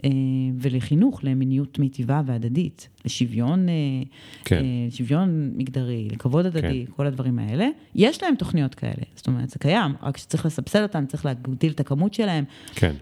אה, 0.05 0.09
ולחינוך 0.59 1.19
למיניות 1.23 1.79
מיטיבה 1.79 2.21
והדדית, 2.25 2.89
לשוויון, 3.05 3.69
אה, 3.69 3.73
כן. 4.45 4.55
אה, 4.55 4.91
שוויון 4.91 5.51
מגדרי, 5.55 6.07
לכבוד 6.11 6.45
הדדי, 6.45 6.85
כן. 6.87 6.91
כל 6.95 7.07
הדברים 7.07 7.39
האלה. 7.39 7.67
יש 7.95 8.23
להם 8.23 8.35
תוכניות 8.35 8.75
כאלה, 8.75 9.03
זאת 9.15 9.27
אומרת, 9.27 9.49
זה 9.49 9.59
קיים, 9.59 9.91
רק 10.01 10.17
שצריך 10.17 10.45
לסבסד 10.45 10.81
אותם, 10.81 11.05
צריך 11.05 11.25
להגדיל 11.25 11.71
את 11.71 11.79
הכמות 11.79 12.13
שלהם. 12.13 12.43
כן. 12.75 12.95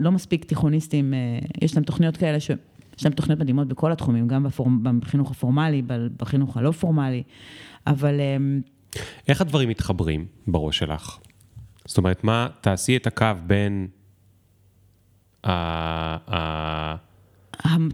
לא 0.00 0.12
מספיק 0.12 0.44
תיכוניסטים, 0.44 1.14
יש 1.62 1.74
להם 1.74 1.84
תוכניות 1.84 2.16
כאלה 2.16 2.40
ש... 2.40 2.50
יש 2.98 3.04
להם 3.04 3.14
תוכניות 3.14 3.40
מדהימות 3.40 3.68
בכל 3.68 3.92
התחומים, 3.92 4.28
גם 4.28 4.42
בפורמ... 4.42 5.00
בחינוך 5.00 5.30
הפורמלי, 5.30 5.82
בחינוך 6.16 6.56
הלא 6.56 6.70
פורמלי, 6.70 7.22
אבל... 7.86 8.20
איך 9.28 9.40
הדברים 9.40 9.68
מתחברים 9.68 10.26
בראש 10.46 10.78
שלך? 10.78 11.18
זאת 11.86 11.98
אומרת, 11.98 12.24
מה, 12.24 12.48
תעשי 12.60 12.96
את 12.96 13.06
הקו 13.06 13.26
בין 13.46 13.88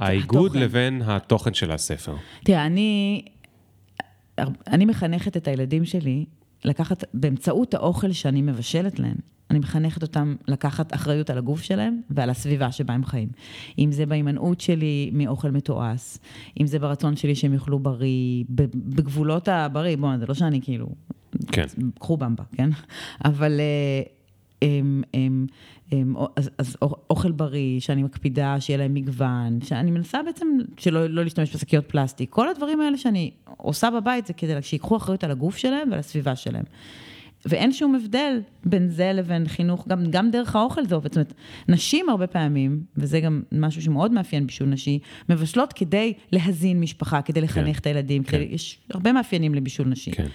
האיגוד 0.00 0.56
לבין 0.56 1.02
התוכן 1.04 1.54
של 1.54 1.70
הספר? 1.70 2.16
תראה, 2.44 2.66
אני, 2.66 3.22
אני 4.66 4.84
מחנכת 4.84 5.36
את 5.36 5.48
הילדים 5.48 5.84
שלי 5.84 6.24
לקחת, 6.64 7.04
באמצעות 7.14 7.74
האוכל 7.74 8.12
שאני 8.12 8.42
מבשלת 8.42 8.98
להם, 8.98 9.16
אני 9.50 9.58
מחנכת 9.58 10.02
אותם 10.02 10.36
לקחת 10.48 10.94
אחריות 10.94 11.30
על 11.30 11.38
הגוף 11.38 11.62
שלהם 11.62 12.00
ועל 12.10 12.30
הסביבה 12.30 12.72
שבה 12.72 12.94
הם 12.94 13.04
חיים. 13.04 13.28
אם 13.78 13.92
זה 13.92 14.06
בהימנעות 14.06 14.60
שלי 14.60 15.10
מאוכל 15.12 15.50
מתועש, 15.50 16.18
אם 16.60 16.66
זה 16.66 16.78
ברצון 16.78 17.16
שלי 17.16 17.34
שהם 17.34 17.54
יאכלו 17.54 17.78
בריא, 17.78 18.44
בגבולות 18.74 19.48
הבריא, 19.48 19.96
בואו, 19.96 20.18
זה 20.18 20.26
לא 20.26 20.34
שאני 20.34 20.60
כאילו... 20.62 20.88
כן. 21.52 21.66
קחו 21.98 22.16
במבה, 22.16 22.44
כן? 22.52 22.70
אבל... 23.24 23.60
הם, 24.62 25.03
הם, 25.14 25.46
הם, 25.92 26.14
אז, 26.37 26.51
אז 26.59 26.77
אוכל 27.11 27.33
בריא, 27.33 27.81
שאני 27.81 28.03
מקפידה 28.03 28.61
שיהיה 28.61 28.79
להם 28.79 28.94
מגוון, 28.94 29.59
שאני 29.64 29.90
מנסה 29.90 30.23
בעצם 30.23 30.46
שלא 30.79 31.07
לא 31.07 31.25
להשתמש 31.25 31.57
בשקיות 31.57 31.88
פלסטיק. 31.88 32.31
כל 32.31 32.49
הדברים 32.49 32.81
האלה 32.81 32.96
שאני 32.96 33.31
עושה 33.57 33.90
בבית 33.90 34.27
זה 34.27 34.33
כדי 34.33 34.62
שיקחו 34.62 34.96
אחריות 34.96 35.25
על 35.25 35.31
הגוף 35.31 35.57
שלהם 35.57 35.90
ועל 35.90 35.99
הסביבה 35.99 36.37
שלהם. 36.37 36.64
ואין 37.46 37.73
שום 37.73 37.94
הבדל 37.94 38.40
בין 38.64 38.88
זה 38.88 39.12
לבין 39.14 39.49
חינוך, 39.49 39.88
גם, 39.88 40.05
גם 40.11 40.31
דרך 40.31 40.57
האוכל 40.57 40.87
זה 40.87 40.94
עובד. 40.94 41.09
זאת 41.09 41.16
אומרת, 41.16 41.35
נשים 41.68 42.09
הרבה 42.09 42.27
פעמים, 42.27 42.83
וזה 42.96 43.20
גם 43.20 43.42
משהו 43.53 43.83
שמאוד 43.83 44.12
מאפיין 44.12 44.46
בישול 44.46 44.68
נשי, 44.68 44.99
מבשלות 45.29 45.73
כדי 45.73 46.12
להזין 46.33 46.81
משפחה, 46.81 47.23
כדי 47.23 47.40
לחנך 47.40 47.77
כן, 47.77 47.81
את 47.81 47.87
הילדים, 47.87 48.23
כן. 48.23 48.31
כדי, 48.31 48.55
יש 48.55 48.79
הרבה 48.90 49.12
מאפיינים 49.12 49.55
לבישול 49.55 49.87
נשי. 49.88 50.11
כן. 50.11 50.27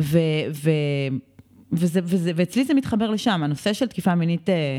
ו, 0.00 0.18
ו, 0.52 0.70
וזה, 1.72 2.00
וזה, 2.04 2.32
ואצלי 2.36 2.64
זה 2.64 2.74
מתחבר 2.74 3.10
לשם, 3.10 3.42
הנושא 3.42 3.72
של 3.72 3.86
תקיפה 3.86 4.14
מינית, 4.14 4.50
אה, 4.50 4.78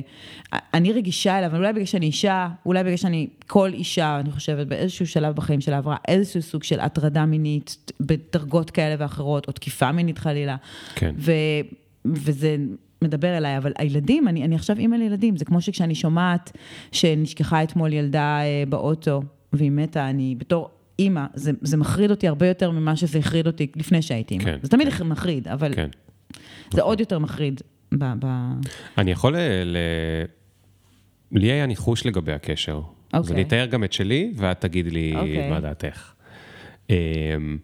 אני 0.73 0.93
רגישה 0.93 1.39
אליו, 1.39 1.55
אולי 1.55 1.73
בגלל 1.73 1.85
שאני 1.85 2.05
אישה, 2.05 2.49
אולי 2.65 2.83
בגלל 2.83 2.97
שאני, 2.97 3.27
כל 3.47 3.69
אישה, 3.73 4.19
אני 4.19 4.31
חושבת, 4.31 4.67
באיזשהו 4.67 5.07
שלב 5.07 5.35
בחיים 5.35 5.61
שלה 5.61 5.77
עברה 5.77 5.95
איזשהו 6.07 6.41
סוג 6.41 6.63
של 6.63 6.79
הטרדה 6.79 7.25
מינית 7.25 7.91
בדרגות 7.99 8.71
כאלה 8.71 8.95
ואחרות, 8.99 9.47
או 9.47 9.53
תקיפה 9.53 9.91
מינית 9.91 10.17
חלילה. 10.17 10.55
כן. 10.95 11.15
ו, 11.17 11.31
וזה 12.05 12.57
מדבר 13.01 13.37
אליי, 13.37 13.57
אבל 13.57 13.71
הילדים, 13.77 14.27
אני, 14.27 14.43
אני 14.43 14.55
עכשיו 14.55 14.77
אימא 14.77 14.95
לילדים, 14.95 15.37
זה 15.37 15.45
כמו 15.45 15.61
שכשאני 15.61 15.95
שומעת 15.95 16.51
שנשכחה 16.91 17.63
אתמול 17.63 17.93
ילדה 17.93 18.39
אה, 18.41 18.63
באוטו, 18.69 19.21
והיא 19.53 19.71
מתה, 19.71 20.09
אני 20.09 20.35
בתור 20.37 20.69
אימא, 20.99 21.25
זה, 21.33 21.51
זה 21.61 21.77
מחריד 21.77 22.11
אותי 22.11 22.27
הרבה 22.27 22.47
יותר 22.47 22.71
ממה 22.71 22.95
שזה 22.95 23.19
החריד 23.19 23.47
אותי 23.47 23.67
לפני 23.75 24.01
שהייתי 24.01 24.33
אימא. 24.33 24.43
כן. 24.43 24.57
זה 24.61 24.69
תמיד 24.69 24.89
כן. 24.89 25.07
מחריד, 25.07 25.47
אבל 25.47 25.73
כן. 25.75 25.87
זה. 26.71 26.81
עוד 26.81 26.99
יותר 26.99 27.19
מחריד. 27.19 27.61
ב. 27.97 28.25
אני 28.97 29.11
יכול 29.11 29.37
ל... 29.65 29.77
לי 31.31 31.51
היה 31.51 31.65
ניחוש 31.65 32.05
לגבי 32.05 32.31
הקשר. 32.31 32.75
אוקיי. 32.75 33.19
אז 33.19 33.31
אני 33.31 33.41
אתאר 33.41 33.65
גם 33.65 33.83
את 33.83 33.93
שלי, 33.93 34.33
ואת 34.35 34.61
תגידי 34.61 34.89
לי 34.89 35.13
אוקיי. 35.15 35.49
מה 35.49 35.59
דעתך. 35.59 36.13
אמ, 36.89 37.57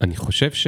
אני 0.00 0.16
חושב 0.16 0.52
ש... 0.52 0.66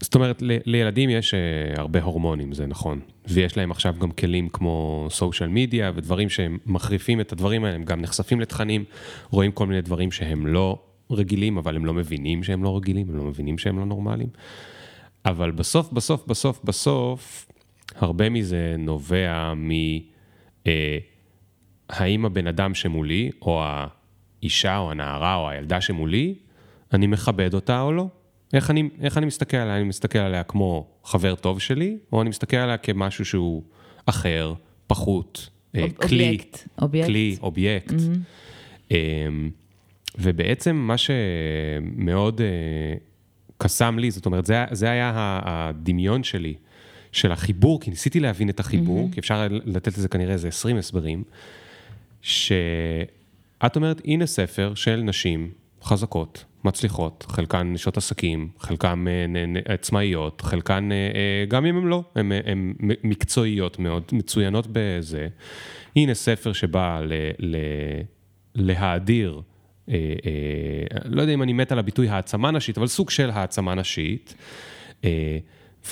זאת 0.00 0.14
אומרת, 0.14 0.42
ל- 0.42 0.58
לילדים 0.66 1.10
יש 1.10 1.34
uh, 1.34 1.80
הרבה 1.80 2.02
הורמונים, 2.02 2.52
זה 2.52 2.66
נכון. 2.66 3.00
ויש 3.28 3.56
להם 3.56 3.70
עכשיו 3.70 3.94
גם 3.98 4.10
כלים 4.10 4.48
כמו 4.48 5.06
סושיאל 5.10 5.48
מדיה 5.48 5.92
ודברים 5.94 6.28
שהם 6.28 6.58
מחריפים 6.66 7.20
את 7.20 7.32
הדברים 7.32 7.64
האלה, 7.64 7.74
הם 7.74 7.84
גם 7.84 8.00
נחשפים 8.00 8.40
לתכנים, 8.40 8.84
רואים 9.30 9.52
כל 9.52 9.66
מיני 9.66 9.80
דברים 9.80 10.12
שהם 10.12 10.46
לא 10.46 10.78
רגילים, 11.10 11.58
אבל 11.58 11.76
הם 11.76 11.86
לא 11.86 11.94
מבינים 11.94 12.42
שהם 12.42 12.62
לא 12.62 12.76
רגילים, 12.76 13.08
הם 13.08 13.16
לא 13.16 13.22
מבינים 13.22 13.58
שהם 13.58 13.78
לא 13.78 13.86
נורמליים. 13.86 14.28
אבל 15.24 15.50
בסוף, 15.50 15.92
בסוף, 15.92 16.26
בסוף, 16.26 16.60
בסוף, 16.64 17.46
הרבה 17.96 18.28
מזה 18.28 18.74
נובע 18.78 19.54
מ... 19.56 19.70
Uh, 20.64 20.68
האם 21.88 22.24
הבן 22.24 22.46
אדם 22.46 22.74
שמולי, 22.74 23.30
או 23.42 23.62
האישה, 23.64 24.78
או 24.78 24.90
הנערה, 24.90 25.36
או 25.36 25.48
הילדה 25.48 25.80
שמולי, 25.80 26.34
אני 26.92 27.06
מכבד 27.06 27.54
אותה 27.54 27.80
או 27.80 27.92
לא. 27.92 28.08
איך 28.52 28.70
אני, 28.70 28.88
איך 29.00 29.18
אני 29.18 29.26
מסתכל 29.26 29.56
עליה? 29.56 29.76
אני 29.76 29.84
מסתכל 29.84 30.18
עליה 30.18 30.42
כמו 30.42 30.86
חבר 31.04 31.34
טוב 31.34 31.60
שלי, 31.60 31.98
או 32.12 32.22
אני 32.22 32.30
מסתכל 32.30 32.56
עליה 32.56 32.76
כמשהו 32.76 33.24
שהוא 33.24 33.62
אחר, 34.06 34.54
פחות, 34.86 35.48
אה, 35.74 35.82
אוב, 35.82 35.92
כלי, 35.92 36.24
אובייקט, 36.24 36.68
אובייקט. 36.82 37.08
כלי, 37.08 37.36
אובייקט. 37.42 37.94
Mm-hmm. 37.94 38.92
ובעצם 40.18 40.76
מה 40.76 40.94
שמאוד 40.98 42.40
אה, 42.40 42.46
קסם 43.58 43.98
לי, 43.98 44.10
זאת 44.10 44.26
אומרת, 44.26 44.46
זה, 44.46 44.64
זה 44.70 44.90
היה 44.90 45.12
הדמיון 45.44 46.22
שלי, 46.22 46.54
של 47.12 47.32
החיבור, 47.32 47.80
כי 47.80 47.90
ניסיתי 47.90 48.20
להבין 48.20 48.48
את 48.48 48.60
החיבור, 48.60 49.08
mm-hmm. 49.08 49.14
כי 49.14 49.20
אפשר 49.20 49.46
לתת 49.64 49.98
לזה 49.98 50.08
כנראה 50.08 50.32
איזה 50.32 50.48
20 50.48 50.76
הסברים, 50.76 51.22
שאת 52.22 53.76
אומרת, 53.76 54.00
הנה 54.04 54.26
ספר 54.26 54.74
של 54.74 55.00
נשים 55.04 55.50
חזקות, 55.82 56.44
מצליחות, 56.64 57.26
חלקן 57.28 57.72
נשות 57.72 57.96
עסקים, 57.96 58.48
חלקן 58.58 59.04
אה, 59.08 59.74
עצמאיות, 59.74 60.40
חלקן, 60.40 60.92
אה, 60.92 61.44
גם 61.48 61.66
אם 61.66 61.76
הן 61.76 61.84
לא, 61.84 62.02
הן 62.14 62.72
מקצועיות 63.04 63.78
מאוד, 63.78 64.02
מצוינות 64.12 64.66
בזה. 64.72 65.28
הנה 65.96 66.14
ספר 66.14 66.52
שבא 66.52 67.00
ל, 67.04 67.12
ל, 67.38 67.56
להאדיר, 68.54 69.40
לא 71.04 71.20
יודע 71.20 71.34
אם 71.34 71.42
אני 71.42 71.52
מת 71.52 71.72
על 71.72 71.78
הביטוי 71.78 72.08
העצמה 72.08 72.50
נשית, 72.50 72.78
אבל 72.78 72.86
סוג 72.86 73.10
של 73.10 73.30
העצמה 73.30 73.74
נשית, 73.74 74.34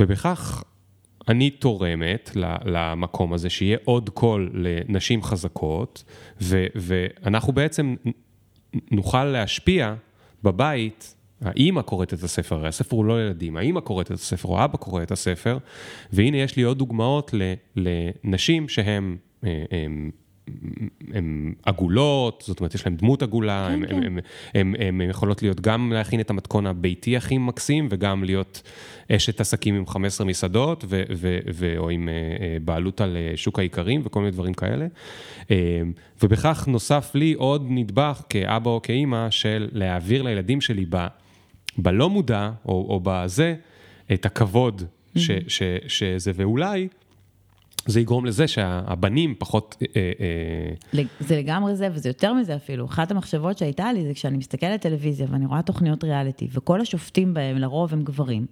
ובכך 0.00 0.64
אני 1.28 1.50
תורמת 1.50 2.30
למקום 2.64 3.32
הזה, 3.32 3.50
שיהיה 3.50 3.78
עוד 3.84 4.10
קול 4.10 4.50
לנשים 4.54 5.22
חזקות, 5.22 6.04
ו, 6.40 6.66
ואנחנו 6.74 7.52
בעצם 7.52 7.94
נוכל 8.90 9.24
להשפיע 9.24 9.94
בבית, 10.42 11.14
האימא 11.40 11.82
קוראת 11.82 12.14
את 12.14 12.22
הספר, 12.22 12.56
הרי 12.56 12.68
הספר 12.68 12.96
הוא 12.96 13.04
לא 13.04 13.22
ילדים, 13.22 13.56
האימא 13.56 13.80
קוראת 13.80 14.06
את 14.06 14.10
הספר, 14.10 14.48
או 14.48 14.64
אבא 14.64 14.76
קורא 14.76 15.02
את 15.02 15.10
הספר, 15.10 15.58
והנה 16.12 16.36
יש 16.36 16.56
לי 16.56 16.62
עוד 16.62 16.78
דוגמאות 16.78 17.34
לנשים 17.76 18.68
שהן... 18.68 19.16
הן 21.12 21.54
עגולות, 21.62 22.44
זאת 22.46 22.60
אומרת, 22.60 22.74
יש 22.74 22.86
להן 22.86 22.96
דמות 22.96 23.22
עגולה, 23.22 23.66
הן 23.66 23.84
כן. 23.86 25.10
יכולות 25.10 25.42
להיות 25.42 25.60
גם 25.60 25.92
להכין 25.92 26.20
את 26.20 26.30
המתכון 26.30 26.66
הביתי 26.66 27.16
הכי 27.16 27.38
מקסים, 27.38 27.88
וגם 27.90 28.24
להיות 28.24 28.62
אשת 29.12 29.40
עסקים 29.40 29.74
עם 29.74 29.86
15 29.86 30.26
מסעדות, 30.26 30.84
ו, 30.88 31.02
ו, 31.16 31.38
ו, 31.54 31.74
או 31.78 31.90
עם 31.90 32.08
אה, 32.08 32.14
אה, 32.14 32.56
בעלות 32.64 33.00
על 33.00 33.16
אה, 33.16 33.36
שוק 33.36 33.58
האיכרים 33.58 34.02
וכל 34.04 34.20
מיני 34.20 34.32
דברים 34.32 34.54
כאלה. 34.54 34.86
ובכך 36.22 36.64
נוסף 36.68 37.14
לי 37.14 37.32
עוד 37.32 37.66
נדבך 37.70 38.22
כאבא 38.28 38.70
או 38.70 38.82
כאימא 38.82 39.30
של 39.30 39.68
להעביר 39.72 40.22
לילדים 40.22 40.60
שלי 40.60 40.84
ב, 40.90 41.06
בלא 41.78 42.10
מודע, 42.10 42.50
או, 42.64 42.72
או 42.72 43.00
בזה, 43.02 43.54
את 44.12 44.26
הכבוד 44.26 44.82
ש, 45.16 45.30
ש, 45.48 45.62
שזה, 45.86 46.32
ואולי... 46.34 46.88
זה 47.86 48.00
יגרום 48.00 48.26
לזה 48.26 48.48
שהבנים 48.48 49.34
פחות... 49.38 49.76
אה, 49.96 50.12
אה... 50.94 51.02
זה 51.20 51.36
לגמרי 51.36 51.76
זה, 51.76 51.88
וזה 51.92 52.08
יותר 52.08 52.32
מזה 52.32 52.56
אפילו. 52.56 52.84
אחת 52.86 53.10
המחשבות 53.10 53.58
שהייתה 53.58 53.92
לי 53.92 54.06
זה 54.06 54.14
כשאני 54.14 54.36
מסתכלת 54.36 54.80
טלוויזיה 54.80 55.26
ואני 55.30 55.46
רואה 55.46 55.62
תוכניות 55.62 56.04
ריאליטי, 56.04 56.48
וכל 56.52 56.80
השופטים 56.80 57.34
בהם 57.34 57.56
לרוב 57.56 57.92
הם 57.92 58.02
גברים. 58.02 58.46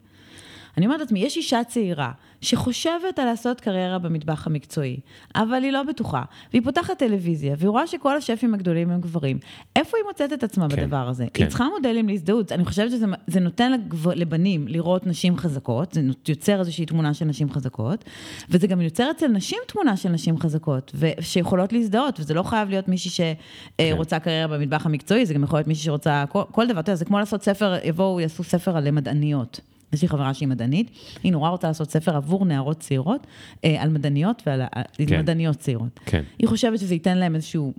אני 0.77 0.87
אומרת 0.87 1.01
לעצמי, 1.01 1.21
יש 1.21 1.37
אישה 1.37 1.65
צעירה 1.65 2.11
שחושבת 2.41 3.19
על 3.19 3.25
לעשות 3.25 3.61
קריירה 3.61 3.99
במטבח 3.99 4.47
המקצועי, 4.47 4.97
אבל 5.35 5.63
היא 5.63 5.73
לא 5.73 5.83
בטוחה, 5.83 6.23
והיא 6.53 6.63
פותחת 6.65 6.99
טלוויזיה, 6.99 7.55
והיא 7.59 7.69
רואה 7.69 7.87
שכל 7.87 8.17
השפים 8.17 8.55
הגדולים 8.55 8.91
הם 8.91 9.01
גברים. 9.01 9.39
איפה 9.77 9.97
היא 9.97 10.05
מוצאת 10.07 10.33
את 10.33 10.45
עצמה 10.45 10.69
כן, 10.69 10.77
בדבר 10.77 11.09
הזה? 11.09 11.27
כן. 11.35 11.43
היא 11.43 11.49
צריכה 11.49 11.65
מודלים 11.77 12.09
להזדהות. 12.09 12.53
אני 12.53 12.65
חושבת 12.65 12.91
שזה 12.91 13.41
נותן 13.41 13.73
לגב, 13.73 14.09
לבנים 14.09 14.69
לראות 14.69 15.07
נשים 15.07 15.37
חזקות, 15.37 15.93
זה 15.93 16.01
יוצר 16.29 16.61
איזושהי 16.61 16.87
תמונה 16.87 17.15
של 17.15 17.25
נשים 17.25 17.53
חזקות, 17.53 18.05
וזה 18.51 18.67
גם 18.67 18.81
יוצר 18.81 19.11
אצל 19.11 19.29
נשים 19.29 19.59
תמונה 19.69 19.97
של 19.97 20.09
נשים 20.09 20.39
חזקות, 20.39 20.93
שיכולות 21.21 21.73
להזדהות, 21.73 22.21
וזה 22.21 22.35
לא 22.35 22.43
חייב 22.43 22.69
להיות 22.69 22.89
מישהי 22.89 23.35
שרוצה 23.81 24.19
כן. 24.19 24.25
קריירה 24.25 24.59
במטבח 24.59 24.87
המקצועי, 24.87 25.27
זה 25.27 25.35
גם 25.35 25.43
יכול 25.43 25.59
להיות 25.59 25.69
מישהי 25.69 25.85
שרוצה 25.85 26.25
כל, 26.29 26.43
כל 26.51 26.67
דבר, 26.67 26.81
אתה 26.81 26.91
יודע, 26.91 26.97
זה 26.97 27.05
כמו 27.05 27.19
לעשות 27.19 27.43
ספר, 27.43 27.75
יבואו, 27.85 28.21
יעשו 28.21 28.45
ספר 28.45 28.77
על 28.77 28.91
מדעניות. 28.91 29.61
יש 29.93 30.03
לי 30.03 30.09
חברה 30.09 30.35
שהיא 30.35 30.49
מדענית, 30.49 30.91
היא 31.23 31.33
נורא 31.33 31.51
רוצה 31.51 31.69
לעשות 31.69 31.91
ספר 31.91 32.17
עבור 32.17 32.47
נערות 32.47 32.81
צעירות, 32.81 33.27
אה, 33.65 33.83
על 33.83 33.89
מדעניות 33.89 34.43
ועל 34.47 34.63
כן. 35.07 35.19
מדעניות 35.21 35.57
צעירות. 35.57 36.01
כן. 36.07 36.23
היא 36.39 36.49
חושבת 36.49 36.79
שזה 36.79 36.95
ייתן 36.95 37.19
להם 37.19 37.35
איזשהו... 37.35 37.73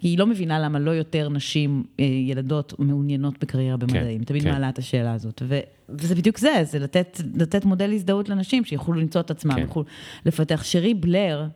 היא 0.00 0.18
לא 0.18 0.26
מבינה 0.26 0.58
למה 0.58 0.78
לא 0.78 0.90
יותר 0.90 1.28
נשים, 1.28 1.84
אה, 2.00 2.04
ילדות, 2.04 2.74
מעוניינות 2.78 3.38
בקריירה 3.40 3.76
במדעים. 3.76 4.18
כן, 4.18 4.24
תמיד 4.24 4.42
כן. 4.42 4.50
מעלה 4.50 4.68
את 4.68 4.78
השאלה 4.78 5.12
הזאת. 5.12 5.42
ו, 5.48 5.58
וזה 5.88 6.14
בדיוק 6.14 6.38
זה, 6.38 6.52
זה 6.62 6.78
לתת, 6.78 7.20
לתת 7.34 7.64
מודל 7.64 7.92
הזדהות 7.92 8.28
לנשים, 8.28 8.64
שיוכלו 8.64 8.94
למצוא 8.94 9.20
את 9.20 9.30
עצמם, 9.30 9.54
כן. 9.54 9.60
יוכלו 9.60 9.84
לפתח. 10.26 10.64
שרי 10.64 10.94
בלר, 10.94 11.46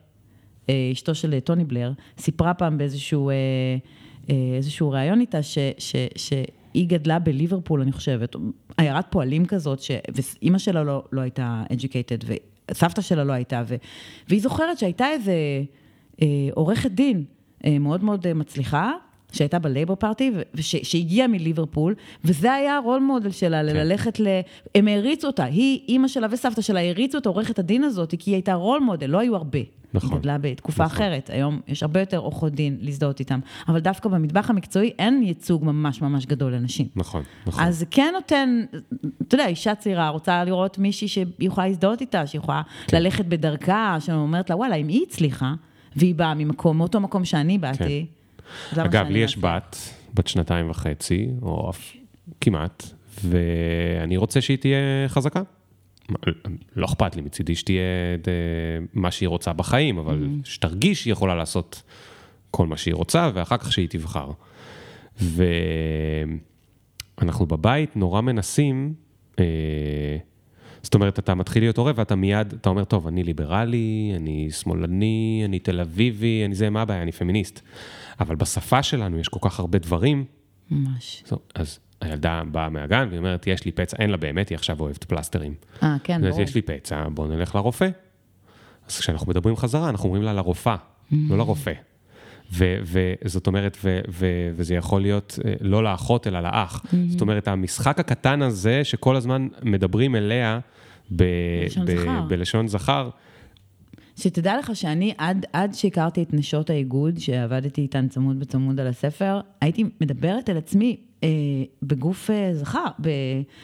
אה, 0.69 0.89
אשתו 0.93 1.15
של 1.15 1.39
טוני 1.39 1.63
בלר, 1.63 1.91
סיפרה 2.17 2.53
פעם 2.53 2.77
באיזשהו 2.77 3.31
איזשהו 4.57 4.91
ראיון 4.91 5.19
איתה, 5.19 5.43
ש, 5.43 5.57
ש, 5.77 5.95
ש, 6.15 6.33
היא 6.73 6.87
גדלה 6.87 7.19
בליברפול, 7.19 7.81
אני 7.81 7.91
חושבת, 7.91 8.35
עיירת 8.77 9.05
פועלים 9.09 9.45
כזאת, 9.45 9.79
ש... 9.79 9.91
ואימא 10.13 10.57
שלה 10.57 10.83
לא, 10.83 11.03
לא 11.11 11.21
הייתה 11.21 11.63
educated, 11.69 12.25
וסבתא 12.71 13.01
שלה 13.01 13.23
לא 13.23 13.33
הייתה, 13.33 13.63
ו... 13.67 13.75
והיא 14.29 14.41
זוכרת 14.41 14.77
שהייתה 14.77 15.07
איזה 15.09 15.33
אה, 16.21 16.27
עורכת 16.53 16.91
דין 16.91 17.25
אה, 17.65 17.79
מאוד 17.79 18.03
מאוד 18.03 18.27
אה, 18.27 18.33
מצליחה, 18.33 18.91
שהייתה 19.33 19.59
בלייבור 19.59 19.95
פארטי, 19.95 20.31
שהגיעה 20.59 21.27
מליברפול, 21.27 21.95
וזה 22.25 22.53
היה 22.53 22.77
הרול 22.77 23.01
מודל 23.01 23.31
שלה, 23.31 23.61
כן. 23.61 23.75
ללכת 23.75 24.19
ל... 24.19 24.27
הם 24.75 24.87
העריצו 24.87 25.27
אותה, 25.27 25.43
היא, 25.43 25.79
אימא 25.87 26.07
שלה 26.07 26.27
וסבתא 26.31 26.61
שלה 26.61 26.79
העריצו 26.79 27.17
את 27.17 27.25
עורכת 27.25 27.59
הדין 27.59 27.83
הזאת, 27.83 28.13
כי 28.19 28.29
היא 28.29 28.35
הייתה 28.35 28.53
רול 28.53 28.79
מודל, 28.79 29.07
לא 29.09 29.19
היו 29.19 29.35
הרבה. 29.35 29.59
נכון. 29.93 30.11
היא 30.11 30.19
גדלה 30.19 30.37
בתקופה 30.37 30.83
נכון. 30.83 30.95
אחרת, 30.95 31.29
היום 31.33 31.59
יש 31.67 31.83
הרבה 31.83 31.99
יותר 31.99 32.17
עורכות 32.17 32.53
דין 32.53 32.77
להזדהות 32.81 33.19
איתם, 33.19 33.39
אבל 33.67 33.79
דווקא 33.79 34.09
במטבח 34.09 34.49
המקצועי 34.49 34.91
אין 34.99 35.23
ייצוג 35.23 35.65
ממש 35.65 36.01
ממש 36.01 36.25
גדול 36.25 36.55
לנשים. 36.55 36.87
נכון, 36.95 37.23
נכון. 37.47 37.63
אז 37.63 37.85
כן 37.91 38.11
נותן, 38.13 38.63
אתה 39.27 39.35
יודע, 39.35 39.47
אישה 39.47 39.75
צעירה 39.75 40.09
רוצה 40.09 40.43
לראות 40.43 40.77
מישהי 40.77 41.07
שיכולה 41.07 41.67
להזדהות 41.67 42.01
איתה, 42.01 42.27
שיכולה 42.27 42.61
כן. 42.87 42.97
ללכת 42.97 43.25
בדרכה, 43.25 43.97
שאומרת 43.99 44.49
לה, 44.49 44.55
וואלה, 44.55 44.75
אם 44.75 44.87
היא 44.87 45.01
הצליחה, 45.07 45.53
והיא 45.95 46.15
באה 46.15 46.33
ממקום, 46.33 46.77
מאותו 46.77 46.99
מקום 46.99 47.25
שאני 47.25 47.57
באתי, 47.57 47.77
כן. 48.07 48.22
אגב, 48.77 49.09
לי 49.09 49.19
יש 49.19 49.37
בת, 49.37 49.77
בת 50.13 50.27
שנתיים 50.27 50.69
וחצי, 50.69 51.27
או 51.41 51.69
אף 51.69 51.93
כמעט, 52.41 52.83
ואני 53.23 54.17
רוצה 54.17 54.41
שהיא 54.41 54.57
תהיה 54.57 54.77
חזקה. 55.07 55.41
לא 56.75 56.85
אכפת 56.85 57.15
לי 57.15 57.21
מצידי 57.21 57.55
שתהיה 57.55 57.83
מה 58.93 59.11
שהיא 59.11 59.29
רוצה 59.29 59.53
בחיים, 59.53 59.97
אבל 59.97 60.23
mm-hmm. 60.23 60.47
שתרגיש 60.49 61.01
שהיא 61.01 61.11
יכולה 61.11 61.35
לעשות 61.35 61.83
כל 62.51 62.67
מה 62.67 62.77
שהיא 62.77 62.93
רוצה, 62.93 63.29
ואחר 63.33 63.57
כך 63.57 63.71
שהיא 63.71 63.87
תבחר. 63.89 64.31
ואנחנו 67.19 67.45
בבית 67.45 67.95
נורא 67.95 68.21
מנסים, 68.21 68.93
אה, 69.39 70.17
זאת 70.83 70.93
אומרת, 70.93 71.19
אתה 71.19 71.35
מתחיל 71.35 71.63
להיות 71.63 71.77
הורה 71.77 71.91
ואתה 71.95 72.15
מיד, 72.15 72.53
אתה 72.53 72.69
אומר, 72.69 72.83
טוב, 72.83 73.07
אני 73.07 73.23
ליברלי, 73.23 74.13
אני 74.15 74.51
שמאלני, 74.51 75.41
אני 75.45 75.59
תל 75.59 75.79
אביבי, 75.79 76.45
אני 76.45 76.55
זה, 76.55 76.69
מה 76.69 76.81
הבעיה, 76.81 77.01
אני 77.01 77.11
פמיניסט. 77.11 77.61
אבל 78.19 78.35
בשפה 78.35 78.83
שלנו 78.83 79.19
יש 79.19 79.27
כל 79.27 79.49
כך 79.49 79.59
הרבה 79.59 79.79
דברים. 79.79 80.25
ממש. 80.71 81.23
אז 81.55 81.79
הילדה 82.01 82.41
באה 82.51 82.69
מהגן 82.69 83.07
והיא 83.09 83.19
אומרת, 83.19 83.47
יש 83.47 83.65
לי 83.65 83.71
פצע, 83.71 83.97
אין 83.99 84.09
לה 84.09 84.17
באמת, 84.17 84.49
היא 84.49 84.55
עכשיו 84.55 84.79
אוהבת 84.79 85.03
פלסטרים. 85.03 85.53
אה, 85.83 85.95
כן, 86.03 86.21
ברור. 86.21 86.41
יש 86.41 86.55
לי 86.55 86.61
פצע, 86.61 87.03
בוא 87.09 87.27
נלך 87.27 87.55
לרופא. 87.55 87.89
אז 88.87 88.99
כשאנחנו 88.99 89.27
מדברים 89.27 89.55
חזרה, 89.55 89.89
אנחנו 89.89 90.05
אומרים 90.05 90.23
לה 90.23 90.33
לרופאה, 90.33 90.75
לא 91.11 91.37
לרופא. 91.37 91.73
וזאת 92.55 93.47
אומרת, 93.47 93.77
ו, 93.83 93.99
ו, 94.09 94.25
וזה 94.55 94.75
יכול 94.75 95.01
להיות 95.01 95.39
אה, 95.45 95.53
לא 95.61 95.83
לאחות 95.83 96.27
אלא 96.27 96.39
לאח. 96.39 96.81
Mm-hmm. 96.85 96.95
זאת 97.07 97.21
אומרת, 97.21 97.47
המשחק 97.47 97.99
הקטן 97.99 98.41
הזה, 98.41 98.83
שכל 98.83 99.15
הזמן 99.15 99.47
מדברים 99.63 100.15
אליה 100.15 100.59
ב, 101.15 101.23
בלשון, 101.63 101.85
ב, 101.85 101.95
זכר. 101.95 102.21
בלשון 102.27 102.67
זכר, 102.67 103.09
שתדע 104.15 104.57
לך 104.59 104.75
שאני, 104.75 105.13
עד, 105.17 105.45
עד 105.53 105.73
שהכרתי 105.73 106.23
את 106.23 106.33
נשות 106.33 106.69
האיגוד, 106.69 107.19
שעבדתי 107.19 107.81
איתן 107.81 108.07
צמוד 108.07 108.39
בצמוד 108.39 108.79
על 108.79 108.87
הספר, 108.87 109.39
הייתי 109.61 109.83
מדברת 110.01 110.49
אל 110.49 110.57
עצמי 110.57 110.97
בגוף 111.83 112.29
אה, 112.29 112.53
זכר, 112.53 112.85
ב... 113.01 113.09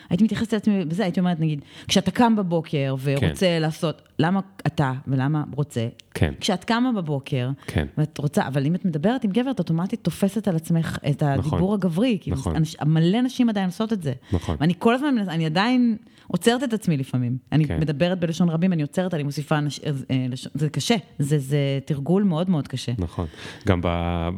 הייתי 0.10 0.24
מתייחסת 0.24 0.53
לעצמי 0.53 0.86
בזה, 0.86 1.03
הייתי 1.03 1.20
אומרת, 1.20 1.39
נגיד, 1.39 1.62
כשאתה 1.88 2.12
קם 2.12 2.36
בבוקר 2.36 2.95
ורוצה 3.01 3.45
כן. 3.45 3.62
לעשות, 3.62 4.01
למה 4.20 4.39
אתה 4.68 4.93
ולמה 5.07 5.43
רוצה? 5.55 5.88
כן. 6.14 6.34
כשאת 6.39 6.64
קמה 6.64 6.91
בבוקר, 6.91 7.49
כן. 7.68 7.88
ואת 7.97 8.18
רוצה, 8.18 8.47
אבל 8.47 8.66
אם 8.66 8.76
את 8.76 8.86
מדברת 8.86 9.24
עם 9.24 9.32
גבר, 9.32 9.51
את 9.51 9.60
אוטומטית 9.60 10.03
תופסת 10.03 10.47
על 10.47 10.55
עצמך 10.55 10.97
את 11.10 11.24
הדיבור 11.24 11.57
נכון. 11.57 11.74
הגברי, 11.74 12.18
כי 12.22 12.32
נכון. 12.32 12.55
אנש, 12.55 12.76
מלא 12.86 13.22
נשים 13.22 13.49
עדיין 13.49 13.66
עושות 13.66 13.93
את 13.93 14.03
זה. 14.03 14.14
נכון. 14.34 14.57
ואני 14.60 14.74
כל 14.80 14.93
הזמן, 14.93 15.18
אני 15.18 15.45
עדיין 15.45 15.97
עוצרת 16.28 16.64
את 16.64 16.74
עצמי 16.74 16.97
לפעמים. 16.97 17.38
אני 17.51 17.66
כן. 17.66 17.80
מדברת 17.80 18.20
בלשון 18.20 18.49
רבים, 18.49 18.74
אני 18.74 18.82
עוצרת, 18.82 19.14
אני 19.14 19.24
מוסיפה, 19.24 19.60
נש... 19.60 19.80
אה, 19.80 20.26
זה 20.53 20.70
קשה, 20.70 20.95
זה, 21.20 21.39
זה 21.39 21.80
תרגול 21.86 22.24
מאוד 22.24 22.49
מאוד 22.49 22.68
קשה. 22.68 22.91
נכון. 22.97 23.28
גם 23.68 23.82
ב... 23.82 23.88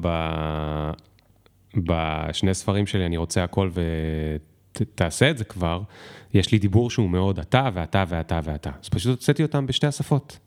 ב... 0.02 0.08
בשני 1.76 2.54
ספרים 2.54 2.88
שלי, 2.88 3.06
אני 3.06 3.18
רוצה 3.18 3.44
הכל 3.44 3.70
ותעשה 4.74 5.30
את 5.30 5.38
זה 5.38 5.44
כבר, 5.44 5.82
יש 6.34 6.52
לי 6.52 6.60
דיבור 6.60 6.90
שהוא 6.90 7.10
מאוד 7.10 7.40
אתה 7.40 7.70
ואתה 7.74 8.04
ואתה 8.08 8.40
ואתה. 8.44 8.70
אז 8.84 8.90
פשוט 8.90 9.10
הוצאתי 9.10 9.44
אותם 9.44 9.68
בשתי 9.68 9.88
השפות. 9.88 10.40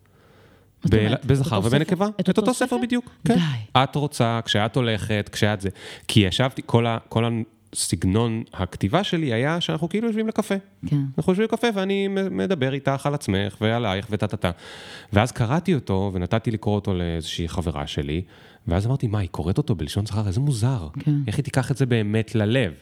בזכר 1.27 1.61
ובנקבה, 1.65 2.09
את 2.21 2.39
אותו 2.39 2.55
ספר 2.55 2.77
בדיוק. 2.83 3.11
כן. 3.29 3.35
די. 3.35 3.41
את 3.83 3.97
רוצה, 3.97 4.41
כשאת 4.45 4.77
הולכת, 4.77 5.31
כשאת 5.33 5.61
זה. 5.61 5.69
כי 6.09 6.21
ישבתי, 6.21 6.63
כל 7.09 7.25
הסגנון 7.73 8.43
הכתיבה 8.53 9.05
שלי 9.05 9.33
היה 9.33 9.61
שאנחנו 9.61 9.89
כאילו 9.89 10.07
יושבים 10.07 10.29
לקפה. 10.29 10.55
כן. 10.87 10.97
אנחנו 11.19 11.33
יושבים 11.33 11.49
לקפה 11.53 11.67
ואני 11.75 12.09
מדבר 12.09 12.73
איתך 12.73 13.07
על 13.07 13.15
עצמך 13.15 13.57
ועלייך 13.61 14.07
וטה-טה-טה. 14.11 14.51
ואז 15.13 15.33
קראתי 15.33 15.75
אותו 15.75 16.11
ונתתי 16.15 16.51
לקרוא 16.51 16.75
אותו 16.75 16.95
לאיזושהי 16.95 17.49
חברה 17.49 17.87
שלי, 17.87 18.23
ואז 18.69 18.87
אמרתי, 18.87 19.07
מה, 19.07 19.19
היא 19.19 19.29
קוראת 19.29 19.59
אותו 19.59 19.75
בלשון 19.75 20.07
זכר? 20.07 20.27
איזה 20.27 20.41
מוזר. 20.41 20.89
כן. 21.01 21.15
איך 21.27 21.37
היא 21.37 21.45
תיקח 21.45 21.71
את 21.71 21.77
זה 21.77 21.87
באמת 21.87 22.35
ללב? 22.35 22.73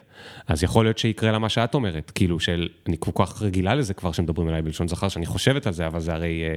אז 0.47 0.62
יכול 0.62 0.85
להיות 0.85 0.99
שיקרה 0.99 1.33
לה 1.33 1.39
מה 1.39 1.49
שאת 1.49 1.74
אומרת, 1.74 2.12
כאילו 2.14 2.41
של, 2.41 2.68
אני 2.89 2.97
כל 2.99 3.11
כך 3.14 3.43
רגילה 3.43 3.74
לזה 3.74 3.95
כבר 3.95 4.12
שמדברים 4.12 4.49
אליי 4.49 4.62
בלשון 4.62 4.89
זכר, 4.89 5.09
שאני 5.09 5.26
חושבת 5.26 5.66
על 5.66 5.72
זה, 5.72 5.87
אבל 5.87 6.01
זה 6.01 6.14
הרי 6.14 6.43
אה, 6.43 6.57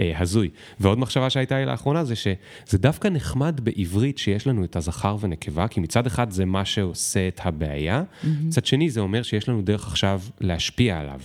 אה, 0.00 0.20
הזוי. 0.20 0.50
ועוד 0.80 0.98
מחשבה 0.98 1.30
שהייתה 1.30 1.58
לי 1.58 1.66
לאחרונה 1.66 2.04
זה 2.04 2.16
שזה 2.16 2.78
דווקא 2.78 3.08
נחמד 3.08 3.60
בעברית 3.62 4.18
שיש 4.18 4.46
לנו 4.46 4.64
את 4.64 4.76
הזכר 4.76 5.16
ונקבה, 5.20 5.68
כי 5.68 5.80
מצד 5.80 6.06
אחד 6.06 6.30
זה 6.30 6.44
מה 6.44 6.64
שעושה 6.64 7.28
את 7.28 7.40
הבעיה, 7.44 8.02
mm-hmm. 8.02 8.26
מצד 8.42 8.66
שני 8.66 8.90
זה 8.90 9.00
אומר 9.00 9.22
שיש 9.22 9.48
לנו 9.48 9.62
דרך 9.62 9.86
עכשיו 9.86 10.20
להשפיע 10.40 11.00
עליו, 11.00 11.20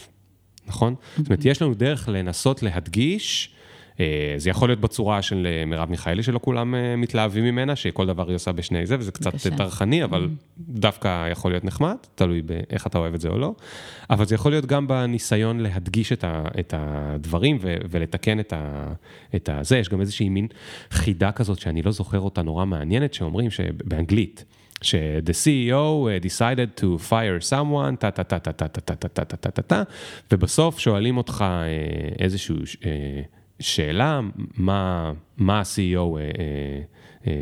נכון? 0.67 0.93
Mm-hmm. 0.93 1.17
זאת 1.17 1.27
אומרת, 1.27 1.45
יש 1.45 1.61
לנו 1.61 1.73
דרך 1.73 2.09
לנסות 2.09 2.63
להדגיש, 2.63 3.53
זה 4.37 4.49
יכול 4.49 4.69
להיות 4.69 4.79
בצורה 4.79 5.21
של 5.21 5.47
אה, 5.49 5.65
מרב 5.65 5.89
מיכאלי, 5.89 6.23
שלא 6.23 6.39
כולם 6.43 6.75
אה, 6.75 6.95
מתלהבים 6.95 7.43
ממנה, 7.43 7.75
שכל 7.75 8.05
דבר 8.05 8.27
היא 8.27 8.35
עושה 8.35 8.51
בשני 8.51 8.85
זה, 8.85 8.95
וזה 8.99 9.11
קצת 9.11 9.33
טרחני, 9.57 10.03
אבל 10.03 10.25
mm-hmm. 10.25 10.59
דווקא 10.59 11.29
יכול 11.31 11.51
להיות 11.51 11.63
נחמד, 11.63 11.95
תלוי 12.15 12.41
באיך 12.41 12.87
אתה 12.87 12.97
אוהב 12.97 13.13
את 13.13 13.21
זה 13.21 13.29
או 13.29 13.37
לא. 13.37 13.53
אבל 14.09 14.25
זה 14.25 14.35
יכול 14.35 14.51
להיות 14.51 14.65
גם 14.65 14.87
בניסיון 14.87 15.59
להדגיש 15.59 16.11
את, 16.13 16.23
ה, 16.23 16.43
את 16.59 16.73
הדברים 16.77 17.57
ו, 17.61 17.75
ולתקן 17.89 18.39
את, 18.39 18.53
ה, 18.53 18.87
את. 19.35 19.49
זה. 19.61 19.77
יש 19.77 19.89
גם 19.89 20.01
איזושהי 20.01 20.29
מין 20.29 20.47
חידה 20.91 21.31
כזאת 21.31 21.59
שאני 21.59 21.81
לא 21.81 21.91
זוכר 21.91 22.19
אותה 22.19 22.41
נורא 22.41 22.65
מעניינת, 22.65 23.13
שאומרים 23.13 23.51
שבאנגלית, 23.51 24.45
ש-the 24.81 25.31
CEO 25.31 26.25
decided 26.25 26.81
to 26.81 27.09
fire 27.09 27.49
someone, 27.49 27.95
טה 27.99 28.11
טה 28.11 28.23
טה 28.23 28.39
טה 28.39 28.51
טה 28.51 28.67
טה 28.67 28.95
טה 28.95 29.07
טה 29.07 29.37
טה 29.37 29.51
טה 29.51 29.61
טה, 29.61 29.83
ובסוף 30.31 30.79
שואלים 30.79 31.17
אותך 31.17 31.45
איזשהו... 32.19 32.55
שאלה, 33.59 34.19
מה, 34.57 35.13
מה 35.37 35.59
ה-CEO 35.59 36.17
אה, 36.17 36.19
אה, 36.19 36.81
אה, 37.27 37.33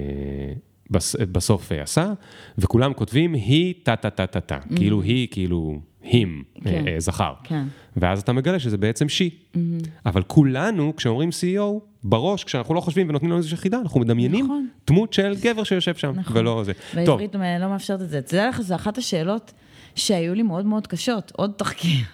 בסוף 1.31 1.71
אה, 1.71 1.81
עשה, 1.81 2.13
וכולם 2.57 2.93
כותבים, 2.93 3.33
היא 3.33 3.73
טה-טה-טה-טה-טה, 3.83 4.57
mm-hmm. 4.57 4.75
כאילו 4.75 5.01
היא, 5.01 5.27
כאילו 5.31 5.79
him, 6.03 6.61
כן. 6.63 6.87
אה, 6.87 6.95
זכר. 6.97 7.33
כן. 7.43 7.63
ואז 7.97 8.19
אתה 8.21 8.33
מגלה 8.33 8.59
שזה 8.59 8.77
בעצם 8.77 9.05
she. 9.05 9.55
Mm-hmm. 9.55 9.87
אבל 10.05 10.23
כולנו, 10.23 10.95
כשאומרים 10.95 11.29
CEO, 11.29 11.79
בראש, 12.03 12.43
כשאנחנו 12.43 12.73
לא 12.73 12.81
חושבים 12.81 13.09
ונותנים 13.09 13.31
לנו 13.31 13.37
איזושהי 13.37 13.57
חידה, 13.57 13.79
אנחנו 13.79 13.99
מדמיינים 13.99 14.45
נכון. 14.45 14.67
דמות 14.87 15.13
של 15.13 15.35
גבר 15.41 15.63
שיושב 15.63 15.95
שם, 15.95 16.13
נכון. 16.15 16.37
ולא 16.37 16.63
זה. 16.63 16.71
בעברית 16.93 17.35
לא 17.35 17.69
מאפשרת 17.69 18.01
את 18.01 18.09
זה. 18.09 18.21
תדע 18.21 18.49
לך, 18.49 18.61
זו 18.61 18.75
אחת 18.75 18.97
השאלות 18.97 19.53
שהיו 19.95 20.33
לי 20.33 20.43
מאוד 20.43 20.65
מאוד 20.65 20.87
קשות, 20.87 21.31
עוד 21.35 21.51
תחקיר. 21.57 22.05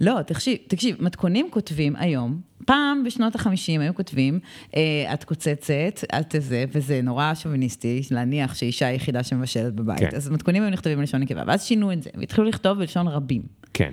לא, 0.00 0.22
תקשיב, 0.26 0.58
תקשיב, 0.66 0.96
מתכונים 1.00 1.48
כותבים 1.50 1.96
היום, 1.96 2.40
פעם 2.64 3.04
בשנות 3.04 3.34
החמישים 3.34 3.80
היו 3.80 3.94
כותבים, 3.94 4.40
אה, 4.76 5.14
את 5.14 5.24
קוצצת, 5.24 6.04
את 6.14 6.34
זה, 6.38 6.64
וזה 6.72 7.00
נורא 7.02 7.34
שוביניסטי, 7.34 8.02
להניח 8.10 8.54
שאישה 8.54 8.86
היחידה 8.86 9.22
שמבשלת 9.22 9.74
בבית. 9.74 9.98
כן. 9.98 10.16
אז 10.16 10.30
מתכונים 10.30 10.62
היו 10.62 10.70
נכתבים 10.70 10.98
בלשון 10.98 11.20
נקבה, 11.20 11.42
ואז 11.46 11.64
שינו 11.64 11.92
את 11.92 12.02
זה, 12.02 12.10
והתחילו 12.14 12.46
לכתוב 12.46 12.78
בלשון 12.78 13.08
רבים. 13.08 13.42
כן. 13.74 13.92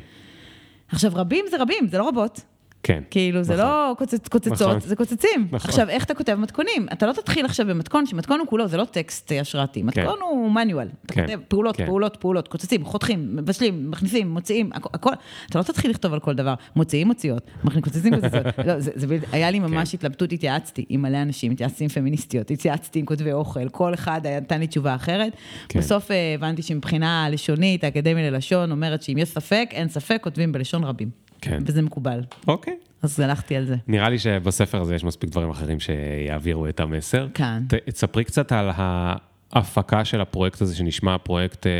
עכשיו, 0.87 1.11
רבים 1.15 1.45
זה 1.51 1.61
רבים, 1.61 1.87
זה 1.87 1.97
לא 1.97 2.07
רבות. 2.07 2.41
כן. 2.83 3.03
כאילו, 3.09 3.43
זה 3.43 3.53
נכון. 3.53 3.65
לא 3.65 3.95
קוצצ, 3.97 4.27
קוצצות, 4.27 4.61
נכון. 4.67 4.79
זה 4.79 4.95
קוצצים. 4.95 5.47
נכון. 5.51 5.69
עכשיו, 5.69 5.89
איך 5.89 6.03
אתה 6.03 6.13
כותב 6.13 6.35
מתכונים? 6.35 6.87
אתה 6.93 7.07
לא 7.07 7.13
תתחיל 7.13 7.45
עכשיו 7.45 7.65
במתכון, 7.65 8.05
שמתכון 8.05 8.39
הוא 8.39 8.47
כולו, 8.47 8.67
זה 8.67 8.77
לא 8.77 8.85
טקסט 8.85 9.31
השראתי, 9.41 9.83
מתכון 9.83 10.03
כן. 10.03 10.21
הוא 10.21 10.51
מנואל. 10.51 10.87
אתה 11.05 11.13
כן. 11.13 11.21
כותב 11.21 11.39
פעולות, 11.47 11.75
כן. 11.75 11.85
פעולות, 11.85 12.17
פעולות, 12.19 12.47
קוצצים, 12.47 12.85
חותכים, 12.85 13.35
מבשלים, 13.35 13.91
מכניסים, 13.91 14.29
מוציאים, 14.29 14.69
הכ- 14.73 14.89
הכל. 14.93 15.11
אתה 15.49 15.59
לא 15.59 15.63
תתחיל 15.63 15.91
לכתוב 15.91 16.13
על 16.13 16.19
כל 16.19 16.33
דבר, 16.35 16.53
מוציאים, 16.75 17.07
מוציאות, 17.07 17.51
קוצצים, 17.83 18.15
קוצצות. 18.15 18.45
לא, 18.67 18.79
זה, 18.79 18.91
זה, 18.95 19.17
היה 19.31 19.51
לי 19.51 19.59
ממש 19.59 19.91
כן. 19.91 19.97
התלבטות, 19.97 20.31
התייעצתי 20.31 20.85
עם 20.89 21.01
מלא 21.01 21.21
אנשים, 21.21 21.51
התייעצתי 21.51 21.83
עם 21.83 21.89
פמיניסטיות, 21.89 22.51
התייעצתי 22.51 22.99
עם 22.99 23.05
כותבי 23.05 23.31
אוכל, 23.31 23.69
כל 23.69 23.93
אחד 23.93 24.21
נתן 24.27 24.59
לי 24.59 24.67
תשובה 24.67 24.95
אחרת. 24.95 25.33
כן. 25.69 25.79
בסוף 25.79 26.11
אה, 26.11 26.33
הבנתי 26.35 26.61
שמבחינה 26.61 27.27
לשונית, 27.31 27.83
האקדמיה 27.83 28.31
ללשון 28.31 28.71
אומרת 28.71 29.01
שאם 29.01 29.17
יש 29.17 29.29
ספק, 29.29 29.69
אין 29.71 29.89
ספק, 29.89 30.19
כותבים 30.21 30.51
בלשון 30.51 30.83
רבים. 30.83 31.28
כן. 31.41 31.63
וזה 31.65 31.81
מקובל. 31.81 32.21
אוקיי. 32.47 32.77
אז 33.01 33.19
הלכתי 33.19 33.55
על 33.55 33.65
זה. 33.65 33.75
נראה 33.87 34.09
לי 34.09 34.19
שבספר 34.19 34.81
הזה 34.81 34.95
יש 34.95 35.03
מספיק 35.03 35.29
דברים 35.29 35.49
אחרים 35.49 35.79
שיעבירו 35.79 36.67
את 36.67 36.79
המסר. 36.79 37.27
כן. 37.33 37.63
תספרי 37.85 38.23
קצת 38.23 38.51
על 38.51 38.69
ההפקה 38.73 40.05
של 40.05 40.21
הפרויקט 40.21 40.61
הזה, 40.61 40.75
שנשמע 40.75 41.17
פרויקט 41.17 41.67
אה, 41.67 41.71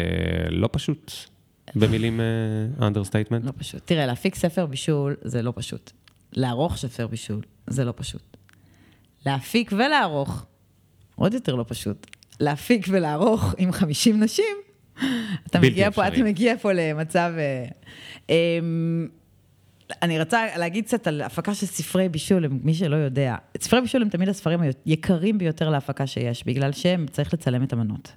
לא 0.49 0.69
פשוט, 0.71 1.11
במילים 1.75 2.19
understatement. 2.81 3.43
אה, 3.43 3.47
לא 3.47 3.53
פשוט. 3.57 3.81
תראה, 3.85 4.05
להפיק 4.05 4.35
ספר 4.35 4.65
בישול 4.65 5.15
זה 5.21 5.41
לא 5.41 5.53
פשוט. 5.55 5.91
לערוך 6.33 6.77
ספר 6.77 7.07
בישול 7.07 7.41
זה 7.67 7.85
לא 7.85 7.93
פשוט. 7.95 8.37
להפיק 9.25 9.71
ולערוך, 9.77 10.45
עוד 11.15 11.33
יותר 11.33 11.55
לא 11.55 11.65
פשוט. 11.67 12.07
להפיק 12.39 12.85
ולערוך 12.89 13.55
עם 13.57 13.71
50 13.71 14.23
נשים, 14.23 14.55
אתה 15.47 15.59
מגיע 15.59 15.91
פה, 15.91 16.07
אתה 16.07 16.23
מגיע 16.23 16.57
פה 16.57 16.73
למצב... 16.73 17.33
אה, 17.37 17.65
אמ, 18.29 19.07
אני 20.01 20.19
רוצה 20.19 20.57
להגיד 20.57 20.85
קצת 20.85 21.07
על 21.07 21.21
הפקה 21.21 21.53
של 21.53 21.65
ספרי 21.65 22.09
בישול, 22.09 22.43
למי 22.43 22.73
שלא 22.73 22.95
יודע. 22.95 23.35
ספרי 23.61 23.81
בישול 23.81 24.01
הם 24.01 24.09
תמיד 24.09 24.29
הספרים 24.29 24.59
היקרים 24.85 25.37
ביותר 25.37 25.69
להפקה 25.69 26.07
שיש, 26.07 26.43
בגלל 26.45 26.71
שהם 26.71 27.05
צריך 27.11 27.33
לצלם 27.33 27.63
את 27.63 27.73
המנות. 27.73 28.13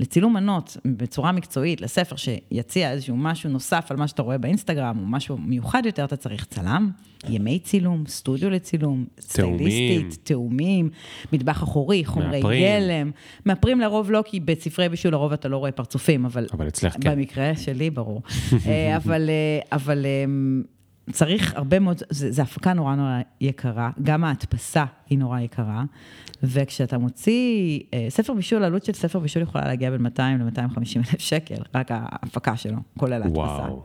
לצילום 0.00 0.34
מנות 0.34 0.76
בצורה 0.84 1.32
מקצועית, 1.32 1.80
לספר 1.80 2.16
שיציע 2.16 2.92
איזשהו 2.92 3.16
משהו 3.16 3.50
נוסף 3.50 3.86
על 3.90 3.96
מה 3.96 4.08
שאתה 4.08 4.22
רואה 4.22 4.38
באינסטגרם, 4.38 4.98
או 4.98 5.06
משהו 5.06 5.38
מיוחד 5.38 5.82
יותר, 5.86 6.04
אתה 6.04 6.16
צריך 6.16 6.44
צלם, 6.44 6.90
ימי 7.28 7.58
צילום, 7.58 8.04
סטודיו 8.06 8.50
לצילום, 8.50 9.04
סטייליסטית, 9.20 10.18
תאומים, 10.22 10.90
מטבח 11.32 11.62
אחורי, 11.62 12.04
חומרי 12.04 12.36
מאפרים. 12.36 12.62
גלם. 12.62 13.10
מאפרים 13.46 13.80
לרוב 13.80 14.10
לא, 14.10 14.22
כי 14.26 14.40
בספרי 14.40 14.88
בישול 14.88 15.12
לרוב 15.12 15.32
אתה 15.32 15.48
לא 15.48 15.56
רואה 15.56 15.72
פרצופים, 15.72 16.24
אבל... 16.24 16.46
אבל 16.52 16.68
אצלך 16.68 16.96
כן. 17.00 17.10
במקרה 17.10 17.56
שלי, 17.56 17.90
ברור. 17.90 18.22
אה, 18.66 18.96
אבל, 18.96 19.30
אה, 19.30 19.76
אבל 19.76 20.06
אמ, 20.06 20.62
צריך 21.10 21.54
הרבה 21.56 21.78
מאוד, 21.78 22.02
זו 22.10 22.42
הפקה 22.42 22.72
נורא 22.72 22.94
נורא 22.94 23.20
יקרה, 23.40 23.90
גם 24.02 24.24
ההדפסה 24.24 24.84
היא 25.10 25.18
נורא 25.18 25.40
יקרה, 25.40 25.84
וכשאתה 26.42 26.98
מוציא, 26.98 27.80
אה, 27.94 28.06
ספר 28.08 28.34
בישול, 28.34 28.64
עלות 28.64 28.84
של 28.84 28.92
ספר 28.92 29.18
בישול 29.18 29.42
יכולה 29.42 29.64
להגיע 29.64 29.90
בין 29.90 30.02
200 30.02 30.40
ל-250 30.40 30.96
אלף 30.96 31.20
שקל, 31.20 31.62
רק 31.74 31.90
ההפקה 31.90 32.56
שלו, 32.56 32.78
כולל 32.98 33.12
ההדפסה. 33.12 33.38
וואו. 33.38 33.82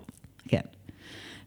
כן. 0.48 0.62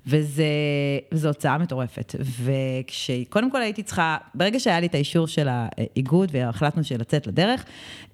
וזו 0.06 1.28
הוצאה 1.28 1.58
מטורפת. 1.58 2.14
וכשקודם 2.20 3.50
כל 3.50 3.62
הייתי 3.62 3.82
צריכה, 3.82 4.16
ברגע 4.34 4.60
שהיה 4.60 4.80
לי 4.80 4.86
את 4.86 4.94
האישור 4.94 5.26
של 5.26 5.48
האיגוד 5.50 6.28
והחלטנו 6.32 6.82
לצאת 6.98 7.26
לדרך, 7.26 7.64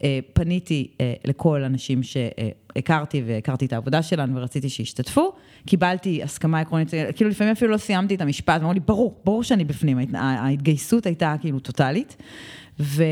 אה, 0.05 0.19
פניתי 0.33 0.91
אה, 1.01 1.15
לכל 1.25 1.63
אנשים 1.63 2.01
שהכרתי 2.03 3.23
והכרתי 3.27 3.67
את 3.67 3.73
העבודה 3.73 4.03
שלנו 4.03 4.37
ורציתי 4.37 4.69
שישתתפו, 4.69 5.33
קיבלתי 5.67 6.23
הסכמה 6.23 6.61
עקרונית, 6.61 6.91
כאילו 7.17 7.31
לפעמים 7.31 7.53
אפילו 7.53 7.71
לא 7.71 7.77
סיימתי 7.77 8.15
את 8.15 8.21
המשפט, 8.21 8.61
אמרו 8.61 8.73
לי, 8.73 8.81
ברור, 8.81 9.21
ברור 9.25 9.43
שאני 9.43 9.65
בפנים, 9.65 9.99
ההתגייסות 10.15 11.07
הייתה 11.07 11.35
כאילו 11.41 11.59
טוטאלית. 11.61 12.17
ו... 12.81 13.05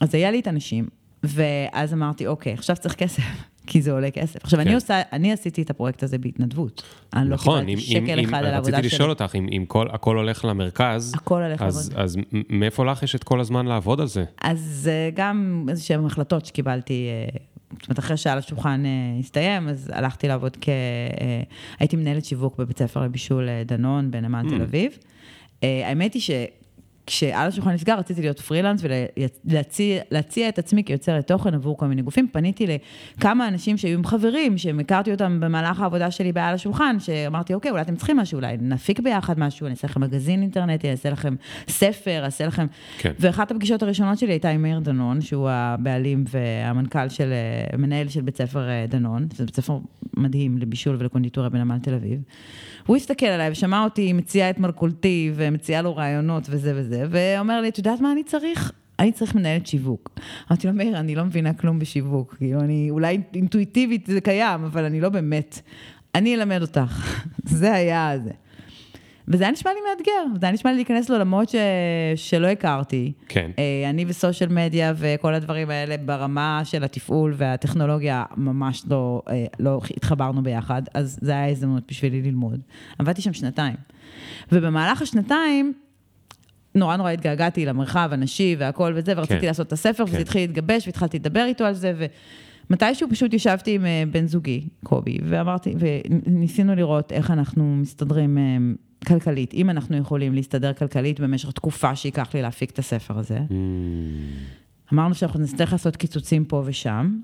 אז 0.00 0.14
היה 0.14 0.30
לי 0.30 0.40
את 0.40 0.46
הנשים, 0.46 0.88
ואז 1.22 1.92
אמרתי, 1.92 2.26
אוקיי, 2.26 2.52
עכשיו 2.52 2.76
צריך 2.76 2.94
כסף. 2.94 3.22
כי 3.66 3.82
זה 3.82 3.92
עולה 3.92 4.10
כסף. 4.10 4.44
עכשיו, 4.44 4.60
כן. 4.60 4.66
אני, 4.66 4.74
עושה, 4.74 5.02
אני 5.12 5.32
עשיתי 5.32 5.62
את 5.62 5.70
הפרויקט 5.70 6.02
הזה 6.02 6.18
בהתנדבות. 6.18 6.82
אני 7.12 7.28
לא 7.28 7.34
נכון, 7.34 7.60
לא 7.60 7.66
קיבלתי 7.66 7.86
שקל 7.86 8.18
אם, 8.18 8.24
אחד 8.24 8.38
אם, 8.38 8.44
על 8.44 8.54
העבודה 8.54 8.70
שלי. 8.70 8.78
רציתי 8.78 8.94
לשאול 8.94 9.10
אותך, 9.10 9.32
אם, 9.34 9.46
אם 9.56 9.64
כל, 9.68 9.86
הכל 9.90 10.16
הולך 10.16 10.44
למרכז, 10.44 11.12
הכל 11.16 11.42
הולך 11.42 11.62
אז, 11.62 11.88
לעבוד. 11.88 12.04
אז 12.04 12.16
מאיפה 12.50 12.84
לך 12.84 13.02
יש 13.02 13.14
את 13.14 13.24
כל 13.24 13.40
הזמן 13.40 13.66
לעבוד 13.66 14.00
על 14.00 14.06
זה? 14.06 14.24
אז 14.42 14.90
גם 15.14 15.66
איזשהן 15.68 16.06
החלטות 16.06 16.46
שקיבלתי, 16.46 17.08
אה, 17.08 17.38
זאת 17.72 17.88
אומרת, 17.88 17.98
אחרי 17.98 18.16
שעל 18.16 18.38
השולחן 18.38 18.82
אה, 18.86 18.90
הסתיים, 19.20 19.68
אז 19.68 19.90
הלכתי 19.94 20.28
לעבוד 20.28 20.56
כ... 20.60 20.68
אה, 20.68 21.42
הייתי 21.78 21.96
מנהלת 21.96 22.24
שיווק 22.24 22.58
בבית 22.58 22.78
ספר 22.78 23.02
לבישול 23.02 23.48
דנון 23.66 24.10
בנמל 24.10 24.42
mm. 24.46 24.50
תל 24.50 24.62
אביב. 24.62 24.98
האמת 25.62 26.14
היא 26.14 26.22
ש... 26.22 26.30
כשעל 27.06 27.48
השולחן 27.48 27.70
נסגר, 27.70 27.98
רציתי 27.98 28.20
להיות 28.20 28.40
פרילנס 28.40 28.84
ולהציע 29.44 30.48
את 30.48 30.58
עצמי 30.58 30.84
כיוצרת 30.84 31.26
תוכן 31.26 31.54
עבור 31.54 31.76
כל 31.76 31.86
מיני 31.86 32.02
גופים. 32.02 32.28
פניתי 32.32 32.66
לכמה 33.18 33.48
אנשים 33.48 33.76
שהיו 33.76 33.98
עם 33.98 34.04
חברים, 34.04 34.58
שהכרתי 34.58 35.12
אותם 35.12 35.40
במהלך 35.40 35.80
העבודה 35.80 36.10
שלי 36.10 36.32
בעל 36.32 36.54
השולחן, 36.54 36.96
שאמרתי, 37.00 37.54
אוקיי, 37.54 37.70
אולי 37.70 37.82
אתם 37.82 37.96
צריכים 37.96 38.16
משהו, 38.16 38.36
אולי 38.36 38.56
נפיק 38.60 39.00
ביחד 39.00 39.38
משהו, 39.38 39.66
אני 39.66 39.74
אעשה 39.74 39.86
לכם 39.86 40.00
מגזין 40.00 40.42
אינטרנטי, 40.42 40.86
אני 40.86 40.92
אעשה 40.92 41.10
לכם 41.10 41.34
ספר, 41.68 42.24
אעשה 42.24 42.46
לכם... 42.46 42.66
כן. 42.98 43.12
ואחת 43.18 43.50
הפגישות 43.50 43.82
הראשונות 43.82 44.18
שלי 44.18 44.32
הייתה 44.32 44.50
עם 44.50 44.62
מאיר 44.62 44.78
דנון, 44.78 45.20
שהוא 45.20 45.48
הבעלים 45.50 46.24
והמנכ"ל 46.28 47.08
של, 47.08 47.32
מנהל 47.78 48.08
של 48.08 48.20
בית 48.20 48.36
ספר 48.36 48.68
אה, 48.68 48.84
דנון, 48.88 49.26
זה 49.34 49.44
בית 49.44 49.56
ספר 49.56 49.78
מדהים 50.16 50.58
לבישול 50.58 50.96
ולקונדיטוריה 50.98 51.50
בנמל 51.50 51.78
תל 51.78 51.94
אביב. 51.94 52.20
הוא 52.86 52.96
הסתכל 52.96 53.26
עליי 53.26 53.50
ושמע 53.50 53.84
אותי 53.84 54.12
מציעה 54.12 54.50
את 54.50 54.58
מרכולתי 54.58 55.32
ומציעה 55.34 55.82
לו 55.82 55.96
רעיונות 55.96 56.46
וזה 56.50 56.72
וזה, 56.76 56.93
ואומר 57.10 57.60
לי, 57.60 57.68
את 57.68 57.78
יודעת 57.78 58.00
מה 58.00 58.12
אני 58.12 58.24
צריך? 58.24 58.72
אני 58.98 59.12
צריך 59.12 59.34
מנהלת 59.34 59.66
שיווק. 59.66 60.10
אמרתי 60.50 60.66
לו, 60.66 60.72
מאיר, 60.72 60.98
אני 60.98 61.14
לא 61.14 61.24
מבינה 61.24 61.52
כלום 61.52 61.78
בשיווק. 61.78 62.34
כאילו, 62.38 62.60
אני, 62.60 62.86
אולי 62.90 63.20
אינטואיטיבית 63.34 64.06
זה 64.06 64.20
קיים, 64.20 64.64
אבל 64.64 64.84
אני 64.84 65.00
לא 65.00 65.08
באמת. 65.08 65.60
אני 66.14 66.34
אלמד 66.34 66.62
אותך. 66.62 67.20
זה 67.44 67.72
היה 67.72 68.14
זה. 68.24 68.30
וזה 69.28 69.44
היה 69.44 69.52
נשמע 69.52 69.70
לי 69.72 69.80
מאתגר, 69.90 70.38
זה 70.40 70.46
היה 70.46 70.52
נשמע 70.52 70.70
לי 70.70 70.76
להיכנס 70.76 71.08
לעולמות 71.10 71.48
ש... 71.48 71.54
שלא 72.16 72.46
הכרתי. 72.46 73.12
כן. 73.28 73.50
אה, 73.58 73.90
אני 73.90 74.04
וסושיאל 74.08 74.50
מדיה 74.50 74.92
וכל 74.96 75.34
הדברים 75.34 75.70
האלה 75.70 75.96
ברמה 75.96 76.60
של 76.64 76.84
התפעול 76.84 77.34
והטכנולוגיה 77.36 78.24
ממש 78.36 78.82
לא, 78.90 79.22
אה, 79.28 79.44
לא 79.60 79.80
התחברנו 79.96 80.42
ביחד, 80.42 80.82
אז 80.94 81.18
זה 81.22 81.32
היה 81.32 81.48
הזדמנות 81.48 81.82
בשבילי 81.88 82.22
ללמוד. 82.22 82.60
עבדתי 82.98 83.22
שם 83.22 83.32
שנתיים. 83.32 83.76
ובמהלך 84.52 85.02
השנתיים, 85.02 85.72
נורא 86.74 86.96
נורא 86.96 87.10
התגעגעתי 87.10 87.66
למרחב 87.66 88.08
הנשי 88.12 88.56
והכל 88.58 88.92
וזה, 88.96 89.12
ורציתי 89.16 89.40
כן. 89.40 89.46
לעשות 89.46 89.66
את 89.66 89.72
הספר, 89.72 90.04
כן. 90.06 90.10
וזה 90.10 90.18
התחיל 90.18 90.42
להתגבש, 90.42 90.86
והתחלתי 90.86 91.18
לדבר 91.18 91.44
איתו 91.44 91.64
על 91.64 91.74
זה, 91.74 92.08
ומתישהו 92.70 93.08
פשוט 93.10 93.34
ישבתי 93.34 93.74
עם 93.74 93.86
אה, 93.86 94.02
בן 94.10 94.26
זוגי, 94.26 94.68
קובי, 94.84 95.18
ואמרתי, 95.24 95.74
וניסינו 95.78 96.74
לראות 96.74 97.12
איך 97.12 97.30
אנחנו 97.30 97.76
מסתדרים 97.76 98.38
כלכלית, 99.04 99.54
אם 99.54 99.70
אנחנו 99.70 99.96
יכולים 99.96 100.34
להסתדר 100.34 100.72
כלכלית 100.72 101.20
במשך 101.20 101.50
תקופה 101.50 101.96
שייקח 101.96 102.34
לי 102.34 102.42
להפיק 102.42 102.70
את 102.70 102.78
הספר 102.78 103.18
הזה. 103.18 103.38
Mm. 103.38 103.52
אמרנו 104.92 105.14
שאנחנו 105.14 105.40
נצטרך 105.40 105.72
לעשות 105.72 105.96
קיצוצים 105.96 106.44
פה 106.44 106.62
ושם. 106.66 107.18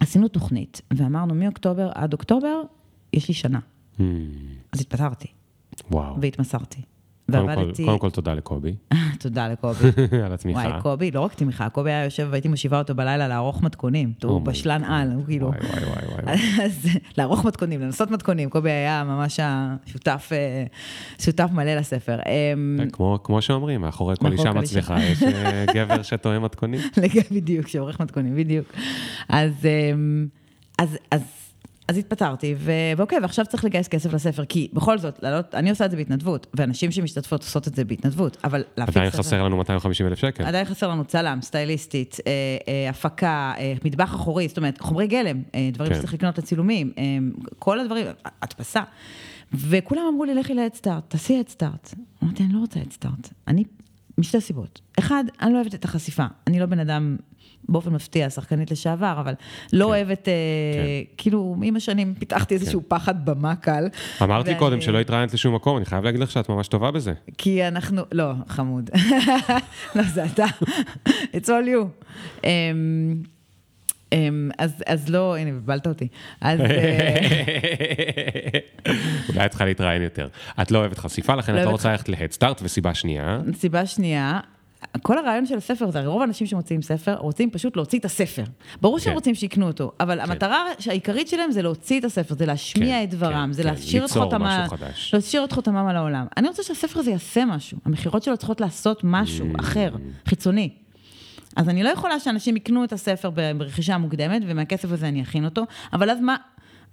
עשינו 0.00 0.28
תוכנית, 0.28 0.82
ואמרנו 0.96 1.34
מאוקטובר 1.34 1.90
עד 1.94 2.12
אוקטובר, 2.12 2.62
יש 3.12 3.28
לי 3.28 3.34
שנה. 3.34 3.58
Mm. 3.98 4.00
אז 4.72 4.80
התפטרתי. 4.80 5.28
וואו. 5.90 6.16
והתמסרתי. 6.20 6.82
ועבדתי... 7.28 7.84
קודם 7.84 7.98
כל 7.98 8.10
תודה 8.10 8.34
לקובי. 8.34 8.74
תודה 9.20 9.48
לקובי. 9.48 9.88
על 10.24 10.32
התמיכה. 10.32 10.60
וואי, 10.60 10.82
קובי, 10.82 11.10
לא 11.10 11.20
רק 11.20 11.34
תמיכה, 11.34 11.68
קובי 11.68 11.90
היה 11.90 12.04
יושב 12.04 12.28
והייתי 12.30 12.48
מושיבה 12.48 12.78
אותו 12.78 12.94
בלילה 12.94 13.28
לערוך 13.28 13.62
מתכונים. 13.62 14.12
הוא 14.22 14.40
בשלן 14.40 14.84
על, 14.84 15.12
הוא 15.12 15.24
כאילו... 15.24 15.46
וואי, 15.46 15.58
וואי, 15.60 16.22
וואי. 16.24 16.36
אז 16.64 16.88
לערוך 17.18 17.44
מתכונים, 17.44 17.80
לנסות 17.80 18.10
מתכונים, 18.10 18.50
קובי 18.50 18.70
היה 18.70 19.04
ממש 19.04 19.40
השותף, 19.42 20.28
אה, 20.32 20.64
שותף 21.18 21.48
מלא 21.52 21.74
לספר. 21.74 22.18
אמ, 22.26 22.88
כמו 23.24 23.42
שאומרים, 23.42 23.80
מאחורי 23.80 24.14
כל 24.20 24.32
אישה 24.32 24.52
מצליחה, 24.52 25.02
יש 25.02 25.22
אה, 25.22 25.64
גבר 25.74 26.02
שטועם 26.02 26.42
מתכונים. 26.42 26.80
בדיוק, 27.30 27.68
שעורך 27.68 28.00
מתכונים, 28.00 28.36
בדיוק. 28.36 28.66
אז... 29.28 29.66
אז 31.88 31.98
התפטרתי, 31.98 32.54
ואוקיי, 32.96 33.18
ועכשיו 33.22 33.46
צריך 33.46 33.64
לגייס 33.64 33.88
כסף 33.88 34.12
לספר, 34.12 34.44
כי 34.44 34.68
בכל 34.72 34.98
זאת, 34.98 35.18
לעלות, 35.22 35.54
אני 35.54 35.70
עושה 35.70 35.84
את 35.84 35.90
זה 35.90 35.96
בהתנדבות, 35.96 36.46
ואנשים 36.54 36.90
שמשתתפות 36.90 37.42
עושות 37.42 37.68
את 37.68 37.74
זה 37.74 37.84
בהתנדבות, 37.84 38.36
אבל 38.44 38.64
להפיק 38.76 38.96
עדיין 38.96 39.10
חסר 39.10 39.42
לנו 39.42 39.56
250 39.56 40.06
אלף 40.06 40.18
שקל. 40.18 40.44
עדיין 40.44 40.64
חסר 40.64 40.88
לנו 40.88 41.04
צלם, 41.04 41.38
סטייליסטית, 41.42 42.16
אה, 42.26 42.32
אה, 42.68 42.90
הפקה, 42.90 43.52
אה, 43.58 43.74
מטבח 43.84 44.14
אחורי, 44.14 44.48
זאת 44.48 44.56
אומרת, 44.56 44.80
חומרי 44.80 45.06
גלם, 45.06 45.42
אה, 45.54 45.68
דברים 45.72 45.92
כן. 45.92 45.98
שצריך 45.98 46.14
לקנות 46.14 46.38
לצילומים, 46.38 46.92
אה, 46.98 47.04
כל 47.58 47.80
הדברים, 47.80 48.06
הדפסה. 48.42 48.82
וכולם 49.54 50.02
אמרו 50.12 50.24
לי, 50.24 50.34
לכי 50.34 50.54
להדסטארט, 50.54 51.04
תעשי 51.08 51.38
הדסטארט. 51.38 51.94
אמרתי, 52.22 52.42
אני 52.42 52.52
לא 52.52 52.58
רוצה 52.58 52.80
הדסטארט. 52.80 53.28
אני, 53.48 53.64
משתי 54.18 54.40
סיבות. 54.40 54.80
אחד, 54.98 55.24
אני 55.42 55.52
לא 55.52 55.58
אוהבת 55.58 55.74
את 55.74 55.84
החשיפה. 55.84 56.24
אני 56.46 56.60
לא 56.60 56.66
בן 56.66 56.78
אדם 56.78 57.16
באופן 57.68 57.92
מפתיע, 57.92 58.30
שחקנית 58.30 58.70
לשעבר, 58.70 59.16
אבל 59.20 59.34
לא 59.72 59.84
כן, 59.84 59.90
אוהבת, 59.90 60.28
אה, 60.28 60.32
כן. 60.74 61.14
כאילו, 61.16 61.56
עם 61.62 61.76
השנים 61.76 62.14
פיתחתי 62.18 62.54
איזשהו 62.54 62.80
כן. 62.80 62.86
פחד 62.88 63.24
במה 63.24 63.56
קל. 63.56 63.88
אמרתי 64.22 64.48
ואני... 64.48 64.58
קודם 64.58 64.80
שלא 64.80 65.00
התראיינת 65.00 65.34
לשום 65.34 65.54
מקום, 65.54 65.76
אני 65.76 65.84
חייב 65.84 66.04
להגיד 66.04 66.20
לך 66.20 66.30
שאת 66.30 66.48
ממש 66.48 66.68
טובה 66.68 66.90
בזה. 66.90 67.12
כי 67.38 67.68
אנחנו, 67.68 68.02
לא, 68.12 68.32
חמוד. 68.48 68.90
לא, 69.96 70.02
זה 70.02 70.24
אתה. 70.24 70.46
It's 71.10 71.46
all 71.46 71.66
you. 71.66 72.06
Um, 72.40 72.46
um, 74.10 74.16
אז, 74.58 74.82
אז 74.86 75.08
לא, 75.08 75.36
הנה, 75.36 75.50
בלבלת 75.50 75.86
אותי. 75.86 76.08
אז... 76.40 76.60
אה, 76.60 76.68
אולי 79.28 79.46
את 79.46 79.50
צריכה 79.50 79.64
להתראיין 79.64 80.02
יותר. 80.02 80.28
את 80.62 80.70
לא 80.70 80.78
אוהבת 80.78 80.98
חשיפה, 80.98 81.34
לכן 81.34 81.54
לא 81.54 81.60
את 81.60 81.64
לא 81.64 81.70
רוצה 81.70 81.90
ללכת 81.90 82.08
להדסטארט, 82.08 82.60
וסיבה 82.64 82.94
שנייה. 82.94 83.38
סיבה 83.52 83.86
שנייה, 83.86 84.40
כל 85.02 85.18
הרעיון 85.18 85.46
של 85.46 85.56
הספר 85.56 85.90
זה, 85.90 85.98
הרי 85.98 86.08
רוב 86.08 86.20
האנשים 86.20 86.46
שמוציאים 86.46 86.82
ספר, 86.82 87.14
רוצים 87.14 87.50
פשוט 87.50 87.76
להוציא 87.76 87.98
את 87.98 88.04
הספר. 88.04 88.44
ברור 88.80 88.98
שהם 88.98 89.10
כן. 89.10 89.14
רוצים 89.14 89.34
שיקנו 89.34 89.66
אותו, 89.66 89.92
אבל 90.00 90.18
כן. 90.24 90.30
המטרה 90.30 90.64
העיקרית 90.86 91.28
שלהם 91.28 91.50
זה 91.50 91.62
להוציא 91.62 92.00
את 92.00 92.04
הספר, 92.04 92.34
זה 92.34 92.46
להשמיע 92.46 92.98
כן, 92.98 93.04
את 93.04 93.10
דברם, 93.10 93.52
זה 93.52 93.62
להשאיר 93.64 94.04
את 94.04 94.10
חותמם, 94.10 94.66
להשאיר 95.12 95.44
את 95.44 95.52
חותמם 95.52 95.86
על 95.86 95.96
העולם. 95.96 96.26
אני 96.36 96.48
רוצה 96.48 96.62
שהספר 96.62 97.00
הזה 97.00 97.10
יעשה 97.10 97.44
משהו, 97.44 97.78
המכירות 97.84 98.22
שלו 98.22 98.36
צריכות 98.36 98.60
לעשות 98.60 99.00
משהו 99.04 99.46
mm. 99.52 99.60
אחר, 99.60 99.94
חיצוני. 100.28 100.70
אז 101.56 101.68
אני 101.68 101.82
לא 101.82 101.88
יכולה 101.88 102.20
שאנשים 102.20 102.56
יקנו 102.56 102.84
את 102.84 102.92
הספר 102.92 103.30
ברכישה 103.56 103.98
מוקדמת, 103.98 104.42
ומהכסף 104.46 104.92
הזה 104.92 105.08
אני 105.08 105.22
אכין 105.22 105.44
אותו, 105.44 105.62
אבל 105.92 106.10
אז 106.10 106.20
מה, 106.20 106.36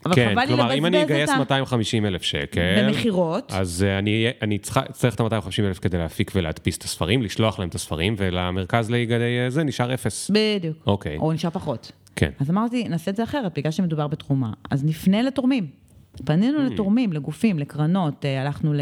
אבל 0.05 0.15
כן, 0.15 0.29
חבל 0.31 0.41
לי. 0.41 0.47
כלומר, 0.47 0.73
אם 0.73 0.85
אני 0.85 1.03
אגייס 1.03 1.29
250 1.29 2.05
אלף 2.05 2.21
שקל... 2.21 2.61
במכירות. 2.77 3.51
אז 3.55 3.85
uh, 3.87 3.99
אני, 3.99 4.27
אני 4.41 4.57
צריך 4.91 5.15
את 5.15 5.19
ה-250 5.19 5.63
אלף 5.63 5.79
כדי 5.79 5.97
להפיק 5.97 6.31
ולהדפיס 6.35 6.77
את 6.77 6.83
הספרים, 6.83 7.21
לשלוח 7.21 7.59
להם 7.59 7.69
את 7.69 7.75
הספרים, 7.75 8.15
ולמרכז 8.17 8.89
ליגדי 8.89 9.39
אה, 9.43 9.49
זה 9.49 9.63
נשאר 9.63 9.93
אפס. 9.93 10.31
בדיוק. 10.33 10.77
אוקיי. 10.87 11.17
או 11.17 11.33
נשאר 11.33 11.49
פחות. 11.49 11.91
כן. 12.15 12.29
אז 12.39 12.49
אמרתי, 12.49 12.83
נעשה 12.83 13.11
את 13.11 13.15
זה 13.15 13.23
אחרת, 13.23 13.57
בגלל 13.57 13.71
שמדובר 13.71 14.07
בתרומה. 14.07 14.53
אז 14.71 14.85
נפנה 14.85 15.21
לתורמים. 15.21 15.67
פנינו 16.25 16.59
mm. 16.59 16.61
לתורמים, 16.61 17.13
לגופים, 17.13 17.59
לקרנות, 17.59 18.25
אה, 18.25 18.41
הלכנו 18.41 18.73
ל, 18.73 18.79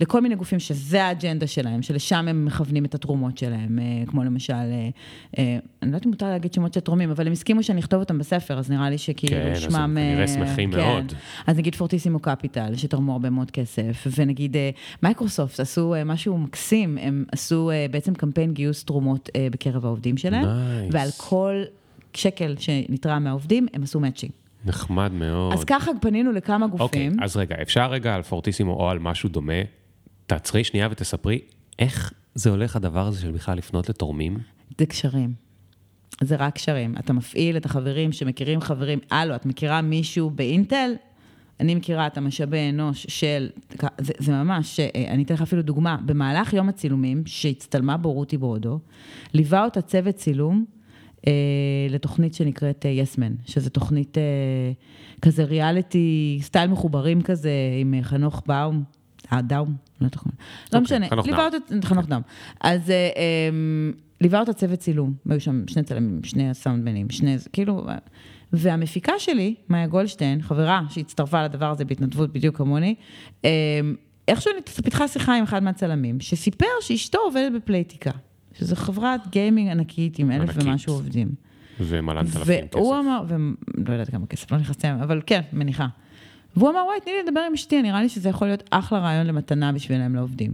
לכל 0.00 0.20
מיני 0.20 0.34
גופים 0.34 0.58
שזה 0.58 1.04
האג'נדה 1.04 1.46
שלהם, 1.46 1.82
שלשם 1.82 2.28
הם 2.28 2.44
מכוונים 2.44 2.84
את 2.84 2.94
התרומות 2.94 3.38
שלהם, 3.38 3.78
אה, 3.78 4.06
כמו 4.06 4.24
למשל, 4.24 4.52
אה, 4.54 4.88
אני 5.82 5.90
לא 5.90 5.96
יודעת 5.96 6.06
אם 6.06 6.10
מותר 6.10 6.26
להגיד 6.26 6.52
שמות 6.52 6.74
של 6.74 6.80
תורמים, 6.80 7.10
אבל 7.10 7.26
הם 7.26 7.32
הסכימו 7.32 7.62
שאני 7.62 7.80
אכתוב 7.80 8.00
אותם 8.00 8.18
בספר, 8.18 8.58
אז 8.58 8.70
נראה 8.70 8.90
לי 8.90 8.98
שכאילו 8.98 9.36
כן, 9.36 9.54
שמם... 9.54 9.70
כן, 9.70 9.78
אז 9.78 9.80
הם 9.80 9.94
כנראה 9.94 10.28
שמחים 10.28 10.72
כן. 10.72 10.78
מאוד. 10.78 11.12
אז 11.46 11.58
נגיד 11.58 11.74
Fortissimo 11.74 12.18
Capital, 12.18 12.76
שתרמו 12.76 13.12
הרבה 13.12 13.30
מאוד 13.30 13.50
כסף, 13.50 14.06
ונגיד 14.16 14.56
מייקרוסופט 15.02 15.60
עשו 15.60 15.94
משהו 16.06 16.38
מקסים, 16.38 16.98
הם 16.98 17.24
עשו 17.32 17.70
בעצם 17.90 18.14
קמפיין 18.14 18.52
גיוס 18.52 18.84
תרומות 18.84 19.30
בקרב 19.52 19.84
העובדים 19.84 20.16
שלהם, 20.16 20.44
nice. 20.44 20.92
ועל 20.92 21.08
כל 21.16 21.62
שקל 22.14 22.54
שנתרם 22.58 23.24
מהעובדים, 23.24 23.66
הם 23.74 23.82
עשו 23.82 24.00
matching. 24.00 24.32
נחמד 24.66 25.12
מאוד. 25.12 25.52
אז 25.52 25.64
ככה 25.64 25.90
פנינו 26.00 26.32
לכמה 26.32 26.66
גופים. 26.66 26.84
אוקיי, 26.84 27.10
אז 27.24 27.36
רגע, 27.36 27.56
אפשר 27.62 27.90
רגע 27.90 28.14
על 28.14 28.22
Fortissimo 28.22 28.72
או 28.72 28.90
על 28.90 28.98
משהו 28.98 29.28
דומה, 29.28 29.62
תעצרי 30.26 30.64
שנייה 30.64 30.88
ותספרי 30.90 31.40
איך 31.78 32.12
זה 32.34 32.50
הולך 32.50 32.76
הדבר 32.76 33.06
הזה 33.06 33.20
של 33.20 33.30
בכלל 33.30 33.58
לפנות 33.58 33.88
לתורמים? 33.88 34.38
זה 34.78 34.86
קשרים. 34.86 35.32
זה 36.22 36.36
רק 36.36 36.54
קשרים. 36.54 36.94
אתה 36.98 37.12
מפעיל 37.12 37.56
את 37.56 37.66
החברים 37.66 38.12
שמכירים 38.12 38.60
חברים. 38.60 38.98
הלו, 39.10 39.34
את 39.34 39.46
מכירה 39.46 39.80
מישהו 39.80 40.30
באינטל? 40.30 40.90
אני 41.60 41.74
מכירה 41.74 42.06
את 42.06 42.18
המשאבי 42.18 42.70
אנוש 42.70 43.06
של, 43.08 43.48
זה, 43.98 44.12
זה 44.18 44.32
ממש, 44.32 44.80
אה, 44.80 44.86
אני 45.08 45.22
אתן 45.22 45.34
לך 45.34 45.42
אפילו 45.42 45.62
דוגמה, 45.62 45.96
במהלך 46.06 46.52
יום 46.52 46.68
הצילומים, 46.68 47.22
שהצטלמה 47.26 47.96
בו 47.96 48.12
רותי 48.12 48.36
ברודו, 48.36 48.80
ליווה 49.34 49.64
אותה 49.64 49.82
צוות 49.82 50.14
צילום 50.14 50.64
לתוכנית 51.90 52.34
שנקראת 52.34 52.84
יסמן, 52.88 53.32
uh, 53.32 53.50
שזה 53.50 53.70
תוכנית 53.70 54.16
uh, 54.16 55.22
כזה 55.22 55.44
ריאליטי, 55.44 56.38
סטייל 56.42 56.70
מחוברים 56.70 57.22
כזה, 57.22 57.52
עם 57.80 57.94
uh, 58.00 58.04
חנוך 58.04 58.42
באום. 58.46 58.84
דאום, 59.32 59.76
לא 60.00 60.06
יודעת 60.06 60.22
לא 60.72 60.80
משנה, 60.80 61.06
ליווה 61.24 61.46
אותה, 61.46 61.56
חנוך 61.84 62.06
דאום. 62.06 62.22
אז 62.60 62.90
אמ, 62.90 63.92
ליווה 64.20 64.40
אותה 64.40 64.52
צוות 64.52 64.78
צילום, 64.78 65.14
היו 65.28 65.40
שם 65.40 65.64
שני 65.68 65.82
צלמים, 65.82 66.24
שני 66.24 66.54
סאונדמנים, 66.54 67.10
שני, 67.10 67.36
כאילו, 67.52 67.86
והמפיקה 68.52 69.12
שלי, 69.18 69.54
מאיה 69.68 69.86
גולדשטיין, 69.86 70.42
חברה 70.42 70.82
שהצטרפה 70.90 71.44
לדבר 71.44 71.70
הזה 71.70 71.84
בהתנדבות 71.84 72.32
בדיוק 72.32 72.56
כמוני, 72.56 72.94
אמ, 73.44 73.48
איכשהו 74.28 74.52
פיתחה 74.84 75.08
שיחה 75.08 75.36
עם 75.36 75.44
אחד 75.44 75.62
מהצלמים, 75.62 76.20
שסיפר 76.20 76.66
שאשתו 76.80 77.18
עובדת 77.18 77.52
בפלייטיקה, 77.52 78.10
שזו 78.58 78.76
חברת 78.76 79.20
גיימינג 79.30 79.70
ענקית 79.70 80.18
עם 80.18 80.30
אלף 80.30 80.50
ומשהו 80.54 80.92
עובדים. 80.92 81.28
ומלנת 81.80 82.36
אלפים 82.36 82.66
כסף. 82.66 82.74
והוא 82.74 82.98
אמר, 82.98 83.24
ולא 83.28 83.92
יודעת 83.92 84.10
כמה 84.10 84.26
כסף, 84.26 84.52
לא 84.52 84.58
נכנסתי, 84.58 84.90
אבל 84.90 85.20
כן, 85.26 85.40
מניחה. 85.52 85.86
והוא 86.56 86.70
אמר, 86.70 86.82
וואי, 86.86 87.00
תני 87.04 87.12
לי 87.12 87.18
לדבר 87.26 87.40
עם 87.40 87.52
אשתי, 87.52 87.82
נראה 87.82 88.02
לי 88.02 88.08
שזה 88.08 88.28
יכול 88.28 88.48
להיות 88.48 88.62
אחלה 88.70 88.98
רעיון 88.98 89.26
למתנה 89.26 89.72
בשבילם 89.72 90.14
לעובדים. 90.14 90.52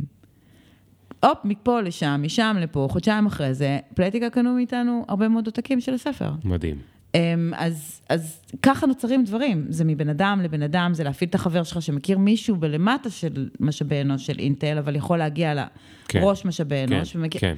הופ, 1.25 1.39
מפה 1.45 1.81
לשם, 1.81 2.21
משם 2.25 2.57
לפה, 2.61 2.87
חודשיים 2.91 3.27
אחרי 3.27 3.55
זה, 3.55 3.79
פלייטיקה 3.95 4.31
קנו 4.31 4.55
מאיתנו 4.55 5.05
הרבה 5.09 5.29
מאוד 5.29 5.47
עותקים 5.47 5.81
של 5.81 5.95
הספר. 5.95 6.31
מדהים. 6.45 6.77
אמ, 7.15 7.53
אז, 7.57 8.01
אז 8.09 8.41
ככה 8.63 8.87
נוצרים 8.87 9.25
דברים, 9.25 9.67
זה 9.69 9.85
מבן 9.85 10.09
אדם 10.09 10.41
לבן 10.45 10.63
אדם, 10.63 10.95
זה 10.95 11.05
להפעיל 11.05 11.31
את 11.31 11.35
החבר 11.35 11.63
שלך 11.63 11.83
שמכיר 11.83 12.19
מישהו 12.19 12.57
בלמטה 12.57 13.11
של 13.11 13.49
משאבי 13.61 14.01
אנוש 14.01 14.27
של 14.27 14.39
אינטל, 14.39 14.79
אבל 14.79 14.97
יכול 14.97 15.19
להגיע 15.19 15.55
לראש 15.55 16.43
כן, 16.43 16.49
משאבי 16.49 16.85
כן, 16.89 16.95
אנוש. 16.95 17.17
ומכיר... 17.17 17.41
כן. 17.41 17.57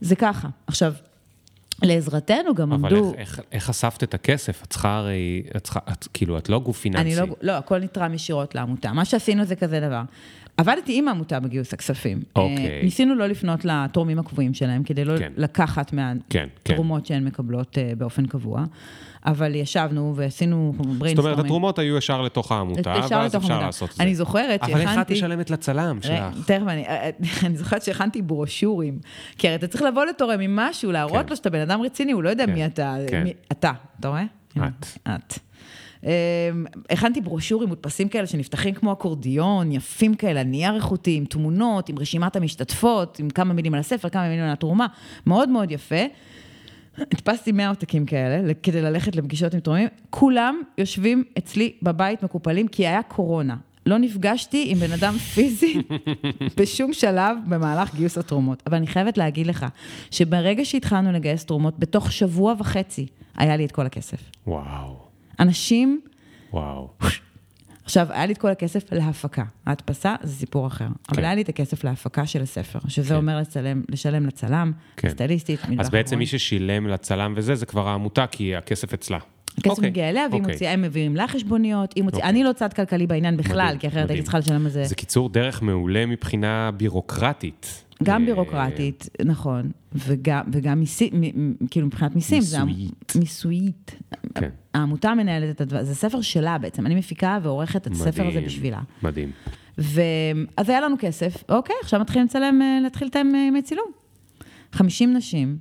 זה 0.00 0.16
ככה. 0.16 0.48
עכשיו, 0.66 0.92
לעזרתנו 1.82 2.54
גם 2.54 2.72
אבל 2.72 2.94
עמדו... 2.94 3.10
אבל 3.10 3.18
איך, 3.18 3.38
איך, 3.38 3.46
איך 3.52 3.70
אספת 3.70 4.02
את 4.02 4.14
הכסף? 4.14 4.62
את 4.62 4.70
צריכה 4.70 4.96
הרי, 4.96 5.42
את 5.56 5.64
צריכה, 5.64 5.80
את, 5.92 6.08
כאילו, 6.12 6.38
את 6.38 6.48
לא 6.48 6.58
גוף 6.58 6.80
פיננסי. 6.80 7.02
אני 7.02 7.28
לא, 7.28 7.36
לא, 7.42 7.52
הכל 7.52 7.78
נתרם 7.78 8.14
ישירות 8.14 8.54
לעמותה. 8.54 8.92
מה 8.92 9.04
שעשינו 9.04 9.44
זה 9.44 9.56
כזה 9.56 9.80
דבר. 9.80 10.02
עבדתי 10.56 10.98
עם 10.98 11.08
העמותה 11.08 11.40
בגיוס 11.40 11.72
הכספים. 11.74 12.22
אוקיי. 12.36 12.82
ניסינו 12.82 13.14
לא 13.14 13.26
לפנות 13.26 13.64
לתורמים 13.64 14.18
הקבועים 14.18 14.54
שלהם, 14.54 14.82
כדי 14.82 15.04
לא 15.04 15.18
כן. 15.18 15.32
לקחת 15.36 15.92
מהתרומות 15.92 17.02
כן, 17.02 17.04
כן. 17.04 17.14
שהן 17.14 17.24
מקבלות 17.24 17.78
uh, 17.78 17.96
באופן 17.98 18.26
קבוע. 18.26 18.64
אבל 19.26 19.54
ישבנו 19.54 20.12
ועשינו 20.16 20.72
בריינסטורמינג. 20.76 21.16
זאת 21.16 21.24
אומרת, 21.24 21.38
התרומות 21.38 21.78
היו 21.78 21.96
ישר 21.96 22.22
לתוך 22.22 22.52
העמותה, 22.52 22.94
ואז 23.10 23.36
אפשר 23.36 23.60
לעשות 23.60 23.90
את 23.90 23.96
זה. 23.96 24.02
אני 24.02 24.14
זוכרת 24.14 24.60
שהכנתי... 24.60 24.72
אבל 24.72 24.80
איך 24.80 25.00
את 25.00 25.10
משלמת 25.10 25.50
לצלם 25.50 25.98
שלך? 26.02 26.24
תכף, 26.46 26.66
אני, 26.68 26.84
אני 27.46 27.56
זוכרת 27.56 27.82
שהכנתי 27.82 28.22
ברושורים. 28.22 28.98
כי 29.38 29.48
הרי 29.48 29.56
אתה 29.56 29.66
צריך 29.66 29.82
לבוא 29.82 30.04
לתורם 30.04 30.40
עם 30.40 30.56
משהו, 30.56 30.92
להראות 30.92 31.24
כן. 31.24 31.30
לו 31.30 31.36
שאתה 31.36 31.50
בן 31.50 31.60
אדם 31.60 31.82
רציני, 31.82 32.12
הוא 32.12 32.22
לא 32.22 32.28
יודע 32.28 32.46
כן. 32.46 32.52
מי 32.52 32.66
אתה. 32.66 32.96
כן. 33.08 33.22
מי, 33.22 33.32
אתה, 33.52 33.72
אתה 34.00 34.08
רואה? 34.08 34.24
את. 34.56 34.86
את. 35.08 35.38
אמ, 36.06 36.10
הכנתי 36.90 37.20
ברושורים 37.20 37.68
מודפסים 37.68 38.08
כאלה 38.08 38.26
שנפתחים 38.26 38.74
כמו 38.74 38.92
אקורדיון, 38.92 39.72
יפים 39.72 40.14
כאלה, 40.14 40.42
נייר 40.42 40.74
איכותי, 40.74 41.16
עם 41.16 41.24
תמונות, 41.24 41.88
עם 41.88 41.98
רשימת 41.98 42.36
המשתתפות, 42.36 43.18
עם 43.18 43.30
כמה 43.30 43.54
מילים 43.54 43.74
על 43.74 43.80
הספר, 43.80 44.08
כמה 44.08 44.28
מילים 44.28 44.44
על 44.44 44.52
התרומה, 44.52 44.86
מאוד 45.26 45.48
מאוד 45.48 45.70
יפה. 45.70 46.04
הדפסתי 46.98 47.52
100 47.52 47.68
עותקים 47.68 48.06
כאלה, 48.06 48.54
כדי 48.54 48.82
ללכת 48.82 49.16
לפגישות 49.16 49.54
עם 49.54 49.60
תרומים, 49.60 49.88
כולם 50.10 50.60
יושבים 50.78 51.24
אצלי 51.38 51.72
בבית 51.82 52.22
מקופלים, 52.22 52.68
כי 52.68 52.86
היה 52.86 53.02
קורונה. 53.02 53.56
לא 53.86 53.98
נפגשתי 53.98 54.64
עם 54.68 54.78
בן 54.78 54.92
אדם 54.92 55.18
פיזי 55.34 55.82
בשום 56.58 56.92
שלב 56.92 57.36
במהלך 57.46 57.94
גיוס 57.94 58.18
התרומות. 58.18 58.62
אבל 58.66 58.76
אני 58.76 58.86
חייבת 58.86 59.18
להגיד 59.18 59.46
לך, 59.46 59.66
שברגע 60.10 60.64
שהתחלנו 60.64 61.12
לגייס 61.12 61.44
תרומות, 61.44 61.78
בתוך 61.78 62.12
שבוע 62.12 62.54
וחצי 62.58 63.06
היה 63.36 63.56
לי 63.56 63.64
את 63.64 63.72
כל 63.72 63.86
הכסף. 63.86 64.30
וואו. 64.46 65.05
אנשים... 65.40 66.00
וואו. 66.52 66.88
עכשיו, 67.84 68.06
היה 68.10 68.26
לי 68.26 68.32
את 68.32 68.38
כל 68.38 68.48
הכסף 68.48 68.92
להפקה. 68.92 69.44
ההדפסה 69.66 70.14
זה 70.22 70.34
סיפור 70.34 70.66
אחר. 70.66 70.86
כן. 70.86 71.14
אבל 71.14 71.24
היה 71.24 71.34
לי 71.34 71.42
את 71.42 71.48
הכסף 71.48 71.84
להפקה 71.84 72.26
של 72.26 72.42
הספר, 72.42 72.78
שזה 72.88 73.08
כן. 73.08 73.14
אומר 73.14 73.38
לצלם, 73.38 73.82
לשלם 73.88 74.26
לצלם, 74.26 74.72
כן. 74.96 75.08
סטייליסטית, 75.08 75.60
אז 75.78 75.90
בעצם 75.90 76.18
מי 76.18 76.26
ששילם 76.26 76.86
לצלם 76.86 77.34
וזה, 77.36 77.54
זה 77.54 77.66
כבר 77.66 77.88
העמותה, 77.88 78.26
כי 78.26 78.56
הכסף 78.56 78.94
אצלה. 78.94 79.18
הכסף 79.58 79.70
אוקיי, 79.70 79.90
מגיע 79.90 80.10
אליה, 80.10 80.26
והיא 80.30 80.40
אוקיי. 80.40 80.52
מוציאה, 80.52 80.72
הם 80.72 80.82
מביאים 80.82 81.16
לה 81.16 81.28
חשבוניות, 81.28 81.92
היא 81.94 82.04
מוציאה, 82.04 82.20
אוקיי. 82.20 82.30
אני 82.30 82.44
לא 82.44 82.52
צד 82.52 82.72
כלכלי 82.72 83.06
בעניין 83.06 83.36
בכלל, 83.36 83.64
מדהים, 83.66 83.78
כי 83.78 83.88
אחרת 83.88 84.10
הייתי 84.10 84.22
צריכה 84.22 84.38
לשלם 84.38 84.64
על 84.64 84.70
זה. 84.70 84.84
זה 84.84 84.94
קיצור 84.94 85.28
דרך 85.28 85.62
מעולה 85.62 86.06
מבחינה 86.06 86.70
בירוקרטית. 86.76 87.84
גם 88.02 88.20
אה, 88.22 88.26
בירוקרטית, 88.26 89.08
נכון, 89.24 89.70
וגם, 89.94 90.44
וגם 90.52 90.80
מיסים, 90.80 91.10
כאילו 91.70 91.86
מבחינת 91.86 92.14
מיסים, 92.14 92.38
מיסויית. 92.38 93.10
זה 93.12 93.20
מיסויית. 93.20 93.94
כן. 94.40 94.50
העמותה 94.74 95.14
מנהלת 95.14 95.56
את 95.56 95.60
הדבר, 95.60 95.84
זה 95.84 95.94
ספר 95.94 96.20
שלה 96.20 96.58
בעצם, 96.58 96.86
אני 96.86 96.94
מפיקה 96.94 97.38
ועורכת 97.42 97.86
את 97.86 97.92
הספר 97.92 98.26
הזה 98.28 98.40
בשבילה. 98.40 98.80
מדהים. 99.02 99.30
ואז 99.78 100.68
היה 100.68 100.80
לנו 100.80 100.96
כסף, 100.98 101.44
אוקיי, 101.48 101.76
עכשיו 101.82 102.00
מתחילים 102.00 102.26
לצלם, 102.26 102.62
אה, 102.62 102.78
להתחיל 102.82 103.08
לתאם 103.08 103.34
אה, 103.34 103.40
ימי 103.40 103.62
צילום. 103.62 103.86
50 104.72 105.16
נשים, 105.16 105.58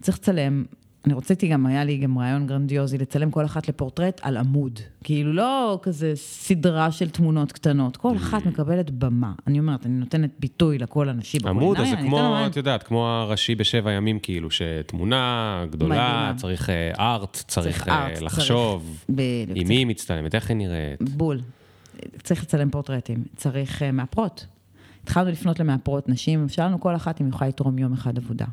צריך 0.00 0.18
לצלם 0.18 0.64
אני 1.04 1.14
רציתי 1.14 1.48
גם, 1.48 1.66
היה 1.66 1.84
לי 1.84 1.96
גם 1.96 2.18
רעיון 2.18 2.46
גרנדיוזי, 2.46 2.98
לצלם 2.98 3.30
כל 3.30 3.44
אחת 3.44 3.68
לפורטרט 3.68 4.20
על 4.22 4.36
עמוד. 4.36 4.80
כאילו 5.04 5.32
לא 5.32 5.78
כזה 5.82 6.12
סדרה 6.14 6.92
של 6.92 7.10
תמונות 7.10 7.52
קטנות, 7.52 7.96
כל 7.96 8.16
אחת 8.16 8.46
מקבלת 8.46 8.90
במה. 8.90 9.32
אני 9.46 9.58
אומרת, 9.58 9.86
אני 9.86 9.94
נותנת 9.94 10.30
ביטוי 10.38 10.78
לקול 10.78 11.08
הנשי 11.08 11.38
בכל 11.38 11.48
עמוד, 11.48 11.76
אז 11.76 11.88
זה 11.88 11.96
כמו, 11.96 12.36
את 12.46 12.56
יודעת, 12.56 12.82
כמו 12.82 13.06
הראשי 13.06 13.54
בשבע 13.54 13.92
ימים, 13.92 14.18
כאילו, 14.18 14.48
שתמונה 14.50 15.64
גדולה, 15.70 16.32
צריך 16.36 16.70
ארט, 16.98 17.36
אה, 17.36 17.42
צריך 17.46 17.88
אה, 17.88 18.08
לחשוב, 18.20 19.04
עם 19.54 19.68
מי 19.68 19.74
היא 19.74 19.86
מצטלמת, 19.86 20.34
איך 20.34 20.48
היא 20.48 20.56
נראית. 20.56 21.02
בול. 21.10 21.40
צריך 22.22 22.42
לצלם 22.42 22.70
פורטרטים, 22.70 23.24
צריך 23.36 23.82
אה, 23.82 23.92
מאפרות. 23.92 24.46
התחלנו 25.02 25.30
לפנות 25.30 25.60
למאפרות 25.60 26.08
נשים, 26.08 26.48
שאלנו 26.48 26.80
כל 26.80 26.96
אחת 26.96 27.20
אם 27.20 27.26
היא 27.26 27.34
יכולה 27.34 27.48
לתרום 27.48 27.78
יום 27.78 27.92
אחד 27.92 28.18
עבודה. 28.18 28.46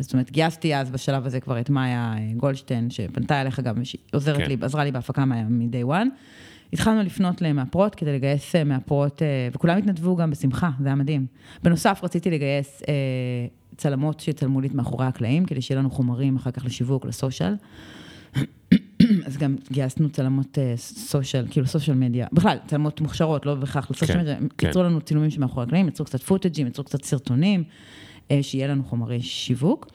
זאת 0.00 0.12
אומרת, 0.12 0.30
גייסתי 0.30 0.76
אז 0.76 0.90
בשלב 0.90 1.26
הזה 1.26 1.40
כבר 1.40 1.60
את 1.60 1.70
מאיה 1.70 2.14
אה, 2.18 2.32
גולדשטיין, 2.36 2.90
שפנתה 2.90 3.40
אליך 3.40 3.60
גם, 3.60 3.74
שעוזרת 3.84 4.36
כן. 4.36 4.46
לי, 4.48 4.56
עזרה 4.60 4.84
לי 4.84 4.92
בהפקה 4.92 5.24
מ-day 5.24 5.88
one. 5.88 6.08
התחלנו 6.72 7.02
לפנות 7.02 7.42
למאפרות 7.42 7.94
כדי 7.94 8.12
לגייס 8.12 8.56
אה, 8.56 8.64
מאפרות, 8.64 9.22
אה, 9.22 9.48
וכולם 9.52 9.78
התנדבו 9.78 10.16
גם 10.16 10.30
בשמחה, 10.30 10.70
זה 10.80 10.86
היה 10.88 10.94
מדהים. 10.94 11.26
בנוסף, 11.62 12.00
רציתי 12.02 12.30
לגייס 12.30 12.82
צלמות 13.76 14.20
שיצלמו 14.20 14.60
לי 14.60 14.68
את 14.68 14.74
מאחורי 14.74 15.06
הקלעים, 15.06 15.44
כדי 15.44 15.62
שיהיה 15.62 15.80
לנו 15.80 15.90
חומרים 15.90 16.36
אחר 16.36 16.50
כך 16.50 16.64
לשיווק, 16.64 17.06
לסושיאל. 17.06 17.54
אז 19.26 19.36
גם 19.38 19.56
גייסנו 19.70 20.10
צלמות 20.10 20.58
סושיאל, 20.76 21.46
כאילו 21.50 21.66
סושיאל 21.66 21.96
מדיה, 21.96 22.26
בכלל, 22.32 22.56
צלמות 22.66 23.00
מוכשרות, 23.00 23.46
לא 23.46 23.54
בהכרח 23.54 23.90
לסושיאל 23.90 24.18
מדיה, 24.18 24.36
כן. 24.58 24.68
יצרו 24.68 24.82
לנו 24.82 25.00
צילומים 25.00 25.30
שמאחורי 25.30 25.66
הקלעים, 25.66 25.88
יצרו 25.88 26.06
קצת 26.06 26.22
פוטג'ים, 26.22 26.66
יצרו 26.66 26.84
קצת 26.84 27.04
סרטונים. 27.04 27.64
אה, 28.32 28.42
שיהיה 28.42 28.66
לנו 28.66 28.84
חומרי 28.84 29.22
שיווק. 29.22 29.86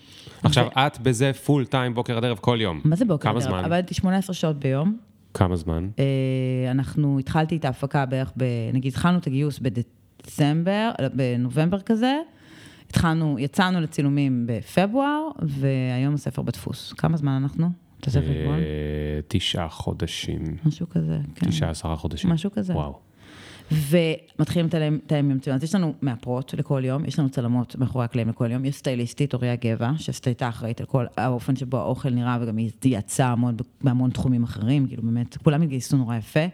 עכשיו, 0.43 0.65
ו... 0.65 0.87
את 0.87 0.99
בזה 0.99 1.31
פול 1.33 1.65
טיים, 1.65 1.93
בוקר 1.93 2.17
עד 2.17 2.25
ערב, 2.25 2.37
כל 2.37 2.57
יום. 2.61 2.81
מה 2.83 2.95
זה 2.95 3.05
בוקר 3.05 3.29
עד 3.29 3.35
ערב? 3.35 3.43
כמה 3.43 3.51
זמן? 3.61 3.65
עבדתי 3.65 3.93
18 3.93 4.33
שעות 4.33 4.59
ביום. 4.59 4.97
כמה 5.33 5.55
זמן? 5.55 5.89
אה, 5.99 6.71
אנחנו, 6.71 7.19
התחלתי 7.19 7.57
את 7.57 7.65
ההפקה 7.65 8.05
בערך 8.05 8.33
ב... 8.37 8.43
נגיד, 8.73 8.91
התחלנו 8.91 9.17
את 9.17 9.27
הגיוס 9.27 9.59
בדצמבר, 9.59 10.91
בנובמבר 11.13 11.79
כזה. 11.79 12.17
התחלנו, 12.89 13.39
יצאנו 13.39 13.81
לצילומים 13.81 14.43
בפברואר, 14.47 15.27
והיום 15.41 16.13
הספר 16.13 16.41
בדפוס. 16.41 16.93
כמה 16.93 17.17
זמן 17.17 17.31
אנחנו? 17.31 17.69
אה, 18.07 19.19
תשעה 19.27 19.69
חודשים. 19.69 20.57
משהו 20.65 20.89
כזה, 20.89 21.17
כן. 21.35 21.49
תשעה, 21.49 21.69
עשרה 21.69 21.95
חודשים. 21.95 22.29
משהו 22.29 22.51
כזה. 22.51 22.73
וואו. 22.73 23.06
ומתחילים 23.71 24.67
לתאם 24.67 25.31
עם 25.31 25.39
צלמות. 25.39 25.63
יש 25.63 25.75
לנו 25.75 25.93
מאפרות 26.01 26.53
לכל 26.57 26.81
יום, 26.85 27.05
יש 27.05 27.19
לנו 27.19 27.29
צלמות 27.29 27.75
מאחורי 27.75 28.05
הקלעים 28.05 28.29
לכל 28.29 28.51
יום, 28.51 28.65
יש 28.65 28.75
סטייליסטית, 28.75 29.33
אוריה 29.33 29.55
גבע, 29.55 29.91
שהייתה 29.97 30.49
אחראית 30.49 30.79
על 30.79 30.85
כל 30.85 31.05
האופן 31.17 31.55
שבו 31.55 31.77
האוכל 31.77 32.09
נראה, 32.09 32.37
וגם 32.41 32.57
היא 32.57 32.71
יצאה 32.85 33.27
המון, 33.27 33.55
בהמון 33.81 34.09
תחומים 34.09 34.43
אחרים, 34.43 34.87
כאילו 34.87 35.03
באמת, 35.03 35.37
כולם 35.37 35.61
התגייסו 35.61 35.97
נורא 35.97 36.15
יפה. 36.15 36.45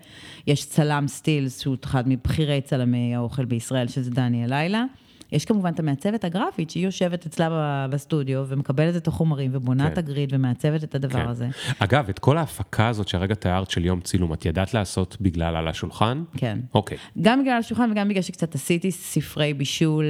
יש 0.47 0.65
צלם 0.65 1.07
סטילס, 1.07 1.59
שהוא 1.59 1.77
אחד 1.83 2.07
מבכירי 2.07 2.61
צלמי 2.61 3.15
האוכל 3.15 3.45
בישראל, 3.45 3.87
שזה 3.87 4.11
דניאל 4.11 4.49
לילה. 4.49 4.85
יש 5.31 5.45
כמובן 5.45 5.73
את 5.73 5.79
המעצבת 5.79 6.23
הגרפית, 6.23 6.69
שהיא 6.69 6.85
יושבת 6.85 7.25
אצלה 7.25 7.87
בסטודיו 7.89 8.45
ומקבלת 8.47 8.95
את 8.95 9.07
החומרים 9.07 9.51
ובונה 9.53 9.85
כן. 9.85 9.93
את 9.93 9.97
הגריד 9.97 10.29
ומעצבת 10.33 10.83
את 10.83 10.95
הדבר 10.95 11.23
כן. 11.23 11.27
הזה. 11.27 11.47
אגב, 11.79 12.09
את 12.09 12.19
כל 12.19 12.37
ההפקה 12.37 12.87
הזאת 12.87 13.07
שהרגע 13.07 13.35
תיארת 13.35 13.69
של 13.69 13.85
יום 13.85 14.01
צילום, 14.01 14.33
את 14.33 14.45
ידעת 14.45 14.73
לעשות 14.73 15.17
בגלל 15.21 15.55
על 15.55 15.67
השולחן? 15.67 16.23
כן. 16.37 16.59
אוקיי. 16.73 16.97
גם 17.21 17.41
בגלל 17.41 17.57
השולחן 17.57 17.91
וגם 17.91 18.09
בגלל 18.09 18.21
שקצת 18.21 18.55
עשיתי 18.55 18.91
ספרי 18.91 19.53
בישול 19.53 20.05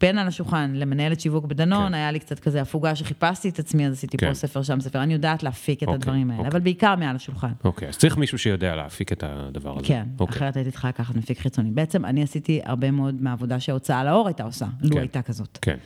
בין 0.00 0.18
על 0.18 0.26
השולחן 0.26 0.72
למנהלת 0.74 1.20
שיווק 1.20 1.44
בדנון, 1.44 1.88
כן. 1.88 1.94
היה 1.94 2.10
לי 2.10 2.18
קצת 2.18 2.38
כזה 2.38 2.62
הפוגה 2.62 2.94
שחיפשתי 2.94 3.48
את 3.48 3.58
עצמי, 3.58 3.86
אז 3.86 3.92
עשיתי 3.92 4.16
כן. 4.16 4.28
פה 4.28 4.34
ספר, 4.34 4.62
שם 4.62 4.80
ספר. 4.80 5.02
אני 5.02 5.12
יודעת 5.12 5.42
להפיק 5.42 5.82
את 5.82 5.88
אוקיי, 5.88 5.94
הדברים 5.94 6.30
האלה, 6.30 6.38
אוקיי. 6.38 6.50
אבל 6.50 6.60
בעיקר 6.60 6.96
מעל 6.96 7.16
השולחן. 7.16 7.52
אוקיי, 7.64 7.88
אז 7.88 7.96
צריך 7.96 8.16
מישהו 8.16 8.38
שיודע 8.38 8.76
להפיק 8.76 9.12
את 9.12 9.24
הדבר 9.26 9.78
הזה. 9.78 9.86
כן, 9.86 10.06
אוקיי. 10.20 10.36
אחרת 10.36 10.56
הייתי 10.56 10.70
צריכה 10.70 10.88
לקחת 10.88 11.16
מפיק 11.16 11.38
חיצוני. 11.38 11.70
בעצם 11.70 12.04
אני 12.04 12.22
עשיתי 12.22 12.60
הרבה 12.64 12.90
מאוד 12.90 13.22
מהעבודה 13.22 13.60
שההוצאה 13.60 14.04
לאור 14.04 14.26
הייתה 14.28 14.42
עושה, 14.42 14.66
לו 14.82 14.90
כן. 14.90 15.00
הייתה 15.00 15.22
כזאת. 15.22 15.58
כן. 15.62 15.76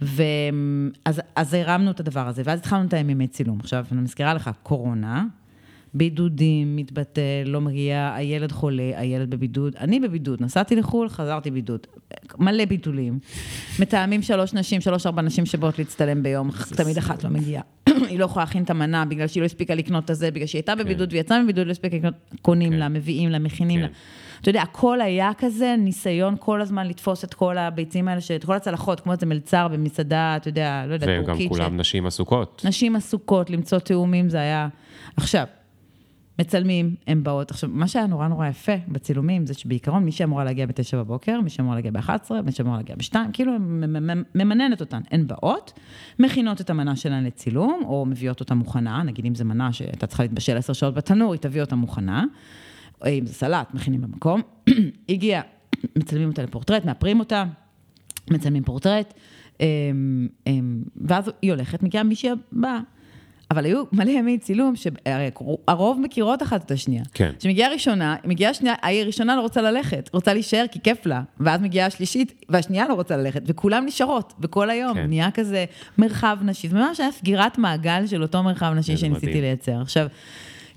ואז 0.00 1.22
אז 1.36 1.54
הרמנו 1.54 1.90
את 1.90 2.00
הדבר 2.00 2.28
הזה, 2.28 2.42
ואז 2.44 2.58
התחלנו 2.58 2.84
לתאם 2.84 3.10
ימי 3.10 3.26
צילום. 3.26 3.60
עכשיו, 3.60 3.86
אני 3.92 4.00
מזכירה 4.00 4.34
לך, 4.34 4.50
קורונה, 4.62 5.24
בידודים, 5.94 6.76
מתבטל, 6.76 7.42
לא 7.46 7.60
מגיע, 7.60 8.12
הילד 8.14 8.52
חולה, 8.52 8.92
הילד 8.96 9.30
בבידוד. 9.30 9.76
אני 9.80 10.00
בבידוד, 10.00 10.42
נסעתי 10.42 10.76
לחו"ל, 10.76 11.08
חזרתי 11.08 11.50
בידוד. 11.50 11.86
מלא 12.38 12.64
ביטולים. 12.64 13.18
מתאמים 13.78 14.22
שלוש 14.22 14.54
נשים, 14.54 14.80
שלוש 14.80 15.06
ארבע 15.06 15.22
נשים 15.22 15.46
שבאות 15.46 15.78
להצטלם 15.78 16.22
ביום, 16.22 16.50
תמיד 16.76 16.98
אחת 16.98 17.24
לא 17.24 17.30
מגיעה. 17.30 17.62
היא 18.10 18.18
לא 18.18 18.24
יכולה 18.24 18.44
להכין 18.44 18.62
את 18.62 18.70
המנה 18.70 19.04
בגלל 19.04 19.26
שהיא 19.26 19.40
לא 19.40 19.46
הספיקה 19.46 19.74
לקנות 19.74 20.04
את 20.04 20.10
הזה, 20.10 20.30
בגלל 20.30 20.46
שהיא 20.46 20.58
הייתה 20.58 20.74
בבידוד 20.74 21.10
כן. 21.10 21.16
ויצאה 21.16 21.42
מבידוד, 21.42 21.66
לא 21.66 21.72
הספיקה 21.72 21.96
לקנות, 21.96 22.14
קונים 22.42 22.72
כן. 22.72 22.78
לה, 22.78 22.88
מביאים 22.88 23.30
לה, 23.30 23.38
מכינים 23.38 23.80
לה. 23.80 23.86
אתה 24.40 24.50
יודע, 24.50 24.62
הכל 24.62 25.00
היה 25.00 25.30
כזה 25.38 25.74
ניסיון 25.78 26.36
כל 26.40 26.60
הזמן 26.60 26.86
לתפוס 26.86 27.24
את 27.24 27.34
כל 27.34 27.58
הביצים 27.58 28.08
האלה, 28.08 28.20
את 28.36 28.44
כל 28.44 28.54
הצלחות, 28.54 29.00
כמו 29.00 29.12
איזה 29.12 29.26
מלצר 29.26 29.68
במסעדה, 29.68 30.36
אתה 30.36 30.48
יודע, 30.48 30.84
לא 30.88 30.94
יודע, 30.94 31.06
טורקית. 31.06 31.46
וגם 31.46 31.48
כולם 31.48 31.76
נשים 31.76 32.06
עסוקות. 32.06 32.62
נשים 32.64 32.96
עסוקות, 32.96 33.50
למצוא 33.50 33.78
תאומים, 33.78 34.28
זה 34.28 34.38
היה... 34.38 34.68
עכשיו, 35.16 35.44
מצלמים, 36.38 36.94
הן 37.06 37.22
באות. 37.22 37.50
עכשיו, 37.50 37.70
מה 37.72 37.88
שהיה 37.88 38.06
נורא 38.06 38.28
נורא 38.28 38.46
יפה 38.46 38.72
בצילומים, 38.88 39.46
זה 39.46 39.54
שבעיקרון 39.54 40.04
מי 40.04 40.12
שאמורה 40.12 40.44
להגיע 40.44 40.66
ב-9 40.66 40.96
בבוקר, 40.96 41.40
מי 41.40 41.50
שאמורה 41.50 41.74
להגיע 41.74 41.90
ב-11, 41.90 42.32
מי 42.44 42.52
שאמורה 42.52 42.76
להגיע 42.76 42.96
ב-2, 42.96 43.14
כאילו 43.32 43.52
ממננת 44.34 44.80
אותן. 44.80 45.00
הן 45.10 45.26
באות, 45.26 45.72
מכינות 46.18 46.60
את 46.60 46.70
המנה 46.70 46.96
שלהן 46.96 47.24
לצילום, 47.24 47.82
או 47.84 48.06
מביאות 48.06 48.40
אותה 48.40 48.54
מוכנה, 48.54 49.02
נגיד 49.02 49.26
אם 49.26 49.34
זו 49.34 49.44
מנה 49.44 49.72
שהייתה 49.72 50.06
צריכה 50.06 50.22
להתבשל 50.22 50.56
10 50.56 50.72
שעות 50.72 50.94
בתנור, 50.94 51.32
היא 51.32 51.40
תביא 51.40 51.60
אותה 51.60 51.76
מוכנה. 51.76 52.24
או 53.00 53.08
אם 53.08 53.26
זה 53.26 53.34
סלט, 53.34 53.74
מכינים 53.74 54.00
במקום. 54.00 54.40
הגיע, 55.08 55.40
מצלמים 55.98 56.28
אותה 56.28 56.42
לפורטרט, 56.42 56.84
מאפרים 56.84 57.20
אותה, 57.20 57.44
מצלמים 58.30 58.62
פורטרט, 58.62 59.14
אמ, 59.60 60.28
אמ, 60.46 60.82
ואז 60.96 61.30
היא 61.42 61.50
הולכת, 61.50 61.82
מגיעה 61.82 62.04
מישהי 62.04 62.30
הבאה. 62.52 62.80
אבל 63.52 63.64
היו 63.64 63.82
מלא 63.92 64.10
ימי 64.10 64.38
צילום, 64.38 64.74
שהרוב 64.76 66.00
מכירות 66.00 66.42
אחת 66.42 66.64
את 66.64 66.70
השנייה. 66.70 67.02
כן. 67.14 67.30
כשמגיעה 67.38 67.70
ראשונה, 67.70 68.16
מגיעה 68.24 68.54
שנייה, 68.54 68.74
היא 68.82 69.02
הראשונה 69.02 69.36
לא 69.36 69.40
רוצה 69.40 69.62
ללכת, 69.62 70.10
רוצה 70.12 70.32
להישאר 70.32 70.64
כי 70.70 70.80
כיף 70.80 71.06
לה, 71.06 71.22
ואז 71.40 71.60
מגיעה 71.60 71.86
השלישית, 71.86 72.44
והשנייה 72.48 72.88
לא 72.88 72.94
רוצה 72.94 73.16
ללכת, 73.16 73.42
וכולם 73.46 73.84
נשארות, 73.86 74.32
וכל 74.40 74.70
היום, 74.70 74.94
כן. 74.94 75.06
נהיה 75.06 75.30
כזה 75.30 75.64
מרחב 75.98 76.38
נשי. 76.42 76.68
זה 76.68 76.76
ממש 76.76 77.00
היה 77.00 77.12
סגירת 77.12 77.58
מעגל 77.58 78.06
של 78.06 78.22
אותו 78.22 78.42
מרחב 78.42 78.72
נשי 78.76 78.96
שניסיתי 78.96 79.26
מדהים. 79.26 79.42
לייצר. 79.42 79.80
עכשיו, 79.80 80.06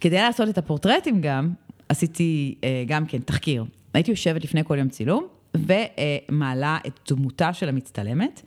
כדי 0.02 0.16
לעשות 0.18 0.50
את 0.50 0.58
הפורטרטים 0.58 1.22
גם, 1.22 1.50
עשיתי 1.90 2.56
אה, 2.64 2.84
גם 2.88 3.06
כן 3.06 3.20
תחקיר. 3.20 3.66
הייתי 3.94 4.12
יושבת 4.12 4.44
לפני 4.44 4.62
כל 4.64 4.78
יום 4.78 4.90
צילום, 4.90 5.28
ומעלה 5.56 6.78
את 6.88 7.12
דמותה 7.12 7.54
של 7.54 7.70
המצטלמת. 7.70 8.42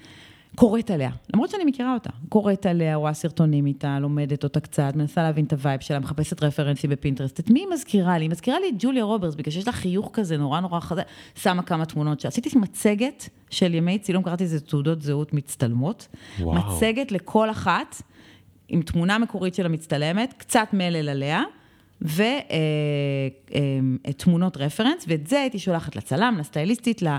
קוראת 0.58 0.90
עליה, 0.90 1.10
למרות 1.34 1.50
שאני 1.50 1.64
מכירה 1.64 1.94
אותה, 1.94 2.10
קוראת 2.28 2.66
עליה, 2.66 2.96
רואה 2.96 3.14
סרטונים 3.14 3.66
איתה, 3.66 3.98
לומדת 3.98 4.44
אותה 4.44 4.60
קצת, 4.60 4.92
מנסה 4.96 5.22
להבין 5.22 5.44
את 5.44 5.52
ה 5.52 5.58
vibe 5.58 5.80
שלה, 5.80 5.98
מחפשת 5.98 6.42
reference 6.42 6.82
ים 6.82 6.90
בפינטרסט. 6.90 7.40
את 7.40 7.50
מי 7.50 7.60
היא 7.60 7.66
מזכירה 7.72 8.18
לי? 8.18 8.24
היא 8.24 8.30
מזכירה 8.30 8.60
לי 8.60 8.68
את 8.68 8.74
ג'וליה 8.78 9.04
רוברטס, 9.04 9.34
בגלל 9.34 9.52
שיש 9.52 9.66
לה 9.66 9.72
חיוך 9.72 10.10
כזה 10.12 10.36
נורא 10.36 10.60
נורא 10.60 10.80
חזק, 10.80 11.02
שמה 11.34 11.62
כמה 11.62 11.86
תמונות 11.86 12.20
שעשיתי 12.20 12.58
מצגת 12.58 13.28
של 13.50 13.74
ימי 13.74 13.98
צילום, 13.98 14.22
קראתי 14.22 14.44
לזה 14.44 14.60
תעודות 14.60 15.02
זהות 15.02 15.32
מצטלמות. 15.32 16.08
וואו. 16.40 16.76
מצגת 16.76 17.12
לכל 17.12 17.50
אחת, 17.50 18.02
עם 18.68 18.82
תמונה 18.82 19.18
מקורית 19.18 19.54
של 19.54 19.66
המצטלמת, 19.66 20.34
קצת 20.38 20.68
מלל 20.72 21.08
עליה. 21.08 21.42
ותמונות 24.06 24.56
אה, 24.56 24.62
אה, 24.62 24.66
reference, 24.66 25.04
ואת 25.08 25.26
זה 25.26 25.40
הייתי 25.40 25.58
שולחת 25.58 25.96
לצלם, 25.96 26.36
לסטייליסטית, 26.40 27.02
אה, 27.02 27.18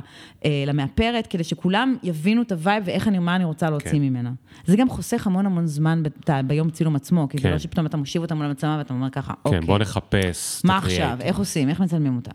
למאפרת, 0.67 1.27
כדי 1.27 1.43
שכולם 1.43 1.95
יבינו 2.03 2.41
את 2.41 2.51
ה 2.51 2.58
vibe 2.58 2.83
ואיך 2.87 3.07
אני, 3.07 3.19
מה 3.19 3.35
אני 3.35 3.43
רוצה 3.43 3.69
להוציא 3.69 3.91
כן. 3.91 3.97
ממנה. 3.97 4.31
זה 4.65 4.77
גם 4.77 4.89
חוסך 4.89 5.27
המון 5.27 5.45
המון 5.45 5.67
זמן 5.67 6.03
ב, 6.03 6.07
ביום 6.47 6.69
צילום 6.69 6.95
עצמו, 6.95 7.27
כי 7.29 7.37
כן. 7.37 7.43
זה 7.43 7.49
לא 7.49 7.57
שפתאום 7.57 7.85
אתה 7.85 7.97
מושיב 7.97 8.21
אותה 8.21 8.35
מול 8.35 8.45
המצלמה 8.45 8.77
ואתה 8.77 8.93
אומר 8.93 9.09
ככה, 9.09 9.33
כן, 9.33 9.39
אוקיי. 9.45 9.59
כן, 9.59 9.65
בוא 9.65 9.77
נחפש. 9.77 10.61
מה 10.65 10.77
עכשיו, 10.77 11.17
איך 11.21 11.37
עושים, 11.37 11.69
איך 11.69 11.79
מצלמים 11.79 12.15
אותה. 12.15 12.31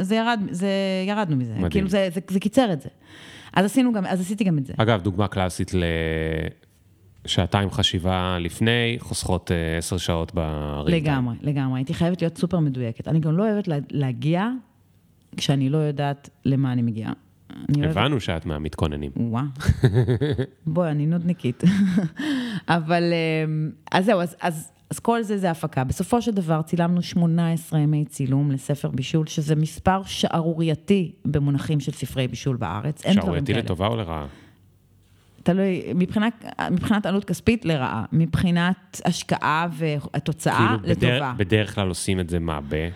זה 0.00 0.14
ירד, 0.14 0.40
זה, 0.50 0.68
ירדנו 1.08 1.36
מזה, 1.36 1.52
מדהים. 1.52 1.70
כאילו 1.70 1.88
זה, 1.88 2.08
זה, 2.14 2.20
זה 2.30 2.40
קיצר 2.40 2.72
את 2.72 2.80
זה. 2.80 2.88
אז 3.52 3.64
עשינו 3.64 3.92
גם, 3.92 4.06
אז 4.06 4.20
עשיתי 4.20 4.44
גם 4.44 4.58
את 4.58 4.66
זה. 4.66 4.72
אגב, 4.76 5.02
דוגמה 5.02 5.28
קלאסית 5.28 5.74
ל... 5.74 5.84
שעתיים 7.28 7.70
חשיבה 7.70 8.38
לפני, 8.40 8.96
חוסכות 8.98 9.50
אה, 9.52 9.78
עשר 9.78 9.96
שעות 9.96 10.34
בריב. 10.34 10.94
לגמרי, 10.94 11.36
לגמרי. 11.42 11.78
הייתי 11.78 11.94
חייבת 11.94 12.22
להיות 12.22 12.38
סופר 12.38 12.58
מדויקת. 12.58 13.08
אני 13.08 13.20
גם 13.20 13.36
לא 13.36 13.42
אוהבת 13.42 13.68
להגיע 13.90 14.48
כשאני 15.36 15.70
לא 15.70 15.78
יודעת 15.78 16.30
למה 16.44 16.72
אני 16.72 16.82
מגיעה. 16.82 17.12
אני 17.68 17.86
הבנו 17.86 18.08
אוהבת... 18.08 18.22
שאת 18.22 18.46
מהמתכוננים. 18.46 19.10
וואו. 19.16 19.44
בואי, 20.66 20.90
אני 20.90 21.06
נודניקית. 21.06 21.62
אבל, 22.68 23.02
אה, 23.12 23.44
אז 23.92 24.04
זהו, 24.04 24.20
אז, 24.20 24.36
אז, 24.40 24.72
אז 24.90 24.98
כל 24.98 25.22
זה 25.22 25.38
זה 25.38 25.50
הפקה. 25.50 25.84
בסופו 25.84 26.22
של 26.22 26.32
דבר 26.32 26.62
צילמנו 26.62 27.02
18 27.02 27.80
ימי 27.80 28.04
צילום 28.04 28.50
לספר 28.50 28.88
בישול, 28.88 29.26
שזה 29.26 29.56
מספר 29.56 30.02
שערורייתי 30.04 31.12
במונחים 31.24 31.80
של 31.80 31.92
ספרי 31.92 32.28
בישול 32.28 32.56
בארץ. 32.56 33.02
שערורייתי 33.12 33.54
לטובה 33.54 33.86
או 33.86 33.96
לרעה? 33.96 34.26
תלוי, 35.48 35.82
מבחינת, 35.94 36.44
מבחינת 36.70 37.06
עלות 37.06 37.24
כספית 37.24 37.64
לרעה, 37.64 38.04
מבחינת 38.12 39.00
השקעה 39.04 39.66
והתוצאה 39.72 40.56
כאילו 40.56 40.92
לטובה. 40.92 41.18
כאילו 41.18 41.36
בדרך 41.36 41.74
כלל 41.74 41.88
עושים 41.88 42.20
את 42.20 42.28
זה 42.28 42.38
מה, 42.38 42.60
ב... 42.68 42.88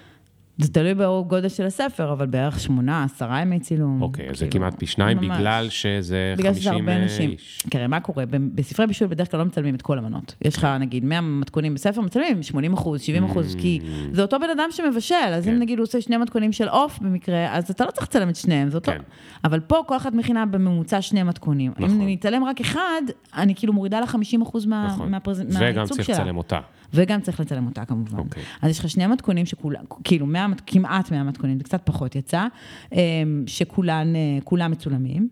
זה 0.59 0.73
תלוי 0.73 0.95
בגודל 0.95 1.49
של 1.49 1.67
הספר, 1.67 2.13
אבל 2.13 2.27
בערך 2.27 2.61
שמונה, 2.61 3.05
עשרה 3.05 3.41
ימי 3.41 3.61
צילום. 3.61 4.03
אוקיי, 4.03 4.31
אז 4.31 4.39
זה 4.39 4.47
כאילו, 4.47 4.65
כמעט 4.65 4.79
פי 4.79 4.87
שניים, 4.87 5.19
ממש. 5.19 5.39
בגלל 5.39 5.67
שזה 5.69 6.35
בגלל 6.39 6.55
50 6.55 6.73
הרבה 6.73 6.93
אה, 6.93 7.03
אנשים. 7.03 7.31
איש. 7.31 7.63
תראה, 7.71 7.87
מה 7.87 8.01
קורה? 8.01 8.25
בספרי 8.55 8.87
בישול 8.87 9.09
בדרך 9.09 9.31
כלל 9.31 9.41
לא 9.41 9.47
מצלמים 9.47 9.75
את 9.75 9.83
כל 9.83 9.99
המנות. 9.99 10.35
יש 10.43 10.57
לך, 10.57 10.65
נגיד, 10.65 11.05
100 11.05 11.21
מתכונים 11.21 11.75
בספר, 11.75 12.01
מצלמים 12.01 12.43
80 12.43 12.73
אחוז, 12.73 13.01
70 13.01 13.25
אחוז, 13.25 13.57
כי 13.61 13.81
mm. 13.83 13.87
זה 14.13 14.23
אותו 14.23 14.39
בן 14.39 14.51
אדם 14.51 14.69
שמבשל, 14.71 15.15
אז 15.15 15.49
אם 15.49 15.53
כן. 15.53 15.59
נגיד 15.59 15.79
הוא 15.79 15.85
עושה 15.85 16.01
שני 16.01 16.17
מתכונים 16.17 16.53
של 16.53 16.69
עוף 16.69 16.99
במקרה, 16.99 17.57
אז 17.57 17.71
אתה 17.71 17.85
לא 17.85 17.91
צריך 17.91 18.07
לצלם 18.07 18.29
את 18.29 18.37
שניהם, 18.37 18.71
זה 18.71 18.77
אותו. 18.77 18.93
כן. 18.93 19.03
אבל 19.45 19.61
פה 19.61 19.83
כל 19.87 19.97
אחת 19.97 20.13
מכינה 20.13 20.47
בממוצע 20.47 21.03
שני 21.03 21.23
מתכונים. 21.23 21.73
נכון. 21.77 21.91
אם 21.91 22.03
אני 22.03 22.15
אצלם 22.15 22.45
רק 22.45 22.61
אחד, 22.61 23.03
אני 23.37 23.55
כאילו 23.55 23.73
מורידה 23.73 24.01
לה 24.01 24.07
50 24.07 24.43
אחוז 24.43 24.67
נכון. 24.67 25.11
מהייצוג 25.11 25.35
שלה. 25.51 25.71
וגם 25.71 25.87
צריך 25.87 26.11
לצלם 26.11 26.37
אותה. 26.37 26.61
וגם 26.95 27.21
צריך 27.21 27.41
לצלם 27.41 27.67
אותה 27.67 27.85
כמובן. 27.85 28.19
Okay. 28.19 28.21
אוקיי. 28.21 28.43
אז 28.63 28.71
יש 28.71 28.79
לך 28.79 28.91
שני 28.91 29.07
מתכונים 29.07 29.47
שכולם, 29.47 29.85
כאילו 30.05 30.27
100, 30.27 30.47
כמעט 30.67 31.11
100 31.11 31.23
מתכונים, 31.23 31.59
זה 31.59 31.65
קצת 31.65 31.81
פחות 31.85 32.17
יצא, 32.17 32.47
אמ, 32.93 33.45
שכולם 33.47 34.17
אה, 34.63 34.69
מצולמים. 34.69 35.29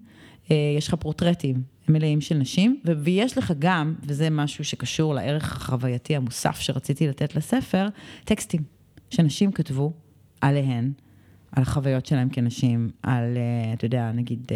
אה, 0.50 0.56
יש 0.78 0.88
לך 0.88 0.94
פורטרטים 0.94 1.62
מלאים 1.88 2.20
של 2.20 2.38
נשים, 2.38 2.80
ויש 3.02 3.38
לך 3.38 3.52
גם, 3.58 3.94
וזה 4.02 4.30
משהו 4.30 4.64
שקשור 4.64 5.14
לערך 5.14 5.56
החווייתי 5.56 6.16
המוסף 6.16 6.60
שרציתי 6.60 7.08
לתת 7.08 7.36
לספר, 7.36 7.88
טקסטים 8.24 8.62
שנשים 9.10 9.52
כתבו 9.52 9.92
עליהן, 10.40 10.92
על 11.52 11.62
החוויות 11.62 12.06
שלהם 12.06 12.28
כנשים, 12.28 12.90
על, 13.02 13.36
אה, 13.36 13.72
אתה 13.72 13.86
יודע, 13.86 14.12
נגיד... 14.12 14.52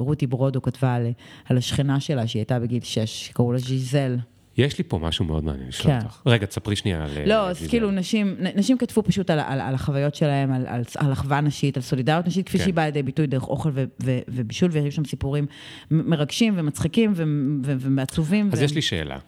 רותי 0.00 0.26
ברודו 0.26 0.62
כתבה 0.62 0.94
על, 0.94 1.06
על 1.44 1.58
השכנה 1.58 2.00
שלה, 2.00 2.26
שהיא 2.26 2.40
הייתה 2.40 2.60
בגיל 2.60 2.82
6, 2.82 3.30
קראו 3.34 3.52
לה 3.52 3.58
ז'יזל. 3.58 4.16
יש 4.58 4.78
לי 4.78 4.84
פה 4.84 4.98
משהו 4.98 5.24
מאוד 5.24 5.44
מעניין 5.44 5.68
לשאול 5.68 5.92
כן. 5.92 6.04
אותך. 6.04 6.22
רגע, 6.26 6.46
תספרי 6.46 6.76
שנייה 6.76 7.04
על... 7.04 7.10
לא, 7.26 7.48
אז 7.48 7.66
כאילו 7.68 7.90
נשים, 7.90 8.36
נשים 8.54 8.78
כתבו 8.78 9.02
פשוט 9.02 9.30
על, 9.30 9.40
על, 9.40 9.60
על 9.60 9.74
החוויות 9.74 10.14
שלהם, 10.14 10.52
על, 10.52 10.66
על, 10.66 10.82
על 10.96 11.12
אחווה 11.12 11.40
נשית, 11.40 11.76
על 11.76 11.82
סולידריות 11.82 12.26
נשית, 12.26 12.46
כפי 12.46 12.58
כן. 12.58 12.64
שהיא 12.64 12.74
באה 12.74 12.84
לידי 12.84 13.02
ביטוי 13.02 13.26
דרך 13.26 13.48
אוכל 13.48 13.68
ו, 13.72 13.84
ו, 14.02 14.18
ובישול, 14.28 14.70
והיו 14.72 14.92
שם 14.92 15.04
סיפורים 15.04 15.46
מרגשים 15.90 16.54
ומצחיקים 16.56 17.12
ו, 17.16 17.22
ו, 17.64 17.74
ומעצובים. 17.80 18.50
אז 18.52 18.60
ו... 18.60 18.64
יש 18.64 18.74
לי 18.74 18.82
שאלה. 18.82 19.18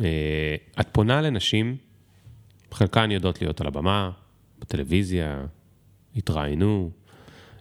אה, 0.00 0.56
את 0.80 0.88
פונה 0.92 1.20
לנשים, 1.20 1.76
חלקן 2.72 3.10
יודעות 3.10 3.42
להיות 3.42 3.60
על 3.60 3.66
הבמה, 3.66 4.10
בטלוויזיה, 4.58 5.44
התראיינו, 6.16 6.90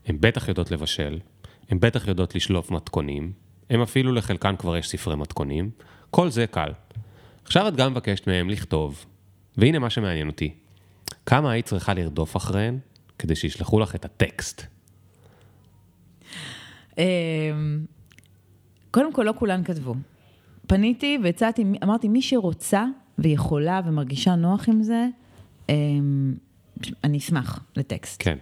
הן 0.06 0.18
בטח 0.20 0.48
יודעות 0.48 0.72
לבשל, 0.72 1.20
הן 1.70 1.80
בטח 1.80 2.08
יודעות 2.08 2.36
לשלוף 2.36 2.72
מתכונים, 2.72 3.32
הן 3.70 3.82
אפילו 3.82 4.12
לחלקן 4.12 4.56
כבר 4.56 4.78
יש 4.78 4.90
ספרי 4.90 5.16
מתכונים, 5.16 5.70
כל 6.12 6.30
זה 6.30 6.48
קל. 6.48 6.72
עכשיו 7.46 7.68
את 7.68 7.76
גם 7.76 7.92
מבקשת 7.92 8.28
מהם 8.28 8.50
לכתוב, 8.50 9.06
והנה 9.58 9.80
מה 9.80 9.90
שמעניין 9.90 10.28
אותי. 10.28 10.54
כמה 11.26 11.52
היית 11.52 11.66
צריכה 11.66 11.94
לרדוף 11.94 12.38
אחריהן 12.38 12.80
כדי 13.20 13.36
שישלחו 13.36 13.80
לך 13.80 13.96
את 13.96 14.06
הטקסט? 14.06 14.62
אמ, 16.98 17.04
קודם 18.92 19.14
כל, 19.14 19.24
לא 19.24 19.34
כולן 19.38 19.64
כתבו. 19.64 19.96
פניתי 20.68 21.18
והצעתי, 21.24 21.66
אמרתי, 21.84 22.08
מי 22.08 22.22
שרוצה 22.22 22.86
ויכולה 23.18 23.82
ומרגישה 23.86 24.36
נוח 24.36 24.70
עם 24.70 24.84
זה, 24.84 25.08
אמ, 25.70 26.34
אני 27.04 27.18
אשמח 27.18 27.64
לטקסט. 27.76 28.24
כן. 28.24 28.38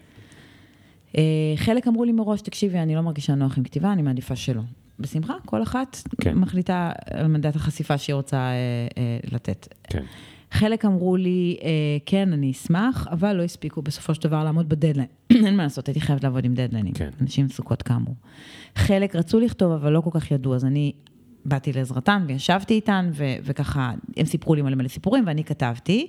אה, 1.17 1.53
חלק 1.55 1.87
אמרו 1.87 2.03
לי 2.03 2.11
מראש, 2.11 2.41
תקשיבי, 2.41 2.79
אני 2.79 2.95
לא 2.95 3.01
מרגישה 3.01 3.35
נוח 3.35 3.57
עם 3.57 3.63
כתיבה, 3.63 3.93
אני 3.93 4.01
מעדיפה 4.01 4.35
שלא. 4.35 4.61
בשמחה, 4.99 5.33
כל 5.45 5.63
אחת 5.63 5.97
כן. 6.21 6.35
מחליטה 6.35 6.91
על 7.11 7.27
מנדט 7.27 7.55
החשיפה 7.55 7.97
שהיא 7.97 8.13
רוצה 8.13 8.37
אה, 8.37 8.53
אה, 8.97 9.17
לתת. 9.31 9.67
כן. 9.83 10.03
חלק 10.51 10.85
אמרו 10.85 11.17
לי, 11.17 11.57
אה, 11.63 11.69
כן, 12.05 12.33
אני 12.33 12.51
אשמח, 12.51 13.07
אבל 13.11 13.33
לא 13.33 13.43
הספיקו 13.43 13.81
בסופו 13.81 14.15
של 14.15 14.21
דבר 14.21 14.43
לעמוד 14.43 14.69
בדדליין. 14.69 15.07
אין 15.45 15.57
מה 15.57 15.63
לעשות, 15.63 15.87
הייתי 15.87 16.01
חייבת 16.01 16.23
לעבוד 16.23 16.45
עם 16.45 16.53
דדליינים. 16.53 16.93
כן. 16.93 17.09
אנשים 17.21 17.47
סוכות 17.47 17.81
כאמור. 17.81 18.15
חלק 18.75 19.15
רצו 19.15 19.39
לכתוב, 19.39 19.71
אבל 19.71 19.91
לא 19.91 20.01
כל 20.01 20.09
כך 20.13 20.31
ידעו, 20.31 20.55
אז 20.55 20.65
אני 20.65 20.91
באתי 21.45 21.73
לעזרתן 21.73 22.23
וישבתי 22.27 22.73
איתן, 22.73 23.09
ו- 23.13 23.35
וככה, 23.43 23.93
הם 24.17 24.25
סיפרו 24.25 24.55
לי 24.55 24.61
מלא 24.61 24.75
מלא 24.75 24.87
סיפורים, 24.87 25.23
ואני 25.27 25.43
כתבתי. 25.43 26.07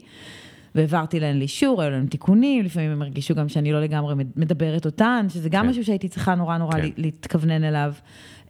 והעברתי 0.74 1.20
להן 1.20 1.38
לאישור, 1.38 1.82
היו 1.82 1.90
להם 1.90 2.06
תיקונים, 2.06 2.64
לפעמים 2.64 2.90
הם 2.90 3.02
הרגישו 3.02 3.34
גם 3.34 3.48
שאני 3.48 3.72
לא 3.72 3.80
לגמרי 3.80 4.14
מדברת 4.36 4.86
אותן, 4.86 5.26
שזה 5.28 5.48
גם 5.48 5.64
כן. 5.64 5.70
משהו 5.70 5.84
שהייתי 5.84 6.08
צריכה 6.08 6.34
נורא 6.34 6.58
נורא 6.58 6.72
כן. 6.72 6.88
להתכוונן 6.96 7.64
אליו. 7.64 7.92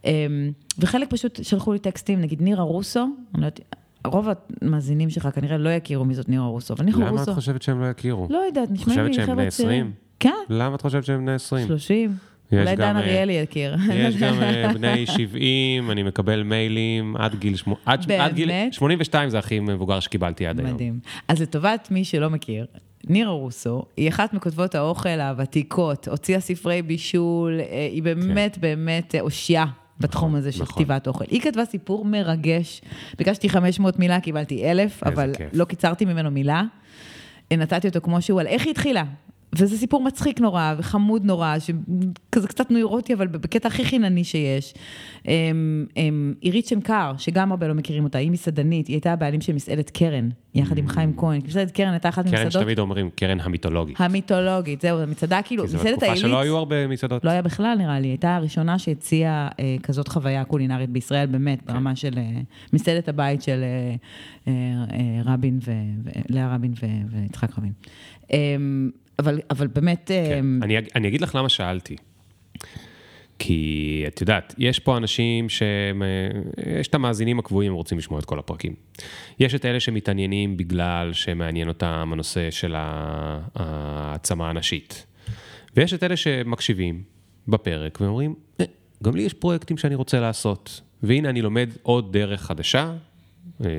אמ, 0.05 0.51
וחלק 0.79 1.09
פשוט 1.09 1.39
שלחו 1.43 1.73
לי 1.73 1.79
טקסטים, 1.79 2.21
נגיד 2.21 2.41
נירה 2.41 2.63
רוסו, 2.63 2.99
אני 2.99 3.41
לא 3.41 3.45
יודעת, 3.45 3.59
רוב 4.05 4.27
המאזינים 4.61 5.09
שלך 5.09 5.29
כנראה 5.35 5.57
לא 5.57 5.69
יכירו 5.69 6.05
מי 6.05 6.15
זאת 6.15 6.29
נירה 6.29 6.45
רוסו, 6.45 6.73
אבל 6.73 6.85
נירה 6.85 7.09
רוסו... 7.09 7.13
למה 7.13 7.23
את 7.23 7.29
חושבת 7.29 7.61
שהם 7.61 7.81
לא 7.81 7.85
יכירו? 7.85 8.27
לא 8.29 8.37
יודעת, 8.47 8.71
נשמע 8.71 9.03
לי 9.03 9.13
חבר'ה 9.13 9.13
צעירים. 9.13 9.13
חושבת 9.13 9.25
שהם 9.27 9.35
בני 9.35 9.47
20? 9.47 9.91
כן. 10.19 10.29
למה 10.49 10.75
את 10.75 10.81
חושבת 10.81 11.05
שהם 11.05 11.19
בני 11.19 11.33
20? 11.33 11.67
30. 11.67 12.17
אולי 12.51 12.75
דן 12.75 12.97
אריאלי 12.97 13.33
יכיר. 13.33 13.75
יש 13.93 14.17
גם 14.17 14.33
אה, 14.41 14.73
בני 14.73 15.05
70, 15.05 15.91
אני 15.91 16.03
מקבל 16.03 16.43
מיילים 16.43 17.15
עד 17.17 17.35
גיל, 17.35 17.55
עד 17.85 18.33
גיל 18.33 18.51
82 18.71 19.29
זה 19.29 19.39
הכי 19.39 19.59
מבוגר 19.59 19.99
שקיבלתי 19.99 20.47
עד 20.47 20.59
היום. 20.59 20.73
מדהים. 20.73 20.99
אז 21.27 21.41
לטובת 21.41 21.87
מי 21.91 22.03
שלא 22.03 22.29
מכיר, 22.29 22.65
נירה 23.07 23.31
רוסו 23.31 23.83
היא 23.97 24.09
אחת 24.09 24.33
מכותבות 24.33 24.75
האוכל 24.75 25.09
הוותיקות, 25.09 26.07
הוציאה 26.07 26.39
ספרי 26.39 26.81
בישול, 26.81 27.59
אה, 27.59 27.87
היא 27.91 28.03
באמת 28.03 28.55
כן. 28.55 28.61
באמת 28.61 29.15
אושייה 29.19 29.65
בתחום 29.99 30.29
נכון, 30.29 30.39
הזה 30.39 30.51
של 30.51 30.63
נכון. 30.63 30.75
כתיבת 30.75 31.07
אוכל. 31.07 31.25
היא 31.29 31.41
כתבה 31.41 31.65
סיפור 31.65 32.05
מרגש, 32.05 32.81
ביקשתי 33.17 33.49
500 33.49 33.99
מילה, 33.99 34.19
קיבלתי 34.19 34.71
1,000, 34.71 35.03
אבל 35.03 35.33
כיף. 35.37 35.49
לא 35.53 35.65
קיצרתי 35.65 36.05
ממנו 36.05 36.31
מילה. 36.31 36.63
נתתי 37.51 37.87
אותו 37.87 38.01
כמו 38.01 38.21
שהוא, 38.21 38.39
על 38.39 38.47
איך 38.47 38.63
היא 38.63 38.71
התחילה. 38.71 39.03
וזה 39.57 39.77
סיפור 39.77 40.03
מצחיק 40.03 40.41
נורא 40.41 40.73
וחמוד 40.77 41.25
נורא, 41.25 41.55
שכזה 41.59 42.47
קצת 42.47 42.71
נוירוטי, 42.71 43.13
אבל 43.13 43.27
בקטע 43.27 43.67
הכי 43.67 43.85
חינני 43.85 44.23
שיש. 44.23 44.73
אמ, 45.27 45.85
אמ, 45.97 46.33
עירית 46.41 46.65
שנקר, 46.65 47.13
שגם 47.17 47.51
הרבה 47.51 47.67
לא 47.67 47.73
מכירים 47.73 48.03
אותה, 48.03 48.17
היא 48.17 48.31
מסעדנית, 48.31 48.87
היא 48.87 48.95
הייתה 48.95 49.13
הבעלים 49.13 49.41
של 49.41 49.53
מסעדת 49.53 49.89
קרן, 49.89 50.29
יחד 50.55 50.77
עם 50.77 50.87
חיים 50.87 51.13
כהן. 51.17 51.41
מסעדת 51.47 51.71
קרן 51.71 51.91
הייתה 51.91 52.09
אחת 52.09 52.25
ממסעדות... 52.25 52.51
קרן 52.53 52.61
שתמיד 52.61 52.79
אומרים, 52.79 53.09
קרן 53.15 53.39
המיתולוגית. 53.39 54.01
המיתולוגית, 54.01 54.81
זהו, 54.81 54.99
המצעדה 54.99 55.41
כאילו, 55.41 55.63
מסעדת 55.63 55.83
העילית... 55.83 55.99
כי 55.99 56.05
זו 56.05 56.07
בתקופה 56.07 56.27
שלא 56.27 56.39
היו 56.39 56.57
הרבה 56.57 56.87
מסעדות. 56.87 57.25
לא 57.25 57.29
היה 57.29 57.41
בכלל, 57.41 57.75
נראה 57.77 57.99
לי. 57.99 58.07
הייתה 58.07 58.35
הראשונה 58.35 58.79
שהציעה 58.79 59.47
אה, 59.59 59.75
כזאת 59.83 60.07
חוויה 60.07 60.43
קולינרית 60.43 60.89
בישראל, 60.89 61.25
באמת, 61.25 61.61
כן. 61.61 61.73
ברמה 61.73 61.95
של 61.95 62.13
אה, 62.17 62.41
מסעדת 62.73 63.07
הבית 63.07 63.41
של 63.41 63.63
אה, 64.47 64.53
רבין, 65.25 65.59
לאה 66.29 66.55
רבין 66.55 66.73
ויצחק 67.11 67.49
רבין. 67.57 67.71
אמ, 69.19 69.25
אבל, 69.25 69.39
אבל 69.49 69.67
באמת... 69.67 70.05
כן. 70.07 70.45
Um... 70.61 70.63
אני, 70.63 70.77
אני 70.95 71.07
אגיד 71.07 71.21
לך 71.21 71.35
למה 71.35 71.49
שאלתי. 71.49 71.95
כי 73.39 74.03
את 74.07 74.21
יודעת, 74.21 74.55
יש 74.57 74.79
פה 74.79 74.97
אנשים 74.97 75.49
שהם, 75.49 76.03
אה, 76.03 76.79
יש 76.79 76.87
את 76.87 76.95
המאזינים 76.95 77.39
הקבועים, 77.39 77.71
הם 77.71 77.75
רוצים 77.75 77.97
לשמוע 77.97 78.19
את 78.19 78.25
כל 78.25 78.39
הפרקים. 78.39 78.73
יש 79.39 79.55
את 79.55 79.65
אלה 79.65 79.79
שמתעניינים 79.79 80.57
בגלל 80.57 81.13
שמעניין 81.13 81.67
אותם 81.67 82.09
הנושא 82.13 82.51
של 82.51 82.75
העצמה 83.55 84.49
הנשית. 84.49 85.05
ויש 85.75 85.93
את 85.93 86.03
אלה 86.03 86.17
שמקשיבים 86.17 87.03
בפרק 87.47 88.01
ואומרים, 88.01 88.35
אה, 88.59 88.65
גם 89.03 89.15
לי 89.15 89.23
יש 89.23 89.33
פרויקטים 89.33 89.77
שאני 89.77 89.95
רוצה 89.95 90.19
לעשות. 90.19 90.81
והנה 91.03 91.29
אני 91.29 91.41
לומד 91.41 91.69
עוד 91.81 92.13
דרך 92.13 92.41
חדשה, 92.41 92.93
אה, 93.65 93.69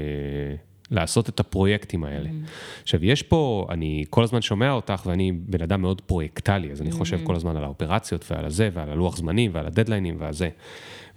לעשות 0.91 1.29
את 1.29 1.41
הפרויקטים 1.41 2.05
האלה. 2.05 2.29
Mm. 2.29 2.83
עכשיו, 2.83 3.05
יש 3.05 3.23
פה, 3.23 3.67
אני 3.71 4.05
כל 4.11 4.25
הזמן 4.25 4.43
שומע 4.43 4.71
אותך, 4.71 5.03
ואני 5.07 5.33
בן 5.33 5.63
אדם 5.63 5.83
מאוד 5.83 6.01
פרויקטלי, 6.01 6.73
אז 6.73 6.83
אני 6.83 6.91
mm. 6.91 6.95
חושב 6.95 7.21
כל 7.25 7.37
הזמן 7.37 7.57
על 7.57 7.65
האופרציות 7.65 8.25
ועל 8.31 8.45
הזה, 8.45 8.71
ועל 8.73 8.91
הלוח 8.91 9.17
זמנים, 9.17 9.51
ועל 9.55 9.67
הדדליינים 9.67 10.17
ועל 10.19 10.33
זה. 10.33 10.49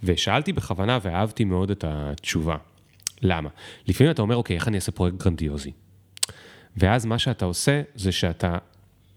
ושאלתי 0.02 0.52
בכוונה 0.52 0.98
ואהבתי 1.02 1.44
מאוד 1.44 1.70
את 1.70 1.84
התשובה. 1.88 2.56
למה? 3.22 3.48
לפעמים 3.86 4.10
אתה 4.10 4.22
אומר, 4.22 4.36
אוקיי, 4.36 4.56
איך 4.56 4.68
אני 4.68 4.76
אעשה 4.76 4.92
פרויקט 4.92 5.16
גרנדיוזי? 5.16 5.72
ואז 6.76 7.06
מה 7.06 7.18
שאתה 7.18 7.44
עושה, 7.44 7.82
זה 7.94 8.12
שאתה 8.12 8.58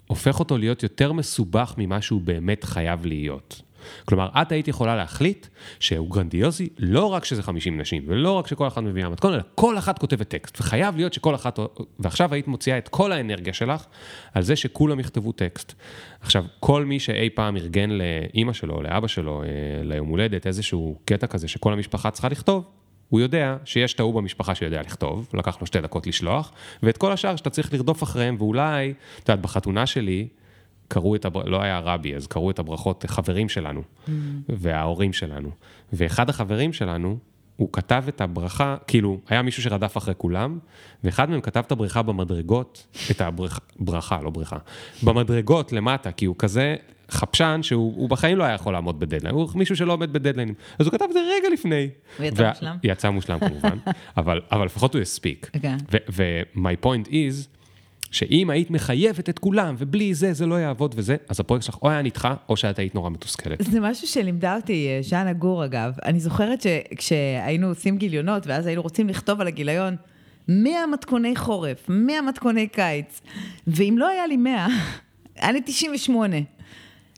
הופך 0.07 0.39
אותו 0.39 0.57
להיות 0.57 0.83
יותר 0.83 1.13
מסובך 1.13 1.73
ממה 1.77 2.01
שהוא 2.01 2.21
באמת 2.21 2.63
חייב 2.63 3.05
להיות. 3.05 3.61
כלומר, 4.05 4.29
את 4.41 4.51
היית 4.51 4.67
יכולה 4.67 4.95
להחליט 4.95 5.47
שהוא 5.79 6.09
גרנדיוזי, 6.09 6.69
לא 6.77 7.05
רק 7.05 7.25
שזה 7.25 7.43
50 7.43 7.81
נשים, 7.81 8.03
ולא 8.07 8.31
רק 8.31 8.47
שכל 8.47 8.67
אחת 8.67 8.83
מביאה 8.83 9.09
מתכון, 9.09 9.33
אלא 9.33 9.41
כל 9.55 9.77
אחת 9.77 9.99
כותבת 9.99 10.27
טקסט. 10.27 10.59
וחייב 10.59 10.95
להיות 10.95 11.13
שכל 11.13 11.35
אחת, 11.35 11.59
ועכשיו 11.99 12.33
היית 12.33 12.47
מוציאה 12.47 12.77
את 12.77 12.87
כל 12.87 13.11
האנרגיה 13.11 13.53
שלך 13.53 13.85
על 14.33 14.43
זה 14.43 14.55
שכולם 14.55 14.99
יכתבו 14.99 15.31
טקסט. 15.31 15.73
עכשיו, 16.21 16.43
כל 16.59 16.85
מי 16.85 16.99
שאי 16.99 17.29
פעם 17.29 17.57
ארגן 17.57 17.89
לאימא 17.89 18.53
שלו, 18.53 18.81
לאבא 18.81 19.07
שלו, 19.07 19.43
אה, 19.43 19.47
ליום 19.83 20.07
הולדת, 20.07 20.47
איזשהו 20.47 20.99
קטע 21.05 21.27
כזה 21.27 21.47
שכל 21.47 21.73
המשפחה 21.73 22.11
צריכה 22.11 22.29
לכתוב, 22.29 22.65
הוא 23.09 23.19
יודע 23.19 23.57
שיש 23.65 23.93
את 23.93 23.99
ההוא 23.99 24.13
במשפחה 24.13 24.55
שיודע 24.55 24.81
לכתוב, 24.81 25.29
לקח 25.33 25.61
לו 25.61 25.67
שתי 25.67 25.81
דקות 25.81 26.07
לשלוח, 26.07 26.51
ואת 26.83 26.97
כל 26.97 27.11
השאר 27.11 27.35
שאתה 27.35 27.49
צריך 27.49 27.73
לרדוף 27.73 28.03
אחריהם, 28.03 28.35
ואולי, 28.39 28.93
את 29.19 29.29
יודעת, 29.29 29.41
בחתונה 29.41 29.85
שלי, 29.85 30.27
קראו 30.93 31.15
את, 31.15 31.25
הבר... 31.25 31.43
לא 31.43 31.61
היה 31.61 31.79
רבי, 31.79 32.15
אז 32.15 32.27
קראו 32.27 32.51
את 32.51 32.59
הברכות 32.59 33.05
חברים 33.07 33.49
שלנו, 33.49 33.81
mm. 33.81 34.09
וההורים 34.49 35.13
שלנו. 35.13 35.49
ואחד 35.93 36.29
החברים 36.29 36.73
שלנו, 36.73 37.17
הוא 37.55 37.69
כתב 37.71 38.03
את 38.07 38.21
הברכה, 38.21 38.75
כאילו, 38.87 39.19
היה 39.29 39.41
מישהו 39.41 39.63
שרדף 39.63 39.97
אחרי 39.97 40.13
כולם, 40.17 40.59
ואחד 41.03 41.29
מהם 41.29 41.41
כתב 41.41 41.63
את 41.67 41.71
הברכה 41.71 42.01
במדרגות, 42.01 42.87
את 43.11 43.21
הברכה, 43.21 43.59
ברכה, 43.79 44.21
לא 44.21 44.29
בריכה, 44.29 44.57
במדרגות 45.03 45.71
למטה, 45.71 46.11
כי 46.11 46.25
הוא 46.25 46.35
כזה 46.39 46.75
חפשן 47.11 47.59
שהוא 47.63 48.09
בחיים 48.09 48.37
לא 48.37 48.43
היה 48.43 48.53
יכול 48.53 48.73
לעמוד 48.73 48.99
בדדליין, 48.99 49.35
הוא 49.35 49.49
מישהו 49.55 49.75
שלא 49.75 49.93
עומד 49.93 50.13
בדדליינים. 50.13 50.55
אז 50.79 50.85
הוא 50.85 50.93
כתב 50.93 51.05
את 51.05 51.13
זה 51.13 51.19
רגע 51.19 51.49
לפני. 51.53 51.89
הוא 52.17 52.25
יצא 52.25 52.49
מושלם? 52.49 52.77
יצא 52.83 53.09
מושלם 53.09 53.39
כמובן, 53.39 53.77
אבל, 54.17 54.41
אבל 54.51 54.65
לפחות 54.65 54.93
הוא 54.93 55.01
הספיק. 55.01 55.49
Okay. 55.53 55.57
אוקיי. 55.57 55.99
ו-my 56.09 56.85
point 56.85 57.07
is, 57.07 57.62
שאם 58.13 58.49
היית 58.49 58.71
מחייבת 58.71 59.29
את 59.29 59.39
כולם, 59.39 59.75
ובלי 59.77 60.13
זה, 60.13 60.33
זה 60.33 60.45
לא 60.45 60.55
יעבוד 60.55 60.95
וזה, 60.97 61.15
אז 61.29 61.39
הפרויקט 61.39 61.65
שלך 61.65 61.77
או 61.81 61.89
היה 61.89 62.01
נדחה, 62.01 62.35
או 62.49 62.57
שאת 62.57 62.79
היית 62.79 62.95
נורא 62.95 63.09
מתוסכלת. 63.09 63.61
זה 63.61 63.79
משהו 63.79 64.07
שלימדה 64.07 64.55
אותי 64.55 64.87
אה, 64.87 64.99
ז'אנה 65.01 65.33
גור, 65.33 65.65
אגב. 65.65 65.93
אני 66.05 66.19
זוכרת 66.19 66.61
שכשהיינו 66.61 67.67
עושים 67.67 67.97
גיליונות, 67.97 68.47
ואז 68.47 68.65
היינו 68.65 68.81
רוצים 68.81 69.09
לכתוב 69.09 69.41
על 69.41 69.47
הגיליון, 69.47 69.95
100 70.47 70.87
מתכוני 70.87 71.35
חורף, 71.35 71.85
100 71.89 72.21
מתכוני 72.21 72.67
קיץ, 72.67 73.21
ואם 73.67 73.95
לא 73.97 74.07
היה 74.07 74.27
לי 74.27 74.37
100, 74.37 74.67
היה 75.41 75.51
לי 75.51 75.61
98. 75.65 76.37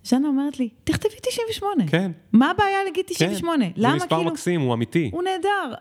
ז'אנה 0.03 0.27
אומרת 0.27 0.59
לי, 0.59 0.69
תכתבי 0.83 1.15
98. 1.21 1.83
כן. 1.87 2.11
מה 2.33 2.51
הבעיה 2.51 2.83
להגיד 2.85 3.05
98? 3.07 3.65
כן. 3.65 3.71
למה 3.75 3.91
זה 3.91 3.95
מספר 3.95 4.15
כאילו... 4.15 4.31
מקסים, 4.31 4.61
הוא 4.61 4.73
אמיתי. 4.73 5.09
הוא 5.13 5.23
נהדר, 5.23 5.73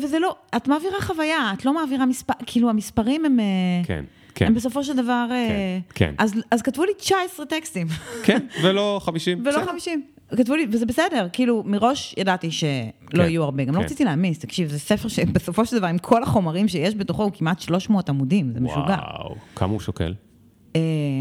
וזה 0.00 0.18
לא, 0.18 0.36
את 0.56 0.68
מעבירה 0.68 1.00
חוויה, 1.00 1.52
את 1.58 1.64
לא 1.64 1.74
מעבירה 1.74 2.06
מספר, 2.06 2.34
כאילו 2.46 2.70
המספרים 2.70 3.24
הם... 3.24 3.40
אה, 3.40 3.44
כן. 3.84 4.04
כן. 4.34 4.46
הם 4.46 4.54
בסופו 4.54 4.84
של 4.84 4.96
דבר... 4.96 5.26
כן, 5.28 5.34
אה, 5.34 5.78
כן. 5.94 6.14
אז, 6.18 6.34
אז 6.50 6.62
כתבו 6.62 6.84
לי 6.84 6.92
19 6.98 7.46
טקסטים. 7.46 7.86
כן, 8.24 8.46
ולא 8.62 9.00
50. 9.02 9.42
ולא 9.46 9.64
50. 9.66 10.04
כתבו 10.36 10.56
לי, 10.56 10.66
וזה 10.72 10.86
בסדר, 10.86 11.26
כאילו, 11.32 11.62
מראש 11.66 12.14
ידעתי 12.18 12.50
שלא 12.50 12.68
כן, 13.10 13.20
יהיו 13.20 13.42
הרבה, 13.42 13.64
גם 13.64 13.68
לא 13.68 13.74
כן. 13.74 13.80
לא 13.80 13.84
רציתי 13.84 14.04
להעמיס, 14.04 14.38
תקשיב, 14.38 14.68
זה 14.68 14.78
ספר 14.78 15.08
שבסופו 15.08 15.64
של 15.66 15.78
דבר, 15.78 15.86
עם 15.86 15.98
כל 15.98 16.22
החומרים 16.22 16.68
שיש 16.68 16.94
בתוכו, 16.94 17.22
הוא 17.22 17.32
כמעט 17.34 17.60
300 17.60 18.08
עמודים, 18.08 18.52
זה 18.52 18.60
משוגע. 18.60 18.96
וואו, 19.18 19.34
כמה 19.56 19.72
הוא 19.72 19.80
שוקל? 19.80 20.14
אה, 20.76 20.80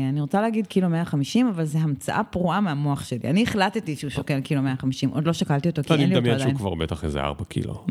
אני 0.09 0.22
רוצה 0.22 0.41
להגיד 0.41 0.68
קילו 0.68 0.89
150, 0.89 1.47
אבל 1.47 1.66
זו 1.66 1.80
המצאה 1.80 2.24
פרועה 2.24 2.61
מהמוח 2.61 3.03
שלי. 3.03 3.20
אני 3.24 3.43
החלטתי 3.43 3.95
שהוא 3.95 4.09
שוקל 4.09 4.41
קילו 4.41 4.61
150, 4.61 5.09
עוד 5.09 5.28
לא 5.28 5.34
שקלתי 5.34 5.70
אותו, 5.70 5.84
כי 5.84 5.93
אין 5.93 5.99
לי 5.99 6.05
אותו 6.05 6.18
עדיין. 6.18 6.34
אני 6.34 6.43
מדמיין 6.43 6.57
שהוא 6.57 6.59
כבר 6.59 6.76
בטח 6.76 7.03
איזה 7.03 7.22
4 7.22 7.45
קילו. 7.45 7.86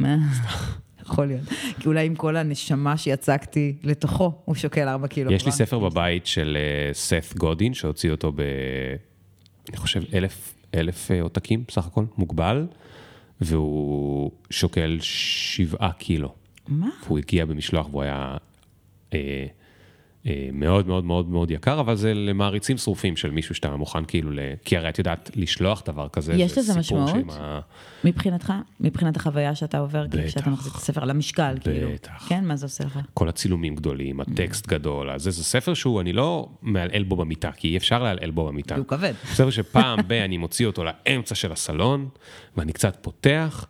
יכול 1.02 1.26
להיות. 1.26 1.48
כי 1.80 1.88
אולי 1.88 2.06
עם 2.06 2.14
כל 2.14 2.36
הנשמה 2.36 2.96
שיצקתי 2.96 3.74
לתוכו, 3.82 4.32
הוא 4.44 4.54
שוקל 4.54 4.88
4 4.88 5.06
קילו. 5.06 5.32
יש 5.32 5.46
לי 5.46 5.52
ספר 5.52 5.78
בבית 5.78 6.26
של 6.26 6.58
אה, 7.12 7.18
גודין, 7.36 7.74
שהוציא 7.74 8.10
אותו 8.10 8.32
ב... 8.32 8.40
אני 9.68 9.76
חושב 9.76 10.02
אלף, 10.14 10.54
אלף 10.74 11.10
אה, 11.10 11.22
עותקים 11.22 11.64
בסך 11.68 11.86
הכל, 11.86 12.04
מוגבל, 12.18 12.66
והוא 13.40 14.30
שוקל 14.50 14.98
7 15.00 15.90
קילו. 15.98 16.34
מה? 16.68 16.88
הוא 17.08 17.18
הגיע 17.18 17.44
במשלוח 17.44 17.88
והוא 17.90 18.02
היה... 18.02 18.36
אה, 19.14 19.46
מאוד 20.52 20.86
מאוד 20.86 21.04
מאוד 21.04 21.28
מאוד 21.28 21.50
יקר, 21.50 21.80
אבל 21.80 21.94
זה 21.94 22.14
למעריצים 22.14 22.78
שרופים 22.78 23.16
של 23.16 23.30
מישהו 23.30 23.54
שאתה 23.54 23.76
מוכן 23.76 24.04
כאילו, 24.04 24.30
ל... 24.30 24.38
כי 24.64 24.76
הרי 24.76 24.88
את 24.88 24.98
יודעת, 24.98 25.30
לשלוח 25.34 25.82
דבר 25.86 26.08
כזה, 26.08 26.34
יש 26.34 26.58
לזה 26.58 26.78
משמעות? 26.78 27.10
ה... 27.32 27.60
מבחינתך? 28.04 28.52
מבחינת 28.80 29.16
החוויה 29.16 29.54
שאתה 29.54 29.78
עובר, 29.78 30.06
בטח. 30.06 30.26
כשאתה 30.26 30.50
מחזיק 30.50 30.72
את 30.72 30.78
הספר 30.78 31.02
על 31.02 31.10
המשקל, 31.10 31.54
בטח. 31.54 31.64
כאילו. 31.70 31.90
בטח. 31.92 32.26
כן, 32.28 32.44
מה 32.44 32.56
זה 32.56 32.66
עושה 32.66 32.84
לך? 32.84 32.98
כל 33.14 33.28
הצילומים 33.28 33.74
גדולים, 33.74 34.20
הטקסט 34.20 34.66
גדול, 34.66 35.10
אז 35.10 35.22
זה, 35.22 35.44
ספר 35.44 35.74
שהוא, 35.74 36.00
אני 36.00 36.12
לא 36.12 36.48
מעלעל 36.62 37.02
בו 37.02 37.16
במיטה, 37.16 37.52
כי 37.52 37.68
אי 37.68 37.76
אפשר 37.76 38.02
לעלעל 38.02 38.30
בו 38.30 38.46
במיטה. 38.46 38.76
הוא 38.76 38.86
כבד. 38.86 39.12
ספר 39.24 39.50
שפעם 39.50 39.98
ב- 40.06 40.12
אני 40.12 40.36
מוציא 40.36 40.66
אותו 40.66 40.84
לאמצע 40.84 41.34
של 41.34 41.52
הסלון, 41.52 42.08
ואני 42.56 42.72
קצת 42.72 42.98
פותח, 43.00 43.66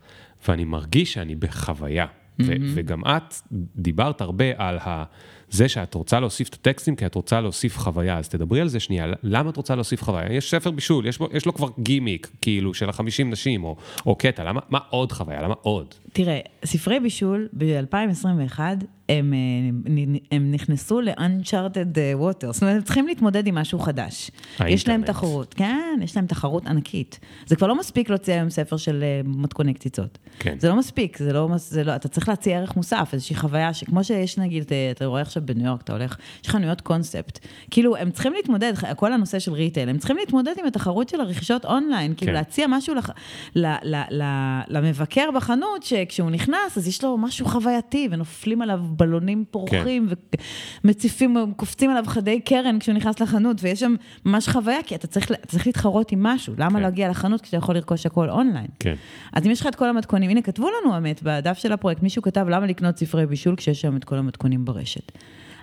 ואני 0.49 0.65
מרגיש 0.65 1.13
שאני 1.13 1.35
בחוויה. 1.35 2.07
ו- 2.41 2.53
וגם 2.75 3.03
את 3.07 3.35
דיברת 3.77 4.21
הרבה 4.21 4.45
על 4.57 4.79
ה... 4.79 5.05
זה 5.53 5.69
שאת 5.69 5.95
רוצה 5.95 6.21
להוסיף 6.21 6.49
את 6.49 6.55
הטקסטים 6.55 6.97
כי 6.97 7.07
את 7.07 7.15
רוצה 7.15 7.41
להוסיף 7.41 7.79
חוויה, 7.79 8.19
אז 8.19 8.29
תדברי 8.29 8.61
על 8.61 8.69
זה 8.69 8.81
שנייה, 8.81 9.07
למה 9.23 9.51
את 9.51 9.57
רוצה 9.57 9.75
להוסיף 9.75 10.03
חוויה? 10.03 10.33
יש 10.33 10.51
ספר 10.51 10.71
בישול, 10.71 11.07
יש, 11.07 11.19
בו, 11.19 11.29
יש 11.33 11.47
לו 11.47 11.55
כבר 11.55 11.69
גימיק, 11.79 12.31
כאילו, 12.41 12.75
של 12.75 12.89
החמישים 12.89 13.31
נשים, 13.31 13.65
או, 13.65 13.77
או 14.07 14.15
קטע, 14.15 14.45
למה, 14.45 14.61
מה 14.71 14.79
עוד 14.91 15.13
חוויה? 15.13 15.43
למה 15.43 15.55
עוד? 15.63 15.95
תראה, 16.13 16.41
ספרי 16.65 17.01
בישול 17.01 17.49
ב-2021, 17.59 18.61
הם, 19.09 19.35
אה, 19.35 20.03
הם 20.31 20.53
נכנסו 20.53 21.01
ל-uncharted 21.01 21.99
אה, 21.99 22.13
water, 22.21 22.53
זאת 22.53 22.63
אומרת, 22.63 22.77
הם 22.77 22.83
צריכים 22.83 23.07
להתמודד 23.07 23.47
עם 23.47 23.55
משהו 23.55 23.79
חדש. 23.79 24.31
האינטרנט. 24.59 24.81
יש 24.81 24.89
להם 24.89 25.03
תחרות, 25.03 25.55
כן, 25.55 25.99
יש 26.03 26.17
להם 26.17 26.27
תחרות 26.27 26.67
ענקית. 26.67 27.21
זה 27.47 27.57
כבר 27.57 27.67
לא 27.67 27.79
מספיק 27.79 28.09
להוציא 28.11 28.35
היום 28.35 28.51
ספר 28.51 28.77
של 28.77 29.03
אה, 29.03 29.21
מתכוני 29.25 29.75
קציצות. 29.75 30.19
כן. 30.39 30.59
זה 30.59 30.69
לא 30.69 30.77
מספיק, 30.77 31.19
זה 31.19 31.33
לא, 31.33 31.49
זה 31.57 31.85
לא, 31.85 31.97
אתה 31.97 32.09
צריך 32.09 32.29
להציע 32.29 32.59
ערך 32.59 32.77
מוסף, 32.77 33.11
איזושהי 33.13 33.37
חוויה 33.37 33.75
שכמו 33.75 34.05
שיש 34.05 34.39
נגיד, 34.39 34.73
אתה 34.91 35.07
רואה 35.07 35.23
עכשיו 35.23 35.43
בניו 35.47 35.67
יורק, 35.67 35.83
אתה 35.83 35.93
הולך, 35.93 36.17
יש 36.45 36.51
חנויות 36.51 36.81
קונספט. 36.81 37.39
כאילו, 37.71 37.97
הם 37.97 38.11
צריכים 38.11 38.33
להתמודד, 38.33 38.73
כל 38.97 39.13
הנושא 39.13 39.39
של 39.39 39.53
retail, 39.53 39.89
הם 39.89 39.99
צריכים 39.99 40.17
להתמודד 40.17 40.53
עם 40.59 40.67
התחרות 40.67 41.09
של 41.09 41.21
הרכישות 41.21 41.65
אונליין, 41.65 42.15
כאילו 42.15 42.33
כן. 42.33 42.39
להציע 42.39 42.67
משהו 42.69 42.95
לח, 42.95 43.11
ל, 43.55 43.67
ל, 43.83 43.97
ל, 44.11 44.23
למבקר 44.69 45.31
בחנות, 45.35 45.83
שכשהוא 45.83 46.31
נכנס, 46.31 46.79
אז 46.79 46.89
יש 46.89 47.05
לו 47.05 47.19
משהו 47.19 47.47
חווייתי, 47.47 48.09
ונופלים 48.11 48.63
עליו 48.63 48.81
בלונים 48.97 49.45
פורחים, 49.51 50.09
כן. 50.09 50.43
ומציפים, 50.85 51.37
קופצים 51.57 51.91
עליו 51.91 52.05
חדי 52.07 52.41
קרן 52.41 52.79
כשהוא 52.79 52.95
נכנס 52.95 53.21
לחנות, 53.21 53.57
ויש 53.61 53.81
שם 53.81 53.95
ממש 54.25 54.49
חוויה, 54.49 54.83
כי 54.83 54.95
אתה 54.95 55.07
צריך, 55.07 55.33
אתה 55.33 55.47
צריך 55.47 55.67
להתחרות 55.67 56.13
עם 56.13 56.23
משהו, 56.23 56.55
למה 56.59 56.79
כן. 56.79 56.83
להגיע 56.83 57.09
לחנות 57.09 57.41
כשאתה 57.41 57.57
יכול 57.57 57.75
לרכוש 57.75 58.07
הכל 58.07 58.31
אונליין? 58.31 58.67
כן. 58.79 58.95
אז 59.33 59.47
אם 59.47 59.51
יש 59.51 59.61
לך 59.61 59.67
את 59.67 59.75
כל 59.75 59.89
המתכונים, 59.89 60.31
הנה, 60.31 60.43
כתבו 60.43 60.69
לנו, 60.71 60.95
האמת, 60.95 61.23
בדף 61.23 61.59
של 61.59 61.73
הפרויקט, 61.73 62.03
מישהו 62.03 62.23
כתב 62.23 62.47
למה 62.49 62.67
לקנות 62.67 62.99
ספרי 62.99 63.27
בישול 63.27 63.57
כשיש 63.57 63.81
שם 63.81 63.97
את 63.97 64.05
כל 64.05 64.17
המתכונים 64.19 64.65
ברשת. 64.65 65.13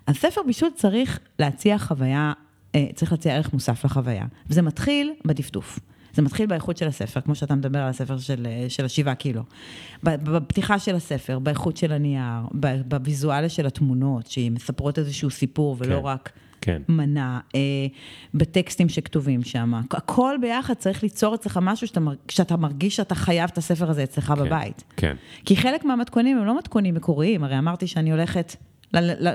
אז 0.07 0.15
ספר 0.15 0.41
בישול 0.45 0.69
צריך 0.75 1.19
להציע 1.39 1.77
חוויה, 1.77 2.33
אה, 2.75 2.85
צריך 2.95 3.11
להציע 3.11 3.35
ערך 3.35 3.53
מוסף 3.53 3.85
לחוויה, 3.85 4.25
וזה 4.49 4.61
מתחיל 4.61 5.13
בדפדוף. 5.25 5.79
זה 6.13 6.21
מתחיל 6.21 6.45
באיכות 6.45 6.77
של 6.77 6.87
הספר, 6.87 7.21
כמו 7.21 7.35
שאתה 7.35 7.55
מדבר 7.55 7.79
על 7.79 7.89
הספר 7.89 8.17
של, 8.17 8.47
אה, 8.49 8.65
של 8.69 8.85
השבעה 8.85 9.15
קילו. 9.15 9.43
בפתיחה 10.03 10.79
של 10.79 10.95
הספר, 10.95 11.39
באיכות 11.39 11.77
של 11.77 11.91
הנייר, 11.91 12.43
בוויזואליה 12.85 13.49
של 13.49 13.65
התמונות, 13.65 14.27
שהיא 14.27 14.51
מספרות 14.51 14.99
איזשהו 14.99 15.29
סיפור 15.29 15.75
ולא 15.79 15.99
כן. 15.99 16.05
רק 16.05 16.29
כן. 16.61 16.81
מנה, 16.89 17.39
אה, 17.55 17.59
בטקסטים 18.33 18.89
שכתובים 18.89 19.43
שם. 19.43 19.73
הכל 19.91 20.35
ביחד 20.41 20.73
צריך 20.73 21.03
ליצור 21.03 21.35
אצלך 21.35 21.59
משהו 21.61 21.87
שאתה, 21.87 21.99
שאתה 22.29 22.57
מרגיש 22.57 22.95
שאתה 22.95 23.15
חייב 23.15 23.49
את 23.53 23.57
הספר 23.57 23.89
הזה 23.89 24.03
אצלך 24.03 24.25
כן, 24.25 24.35
בבית. 24.35 24.83
כן. 24.97 25.15
כי 25.45 25.55
חלק 25.55 25.85
מהמתכונים 25.85 26.37
הם 26.37 26.45
לא 26.45 26.57
מתכונים 26.57 26.95
מקוריים, 26.95 27.43
הרי 27.43 27.57
אמרתי 27.57 27.87
שאני 27.87 28.11
הולכת... 28.11 28.55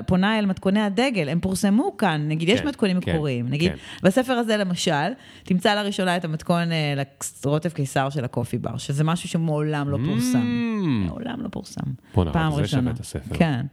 פונה 0.07 0.38
אל 0.38 0.46
מתכוני 0.46 0.80
הדגל, 0.80 1.28
הם 1.28 1.40
פורסמו 1.40 1.96
כאן, 1.96 2.24
נגיד, 2.28 2.48
כן, 2.48 2.55
יש 2.55 2.61
מתכונים 2.61 3.00
כן, 3.00 3.12
מקוריים, 3.12 3.48
נגיד, 3.48 3.72
כן. 3.72 3.76
בספר 4.02 4.32
הזה 4.32 4.57
למשל, 4.57 5.12
תמצא 5.44 5.74
לראשונה 5.74 6.16
את 6.16 6.24
המתכון 6.24 6.72
אה, 6.72 7.02
לרוטב 7.44 7.68
קיסר 7.68 8.11
של 8.11 8.24
הקופי 8.24 8.59
בר, 8.59 8.76
שזה 8.76 9.05
משהו 9.05 9.28
שמעולם 9.28 9.88
לא 9.88 9.98
פורסם. 10.07 10.40
Mm. 10.40 11.09
מעולם 11.09 11.42
לא 11.42 11.48
פורסם. 11.48 11.90
בוא 12.14 12.24
נראה, 12.24 12.50
זה 12.57 12.66
שווה 12.66 12.90
את 12.90 13.00
הספר. 13.00 13.34
כן. 13.34 13.66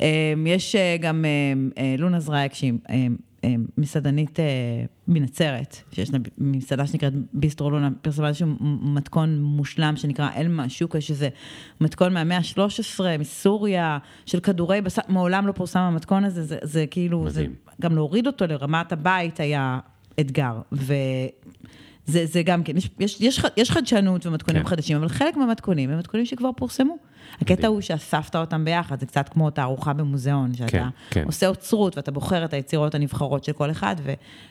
אה, 0.00 0.34
יש 0.46 0.76
אה, 0.76 0.96
גם 1.00 1.24
לונה 1.98 2.20
זרייק, 2.20 2.54
שהיא 2.54 2.72
אה, 2.90 3.06
מסעדנית 3.78 4.40
אה, 4.40 4.44
מנצרת, 5.08 5.76
שיש 5.92 6.12
לה 6.12 6.18
מסעדה 6.38 6.86
שנקראת 6.86 7.12
ביסטרו 7.32 7.70
לונה, 7.70 7.90
פרסמה 8.02 8.28
איזשהו 8.28 8.48
מתכון 8.82 9.42
מושלם 9.42 9.96
שנקרא 9.96 10.28
אלמה 10.36 10.68
שוקה, 10.68 11.00
שזה 11.00 11.28
מתכון 11.80 12.14
מהמאה 12.14 12.38
ה-13, 12.38 13.00
מסוריה, 13.18 13.98
של 14.26 14.40
כדורי 14.40 14.80
בשר, 14.80 15.02
מעולם 15.08 15.46
לא 15.46 15.52
פורסם 15.52 15.80
המתכון 15.80 16.24
הזה, 16.24 16.42
זה, 16.42 16.58
זה 16.62 16.86
כאילו, 16.90 17.22
מדהים. 17.22 17.50
זה, 17.50 17.72
גם 17.80 17.94
להוריד 17.94 18.26
אותו 18.26 18.46
לרמת 18.46 18.92
הבית 18.92 19.40
היה 19.40 19.78
אתגר. 20.20 20.60
ו... 20.72 20.94
זה, 22.06 22.26
זה 22.26 22.42
גם 22.42 22.62
כן, 22.62 22.76
יש, 22.76 22.90
יש, 23.00 23.20
יש, 23.20 23.40
יש 23.56 23.70
חדשנות 23.70 24.26
ומתכונים 24.26 24.62
כן. 24.62 24.68
חדשים, 24.68 24.96
אבל 24.96 25.08
חלק 25.08 25.36
מהמתכונים 25.36 25.90
הם 25.90 25.98
מתכונים 25.98 26.26
שכבר 26.26 26.50
פורסמו. 26.56 26.96
הקטע 27.40 27.66
הוא 27.66 27.80
שאספת 27.80 28.36
אותם 28.36 28.64
ביחד, 28.64 29.00
זה 29.00 29.06
קצת 29.06 29.28
כמו 29.28 29.50
תערוכה 29.50 29.92
במוזיאון, 29.92 30.54
שאתה 30.54 30.70
כן, 30.70 30.88
כן. 31.10 31.24
עושה 31.26 31.46
אוצרות 31.48 31.96
ואתה 31.96 32.10
בוחר 32.10 32.44
את 32.44 32.52
היצירות 32.52 32.94
הנבחרות 32.94 33.44
של 33.44 33.52
כל 33.52 33.70
אחד 33.70 33.96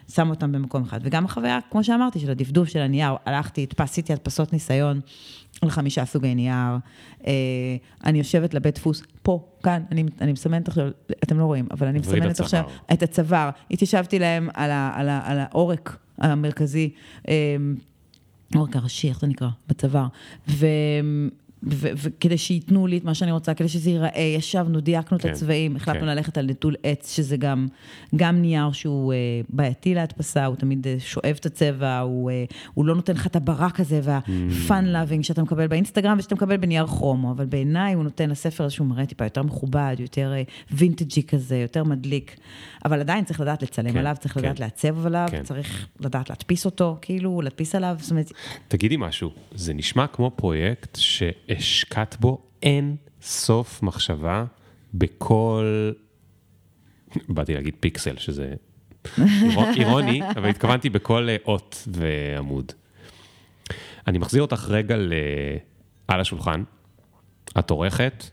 ושם 0.10 0.30
אותם 0.30 0.52
במקום 0.52 0.84
אחד. 0.84 1.00
וגם 1.04 1.26
החוויה, 1.26 1.60
כמו 1.72 1.84
שאמרתי, 1.84 2.20
של 2.20 2.32
הדפדוף 2.32 2.70
של 2.70 2.80
הנייר, 2.80 3.14
הלכתי, 3.26 3.64
הדפסתי 3.64 4.14
הדפסות 4.14 4.54
ניסיון 4.54 5.02
על 5.62 5.70
חמישה 5.70 6.06
סוגי 6.06 6.36
נייר. 6.36 6.78
אה, 7.28 7.34
אני 8.04 8.18
יושבת 8.18 8.54
לבית 8.54 8.76
דפוס, 8.76 9.04
פה, 9.22 9.46
כאן, 9.64 9.84
אני, 9.92 10.04
אני 10.22 10.32
מסמנת 10.32 10.68
עכשיו, 10.68 10.88
אתם 11.24 11.40
לא 11.40 11.46
רואים, 11.46 11.68
אבל 11.72 11.88
אני 11.88 12.00
מסמנת 12.00 12.40
עכשיו 12.40 12.64
את 12.94 13.04
הצוואר. 13.04 13.50
התיישבתי 13.72 14.20
להם 14.20 14.50
על, 14.54 14.72
ה, 14.72 14.92
על, 14.96 15.10
ה, 15.10 15.22
על 15.26 15.38
העורק 15.40 15.98
המרכזי. 16.18 16.90
העורק 18.54 18.76
הראשי, 18.76 19.10
איך 19.10 19.20
זה 19.20 19.28
נקרא? 19.28 19.48
בצוואר. 19.68 20.08
ו... 20.50 20.66
וכדי 21.64 22.38
שייתנו 22.38 22.88
לי 22.88 22.98
את 22.98 23.04
מה 23.04 23.14
שאני 23.14 23.32
רוצה, 23.32 23.54
כדי 23.54 23.68
שזה 23.68 23.90
ייראה, 23.90 24.34
ישבנו, 24.38 24.80
דייקנו 24.80 25.20
כן, 25.20 25.30
את 25.30 25.34
הצבעים, 25.34 25.76
החלטנו 25.76 26.02
כן. 26.02 26.08
ללכת 26.08 26.38
על 26.38 26.46
נטול 26.46 26.76
עץ, 26.84 27.16
שזה 27.16 27.38
גם, 27.38 27.68
גם 28.16 28.42
נייר 28.42 28.72
שהוא 28.72 29.14
uh, 29.14 29.46
בעייתי 29.50 29.94
להדפסה, 29.94 30.46
הוא 30.46 30.56
תמיד 30.56 30.88
uh, 30.88 31.04
שואב 31.04 31.36
את 31.40 31.46
הצבע, 31.46 32.00
הוא, 32.00 32.32
uh, 32.32 32.54
הוא 32.74 32.86
לא 32.86 32.96
נותן 32.96 33.14
לך 33.14 33.28
את 33.28 33.36
הברק 33.36 33.80
הזה 33.80 34.00
וה-fun 34.04 34.70
loving 34.70 35.24
שאתה 35.24 35.44
מקבל 35.44 35.68
באינסטגרם 35.68 36.18
ושאתה 36.20 36.36
מקבל 36.36 36.58
בנייר 36.58 36.88
כרומו, 36.88 37.32
אבל 37.32 37.46
בעיניי 37.46 37.94
הוא 37.94 38.04
נותן 38.04 38.30
לספר 38.30 38.64
איזשהו 38.64 38.86
מראה 38.86 39.06
טיפה 39.06 39.26
יותר 39.26 39.44
מכובד, 39.44 39.96
יותר 40.00 40.34
וינטג'י 40.72 41.24
כזה, 41.24 41.58
יותר 41.58 41.84
מדליק, 41.84 42.36
אבל 42.86 43.00
עדיין 43.00 43.26
צריך 43.26 43.40
לדעת 43.40 43.64
לצלם 43.64 43.92
כן, 43.92 43.98
עליו, 43.98 44.16
צריך 44.20 44.34
כן. 44.34 44.40
לדעת 44.40 44.60
לעצב 44.60 45.06
עליו, 45.06 45.28
כן. 45.32 45.44
צריך 45.44 45.88
לדעת 46.00 46.30
להדפיס 46.30 46.66
אותו, 46.66 46.98
כאילו, 47.02 47.42
להדפיס 47.42 47.76
עליו, 47.76 47.96
זאת 48.00 48.12
אומרת... 48.12 48.32
תגידי 48.68 48.98
משהו, 48.98 49.32
זה 49.56 49.74
נשמע 49.74 50.08
כמו 50.08 50.32
פרויקט 50.36 50.96
ש... 50.96 51.24
השקעת 51.58 52.18
בו 52.20 52.42
אין 52.64 52.96
סוף 53.22 53.84
מחשבה 53.84 54.46
בכל, 54.94 55.92
באתי 57.30 57.54
להגיד 57.54 57.76
פיקסל, 57.80 58.18
שזה 58.18 58.54
אירוני, 59.80 60.22
אבל 60.30 60.50
התכוונתי 60.50 60.90
בכל 60.90 61.30
אה, 61.30 61.36
אות 61.46 61.88
ועמוד. 61.88 62.72
אני 64.08 64.18
מחזיר 64.18 64.42
אותך 64.42 64.66
רגע 64.70 64.98
ל... 64.98 65.14
על 66.08 66.22
השולחן, 66.22 66.64
את 67.60 67.70
עורכת, 67.70 68.24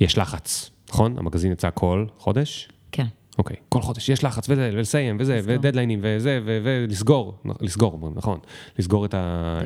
יש 0.00 0.18
לחץ, 0.18 0.70
נכון? 0.88 1.18
המגזין 1.18 1.52
יצא 1.52 1.70
כל 1.74 2.06
חודש? 2.18 2.68
כן. 2.92 3.06
אוקיי, 3.38 3.56
כל 3.68 3.80
חודש 3.80 4.08
יש 4.08 4.24
לחץ 4.24 4.48
וזה, 4.48 4.70
ולסיים 4.72 5.16
וזה, 5.20 5.40
ודדליינים 5.44 6.00
וזה, 6.02 6.40
ולסגור, 6.44 7.38
לסגור 7.60 8.10
נכון, 8.14 8.38
לסגור 8.78 9.04
את 9.04 9.14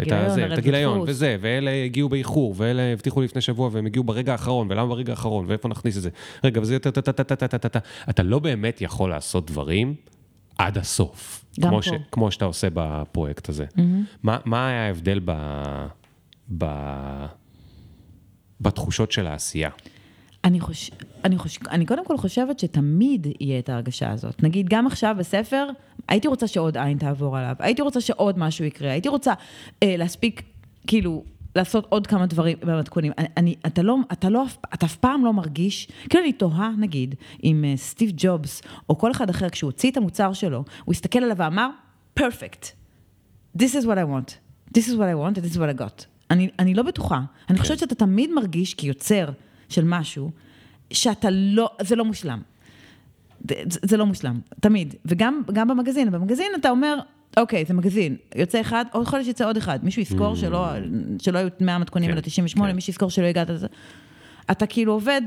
את 0.03 0.59
הגיליון 0.59 1.01
וזה, 1.07 1.37
ואלה 1.41 1.85
הגיעו 1.85 2.09
באיחור, 2.09 2.55
ואלה 2.57 2.83
הבטיחו 2.83 3.23
לפני 3.23 3.41
שבוע 3.41 3.71
והם 3.73 3.87
הגיעו 3.87 4.05
ברגע 4.05 4.33
האחרון, 4.33 4.67
ולמה 4.71 4.87
ברגע 4.87 5.13
האחרון, 5.13 5.45
ואיפה 5.49 5.69
נכניס 5.69 5.97
את 5.97 6.03
זה. 6.03 6.11
רגע, 6.45 6.61
וזה 6.61 6.75
יותר 6.75 6.91
טה-טה-טה-טה-טה-טה. 6.91 7.79
אתה 8.11 8.23
לא 8.23 8.39
באמת 8.39 8.81
יכול 8.81 9.11
לעשות 9.11 9.51
דברים 9.51 9.95
עד 10.59 10.79
הסוף. 10.79 11.45
גם 11.61 11.71
פה. 11.71 11.97
כמו 12.11 12.31
שאתה 12.31 12.45
עושה 12.45 12.69
בפרויקט 12.75 13.49
הזה. 13.49 13.65
מה 14.23 14.69
היה 14.69 14.87
ההבדל 14.87 15.21
בתחושות 18.61 19.13
של 19.13 19.27
העשייה? 19.27 19.71
אני, 20.45 20.61
חוש... 20.61 20.91
אני, 21.25 21.39
חוש... 21.39 21.59
אני 21.71 21.87
קודם 21.87 22.05
כל 22.05 22.17
חושבת 22.19 22.59
שתמיד 22.59 23.27
יהיה 23.41 23.59
את 23.59 23.69
ההרגשה 23.69 24.11
הזאת. 24.11 24.43
נגיד, 24.43 24.69
גם 24.69 24.87
עכשיו 24.87 25.15
בספר, 25.19 25.67
הייתי 26.09 26.29
רוצה 26.29 26.47
שעוד 26.47 26.79
עין 26.79 26.99
תעבור 26.99 27.39
עליו, 27.39 27.55
הייתי 27.59 27.83
רוצה 27.83 28.01
שעוד 28.01 28.39
משהו 28.39 28.65
יקרה, 28.65 28.91
הייתי 28.91 29.09
רוצה 29.09 29.33
אה, 29.83 29.95
להספיק, 29.97 30.43
כאילו, 30.87 31.25
לעשות 31.57 31.87
עוד 31.89 32.07
כמה 32.07 32.27
דברים 32.27 32.57
במתכונים. 32.61 33.13
אני, 33.19 33.29
אני, 33.37 33.55
אתה, 33.67 33.83
לא, 33.83 33.97
אתה, 34.13 34.29
לא, 34.29 34.45
אתה 34.75 34.87
אף 34.87 34.97
פעם 34.97 35.25
לא 35.25 35.33
מרגיש, 35.33 35.89
כאילו 36.09 36.25
אני 36.25 36.33
תוהה, 36.33 36.71
נגיד, 36.79 37.15
עם 37.43 37.65
uh, 37.65 37.79
סטיב 37.79 38.13
ג'ובס, 38.17 38.63
או 38.89 38.99
כל 38.99 39.11
אחד 39.11 39.31
אחר, 39.31 39.49
כשהוא 39.49 39.69
הוציא 39.69 39.91
את 39.91 39.97
המוצר 39.97 40.33
שלו, 40.33 40.65
הוא 40.85 40.93
הסתכל 40.93 41.19
עליו 41.19 41.37
ואמר, 41.37 41.71
perfect, 42.21 42.65
this 43.59 43.75
is 43.75 43.85
what 43.85 43.99
I 43.99 44.07
want, 44.15 44.31
this 44.79 44.83
is 44.89 44.93
what 44.93 45.09
I 45.11 45.15
want, 45.15 45.39
and 45.39 45.45
this 45.45 45.55
is 45.55 45.59
what 45.59 45.79
I 45.79 45.81
got. 45.81 46.05
אני, 46.31 46.51
אני 46.59 46.75
לא 46.75 46.83
בטוחה. 46.83 47.21
אני 47.51 47.59
חושבת 47.59 47.79
שאתה 47.79 47.95
תמיד 47.95 48.31
מרגיש 48.31 48.75
כיוצר, 48.75 49.29
של 49.69 49.85
משהו, 49.85 50.31
שאתה 50.93 51.29
לא, 51.31 51.71
זה 51.81 51.97
לא 51.97 52.05
מושלם. 52.05 52.41
זה, 53.49 53.81
זה 53.83 53.97
לא 53.97 54.07
מושלם, 54.07 54.41
תמיד. 54.61 54.95
וגם 55.05 55.43
במגזין, 55.47 56.11
במגזין 56.11 56.53
אתה 56.61 56.71
אומר, 56.71 56.99
אוקיי, 57.37 57.65
זה 57.65 57.75
מגזין, 57.75 58.17
יוצא 58.37 58.61
אחד, 58.61 58.85
עוד 58.93 59.07
חודש 59.07 59.27
יצא 59.27 59.47
עוד 59.47 59.57
אחד. 59.57 59.85
מישהו 59.85 60.03
יזכור 60.03 60.33
mm. 60.35 60.37
שלא, 60.37 60.67
שלא 61.19 61.39
היו 61.39 61.49
100 61.61 61.79
מתכונים 61.79 62.11
אלא 62.11 62.21
98, 62.21 62.71
כן. 62.71 62.75
מישהו 62.75 62.91
יזכור 62.91 63.11
שלא 63.11 63.27
הגעת 63.27 63.51
לזה. 63.51 63.67
אתה 64.51 64.67
כאילו 64.67 64.93
עובד, 64.93 65.23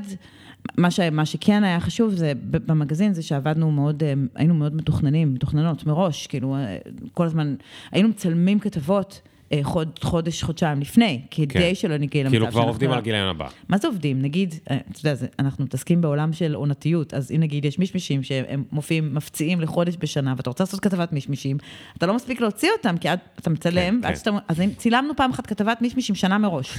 מה, 0.78 0.90
ש, 0.90 1.00
מה 1.00 1.26
שכן 1.26 1.64
היה 1.64 1.80
חשוב 1.80 2.14
זה, 2.14 2.32
במגזין 2.50 3.14
זה 3.14 3.22
שעבדנו 3.22 3.70
מאוד, 3.70 4.02
אה, 4.02 4.12
היינו 4.34 4.54
מאוד 4.54 4.74
מתוכננים, 4.74 5.34
מתוכננות 5.34 5.86
מראש, 5.86 6.26
כאילו, 6.26 6.54
אה, 6.56 6.76
כל 7.12 7.26
הזמן, 7.26 7.54
היינו 7.92 8.08
מצלמים 8.08 8.58
כתבות. 8.58 9.20
אה, 9.54 9.60
חוד, 9.62 9.98
חודש, 10.02 10.42
חודשיים 10.42 10.80
לפני, 10.80 11.20
כדי 11.30 11.46
כן. 11.48 11.74
שלא 11.74 11.96
נגיע 11.96 12.22
למצב 12.22 12.32
כאילו 12.32 12.48
כבר 12.48 12.62
עובדים 12.62 12.90
על 12.90 12.98
הגיליון 12.98 13.28
הבא. 13.28 13.48
מה 13.68 13.78
זה 13.78 13.86
עובדים? 13.88 14.22
נגיד, 14.22 14.54
אה, 14.70 14.76
אתה 14.90 15.08
יודע, 15.08 15.26
אנחנו 15.38 15.64
מתעסקים 15.64 16.00
בעולם 16.00 16.32
של 16.32 16.54
עונתיות, 16.54 17.14
אז 17.14 17.32
אם 17.32 17.40
נגיד 17.40 17.64
יש 17.64 17.78
מישמישים 17.78 18.22
שהם 18.22 18.64
מופיעים, 18.72 19.14
מפציעים 19.14 19.60
לחודש 19.60 19.96
בשנה, 20.00 20.34
ואתה 20.36 20.50
רוצה 20.50 20.64
לעשות 20.64 20.80
כתבת 20.80 21.12
מישמישים, 21.12 21.56
אתה 21.98 22.06
לא 22.06 22.14
מספיק 22.14 22.40
להוציא 22.40 22.68
אותם, 22.78 22.96
כי 22.96 23.08
אתה 23.12 23.50
מצלם, 23.50 24.00
כן, 24.02 24.08
כן. 24.08 24.16
שאתה... 24.16 24.30
אז 24.48 24.62
צילמנו 24.76 25.16
פעם 25.16 25.30
אחת 25.30 25.46
כתבת 25.46 25.82
מישמישים 25.82 26.14
שנה 26.14 26.38
מראש. 26.38 26.78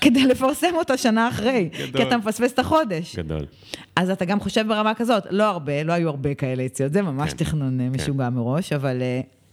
כדי 0.00 0.26
לפרסם 0.26 0.74
אותה 0.74 0.96
שנה 0.96 1.28
אחרי, 1.28 1.68
גדול. 1.72 2.02
כי 2.02 2.08
אתה 2.08 2.16
מפספס 2.16 2.52
את 2.52 2.58
החודש. 2.58 3.16
גדול. 3.16 3.46
אז 3.96 4.10
אתה 4.10 4.24
גם 4.24 4.40
חושב 4.40 4.64
ברמה 4.68 4.94
כזאת, 4.94 5.22
לא 5.30 5.44
הרבה, 5.44 5.82
לא 5.82 5.92
היו 5.92 6.08
הרבה 6.08 6.34
כאלה 6.34 6.62
יציאות, 6.62 6.92
זה 6.92 7.02
ממש 7.02 7.30
כן. 7.30 7.36
תכנון 7.36 7.80
אה, 7.80 7.86
כן. 7.86 7.92
משוגע 7.94 8.30
מראש, 8.30 8.72
אבל, 8.72 9.02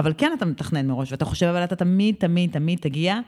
אבל 0.03 0.13
כן 0.17 0.31
אתה 0.37 0.45
מתכנן 0.45 0.87
מראש, 0.87 1.11
ואתה 1.11 1.25
חושב, 1.25 1.45
אבל 1.45 1.63
אתה 1.63 1.75
תמיד, 1.75 2.15
תמיד, 2.19 2.51
תמיד 2.51 2.79
תגיע 2.79 3.19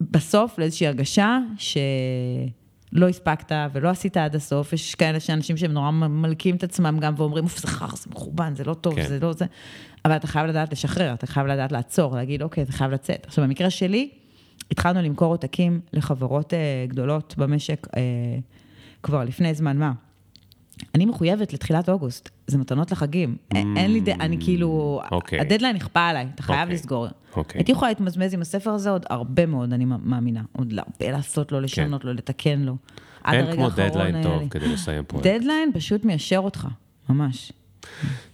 בסוף 0.00 0.58
לאיזושהי 0.58 0.86
הרגשה 0.86 1.38
שלא 1.58 3.08
הספקת 3.08 3.52
ולא 3.72 3.88
עשית 3.88 4.16
עד 4.16 4.34
הסוף. 4.34 4.72
יש 4.72 4.94
כאלה 4.94 5.20
שאנשים 5.20 5.56
שהם 5.56 5.72
נורא 5.72 5.90
מלקים 5.90 6.56
את 6.56 6.64
עצמם 6.64 6.98
גם 7.00 7.14
ואומרים, 7.16 7.44
אוף, 7.44 7.58
זה 7.58 7.66
חר, 7.66 7.96
זה 7.96 8.10
מחורבן, 8.10 8.54
זה 8.56 8.64
לא 8.64 8.74
טוב, 8.74 8.94
כן. 8.94 9.08
זה 9.08 9.18
לא 9.20 9.32
זה. 9.32 9.44
אבל 10.04 10.16
אתה 10.16 10.26
חייב 10.26 10.46
לדעת 10.46 10.72
לשחרר, 10.72 11.14
אתה 11.14 11.26
חייב 11.26 11.46
לדעת 11.46 11.72
לעצור, 11.72 12.16
להגיד, 12.16 12.42
אוקיי, 12.42 12.64
זה 12.64 12.72
חייב 12.72 12.90
לצאת. 12.90 13.26
עכשיו, 13.26 13.44
במקרה 13.44 13.70
שלי, 13.70 14.08
התחלנו 14.70 15.02
למכור 15.02 15.32
עותקים 15.32 15.80
לחברות 15.92 16.52
uh, 16.52 16.90
גדולות 16.90 17.34
במשק 17.38 17.86
uh, 17.86 17.90
כבר 19.02 19.24
לפני 19.24 19.54
זמן 19.54 19.78
מה. 19.78 19.92
אני 20.94 21.06
מחויבת 21.06 21.52
לתחילת 21.52 21.88
אוגוסט, 21.88 22.30
זה 22.46 22.58
מתנות 22.58 22.92
לחגים. 22.92 23.36
Mm, 23.54 23.56
אין 23.76 23.92
לי, 23.92 24.00
ד... 24.00 24.08
אני 24.08 24.36
כאילו, 24.40 25.00
okay. 25.04 25.12
אוקיי. 25.12 25.40
הדדליין 25.40 25.76
נכפה 25.76 26.08
עליי, 26.08 26.26
אתה 26.34 26.42
חייב 26.42 26.58
okay. 26.58 26.62
אוקיי. 26.62 26.74
לסגור. 26.74 27.06
Okay. 27.06 27.36
אוקיי. 27.36 27.58
הייתי 27.58 27.72
יכולה 27.72 27.90
להתמזמז 27.90 28.34
עם 28.34 28.40
הספר 28.40 28.70
הזה 28.70 28.90
עוד 28.90 29.06
הרבה 29.10 29.46
מאוד, 29.46 29.72
אני 29.72 29.84
מאמינה. 29.84 30.42
עוד 30.52 30.74
הרבה 30.78 31.12
לעשות 31.12 31.52
לו, 31.52 31.60
לשנות 31.60 32.02
כן. 32.02 32.08
לו, 32.08 32.14
לתקן 32.14 32.60
לו. 32.60 32.76
אין 33.32 33.52
כמו 33.52 33.70
דדליין 33.70 34.22
טוב 34.22 34.48
כדי 34.48 34.68
לסיים 34.68 35.04
פרויקט. 35.04 35.28
דדליין 35.28 35.70
פשוט 35.74 36.04
מיישר 36.04 36.38
אותך, 36.38 36.68
ממש. 37.08 37.52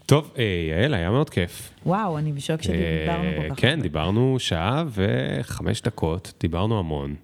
טוב, 0.06 0.34
אה, 0.38 0.44
יעל, 0.70 0.94
היה 0.94 1.10
מאוד 1.10 1.30
כיף. 1.30 1.70
וואו, 1.86 2.18
אני 2.18 2.32
בשוק 2.32 2.62
שדיברנו 2.62 3.28
כל 3.36 3.54
כך. 3.54 3.60
כן, 3.60 3.80
דיברנו 3.82 4.36
שעה 4.38 4.84
וחמש 4.90 5.82
דקות, 5.82 6.32
דיברנו 6.40 6.78
המון. 6.78 7.14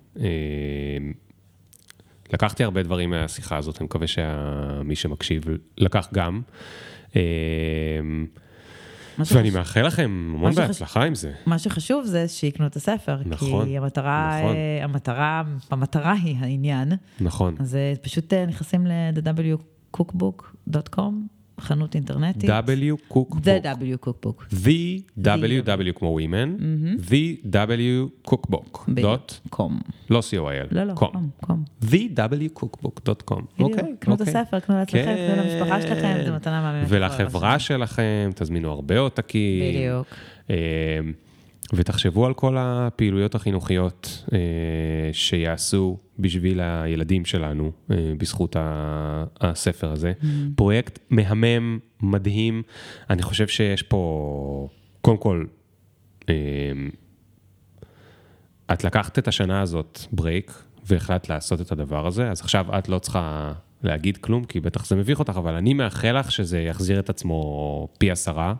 אה, 2.35 2.37
לקחתי 2.37 2.65
הרבה 2.65 2.83
דברים 2.83 3.11
מהשיחה 3.11 3.57
הזאת, 3.57 3.81
אני 3.81 3.85
מקווה 3.85 4.07
שמי 4.07 4.97
שמקשיב 4.97 5.45
לקח 5.79 6.09
גם. 6.15 6.41
אה, 7.17 7.21
ואני 9.19 9.51
מאחל 9.51 9.87
לכם 9.87 10.33
המון 10.35 10.55
בהצלחה 10.55 11.05
עם 11.05 11.15
זה. 11.15 11.33
מה 11.47 11.59
שחשוב 11.59 12.05
זה 12.05 12.29
שיקנו 12.29 12.67
את 12.67 12.77
הספר, 12.77 13.19
נכון, 13.27 13.67
כי 13.67 13.79
המטרה, 13.79 14.41
נכון. 14.41 14.57
המטרה, 14.83 15.43
המטרה 15.71 16.13
היא 16.13 16.37
העניין. 16.41 16.93
נכון. 17.21 17.55
אז 17.59 17.79
פשוט 18.03 18.35
נכנסים 18.35 18.87
ל-wcookbook.com. 18.87 21.44
חנות 21.61 21.95
אינטרנטית. 21.95 22.51
W 22.51 23.13
Cookbook. 23.13 23.35
The 23.35 23.65
W 23.65 24.07
Cookbook. 24.07 24.55
The 24.55 25.03
W 25.19 25.63
W 25.65 25.93
כמו 25.95 26.19
Women. 26.21 26.61
The 27.11 27.47
W 27.47 28.31
Cookbook. 28.31 28.91
דוט. 29.03 29.33
קום. 29.51 29.81
לא 30.11 30.19
co.il. 30.31 30.69
לא, 30.71 30.85
לא, 30.85 30.95
קום. 30.95 31.31
קום. 31.41 31.65
The 31.83 32.17
W 32.17 32.61
Cookbook.com. 32.61 33.43
אוקיי. 33.61 33.95
קנו 33.99 34.15
את 34.15 34.21
אוקיי. 34.21 34.41
הספר, 34.41 34.61
קנו 34.61 34.77
לעצמכם, 34.77 35.05
קנו 35.05 35.43
כן. 35.43 35.43
למשפחה 35.45 35.83
שלכם, 35.83 36.21
זה 36.25 36.33
מתנה 36.33 36.63
מהממת. 36.63 36.87
ולחברה 36.89 37.59
שלכם, 37.59 38.31
תזמינו 38.35 38.71
הרבה 38.71 38.99
עותקים. 38.99 39.75
בדיוק. 39.75 40.07
ותחשבו 41.73 42.27
על 42.27 42.35
כל 42.35 42.57
הפעילויות 42.59 43.35
החינוכיות 43.35 44.25
אה, 44.33 44.39
שיעשו 45.13 45.99
בשביל 46.19 46.61
הילדים 46.61 47.25
שלנו 47.25 47.73
אה, 47.91 48.13
בזכות 48.19 48.57
הספר 49.41 49.93
הזה. 49.93 50.13
Mm. 50.21 50.25
פרויקט 50.57 50.99
מהמם, 51.11 51.79
מדהים. 52.01 52.63
אני 53.11 53.23
חושב 53.23 53.49
שיש 53.49 53.83
פה, 53.83 54.69
קודם 55.01 55.17
כל, 55.17 55.45
אה, 56.29 56.35
את 58.73 58.85
לקחת 58.85 59.19
את 59.19 59.29
השנה 59.29 59.61
הזאת 59.61 60.01
ברייק 60.13 60.63
והחלטת 60.87 61.29
לעשות 61.29 61.61
את 61.61 61.73
הדבר 61.73 62.07
הזה, 62.07 62.31
אז 62.31 62.41
עכשיו 62.41 62.79
את 62.79 62.89
לא 62.89 62.99
צריכה 62.99 63.53
להגיד 63.83 64.17
כלום, 64.17 64.45
כי 64.45 64.61
בטח 64.61 64.87
זה 64.87 64.97
מביך 64.97 65.19
אותך, 65.19 65.37
אבל 65.37 65.55
אני 65.55 65.75
מאחל 65.75 66.19
לך 66.19 66.33
שזה 66.33 66.61
יחזיר 66.61 67.01
את 67.01 67.11
עצמו 67.11 67.89
פי 67.99 68.11
עשרה. 68.11 68.55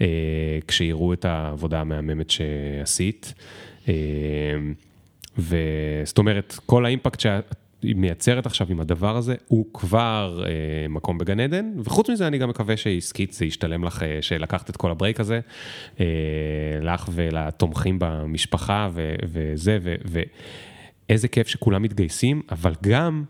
אה, 0.00 0.58
כשיראו 0.68 1.12
את 1.12 1.24
העבודה 1.24 1.80
המהממת 1.80 2.30
שעשית. 2.30 3.34
אה, 3.88 3.94
וזאת 5.38 6.18
אומרת, 6.18 6.58
כל 6.66 6.86
האימפקט 6.86 7.20
שאת 7.20 7.54
מייצרת 7.82 8.46
עכשיו 8.46 8.66
עם 8.70 8.80
הדבר 8.80 9.16
הזה, 9.16 9.34
הוא 9.48 9.66
כבר 9.74 10.44
אה, 10.46 10.88
מקום 10.88 11.18
בגן 11.18 11.40
עדן, 11.40 11.72
וחוץ 11.84 12.10
מזה 12.10 12.26
אני 12.26 12.38
גם 12.38 12.48
מקווה 12.48 12.76
שעסקית 12.76 13.32
זה 13.32 13.44
ישתלם 13.44 13.84
לך, 13.84 14.02
אה, 14.02 14.18
שלקחת 14.20 14.70
את 14.70 14.76
כל 14.76 14.90
הברייק 14.90 15.20
הזה, 15.20 15.40
אה, 16.00 16.06
לך 16.82 17.08
ולתומכים 17.12 17.96
במשפחה 18.00 18.88
ו, 18.92 19.14
וזה, 19.24 19.78
ו, 19.82 19.94
ואיזה 21.08 21.28
כיף 21.28 21.48
שכולם 21.48 21.82
מתגייסים, 21.82 22.42
אבל 22.50 22.72
גם 22.82 23.24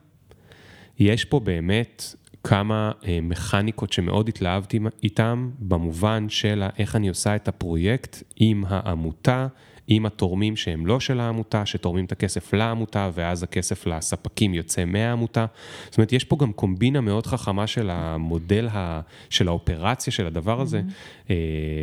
יש 0.99 1.25
פה 1.25 1.41
באמת 1.41 2.15
כמה 2.49 2.93
אה, 3.07 3.19
מכניקות 3.23 3.93
שמאוד 3.93 4.29
התלהבתי 4.29 4.81
איתם, 5.03 5.51
במובן 5.59 6.29
של 6.29 6.63
איך 6.79 6.97
אני 6.97 7.09
עושה 7.09 7.37
את 7.37 7.49
הפרויקט 7.49 8.23
עם 8.37 8.65
העמותה, 8.69 9.47
עם 9.89 10.07
התורמים 10.07 10.57
שהם 10.57 10.87
לא 10.87 11.01
של 11.01 11.21
העמותה, 11.21 11.67
שתורמים 11.67 12.05
את 12.05 12.13
הכסף 12.13 12.53
לעמותה, 12.55 13.11
ואז 13.15 13.43
הכסף 13.43 13.87
לספקים 13.87 14.55
יוצא 14.55 14.85
מהעמותה. 14.85 15.47
זאת 15.85 15.99
אומרת, 15.99 16.13
יש 16.13 16.25
פה 16.25 16.37
גם 16.37 16.53
קומבינה 16.53 17.01
מאוד 17.01 17.27
חכמה 17.27 17.67
של 17.67 17.91
המודל, 17.91 18.69
ה, 18.73 19.01
של 19.31 19.49
האופרציה 19.49 20.13
של 20.13 20.27
הדבר 20.27 20.61
הזה, 20.61 20.81
mm-hmm. 20.81 21.31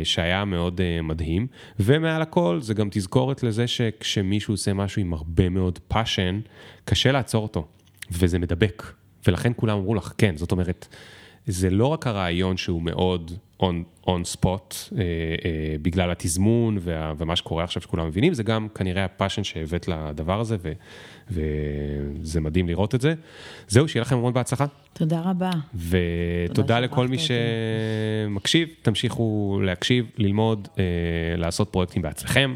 שהיה 0.04 0.44
מאוד 0.44 0.80
אה, 0.80 1.02
מדהים. 1.02 1.46
ומעל 1.80 2.22
הכל, 2.22 2.58
זה 2.60 2.74
גם 2.74 2.88
תזכורת 2.90 3.42
לזה 3.42 3.66
שכשמישהו 3.66 4.54
עושה 4.54 4.72
משהו 4.72 5.02
עם 5.02 5.12
הרבה 5.12 5.48
מאוד 5.48 5.78
passion, 5.88 6.40
קשה 6.84 7.12
לעצור 7.12 7.42
אותו, 7.42 7.66
וזה 8.10 8.38
מדבק. 8.38 9.05
ולכן 9.26 9.52
כולם 9.56 9.78
אמרו 9.78 9.94
לך, 9.94 10.12
כן, 10.18 10.36
זאת 10.36 10.52
אומרת, 10.52 10.88
זה 11.46 11.70
לא 11.70 11.86
רק 11.86 12.06
הרעיון 12.06 12.56
שהוא 12.56 12.82
מאוד 12.82 13.32
on, 13.62 14.06
on 14.06 14.36
spot, 14.36 14.74
אה, 14.98 14.98
אה, 15.44 15.76
בגלל 15.82 16.10
התזמון 16.10 16.78
וה, 16.80 17.12
ומה 17.18 17.36
שקורה 17.36 17.64
עכשיו 17.64 17.82
שכולם 17.82 18.06
מבינים, 18.06 18.34
זה 18.34 18.42
גם 18.42 18.68
כנראה 18.74 19.04
הפאשן 19.04 19.44
שהבאת 19.44 19.88
לדבר 19.88 20.40
הזה, 20.40 20.56
ו, 20.62 20.72
וזה 21.30 22.40
מדהים 22.40 22.68
לראות 22.68 22.94
את 22.94 23.00
זה. 23.00 23.14
זהו, 23.68 23.88
שיהיה 23.88 24.02
לכם 24.02 24.16
המון 24.16 24.32
בהצלחה. 24.32 24.66
תודה 24.92 25.20
רבה. 25.20 25.50
ותודה 25.74 26.80
לכל 26.80 27.08
מי 27.08 27.16
שמקשיב, 27.18 28.68
תמשיכו 28.82 29.58
להקשיב, 29.62 30.06
ללמוד, 30.18 30.68
אה, 30.78 30.84
לעשות 31.36 31.68
פרויקטים 31.68 32.02
בעצמכם. 32.02 32.54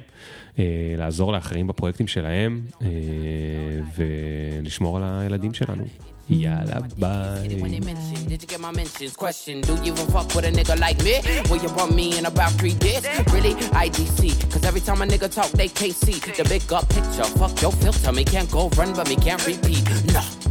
אה, 0.58 0.94
לעזור 0.98 1.32
לאחרים 1.32 1.66
בפרויקטים 1.66 2.06
שלהם 2.06 2.60
אה, 2.82 2.88
ולשמור 3.96 4.96
על 4.96 5.02
הילדים 5.06 5.54
שלנו. 5.54 5.84
Yalla, 6.30 6.86
bye. 6.96 7.44
Did 7.48 8.42
you 8.42 8.46
get 8.46 8.60
my 8.60 8.70
mentions? 8.70 9.16
Question, 9.16 9.62
do 9.62 9.74
you 9.82 9.92
even 9.92 10.06
fuck 10.06 10.32
with 10.32 10.44
a 10.44 10.52
nigga 10.52 10.78
like 10.78 11.02
me? 11.02 11.20
Will 11.50 11.60
you 11.60 11.74
want 11.74 11.92
me 11.92 12.16
in 12.16 12.26
about 12.26 12.52
three 12.52 12.74
days? 12.74 13.04
Really? 13.32 13.54
IDC. 13.54 14.50
Cause 14.52 14.64
every 14.64 14.80
time 14.80 15.02
a 15.02 15.06
nigga 15.06 15.32
talk, 15.32 15.50
they 15.50 15.66
can't 15.66 15.92
see 15.92 16.12
the 16.12 16.44
big 16.48 16.72
up 16.72 16.88
picture. 16.88 17.24
Fuck 17.24 17.60
your 17.60 17.72
filter, 17.72 18.12
me 18.12 18.24
can't 18.24 18.48
go 18.50 18.68
run, 18.70 18.94
but 18.94 19.08
me 19.08 19.16
can't 19.16 19.44
repeat. 19.44 19.82
No. 20.14 20.49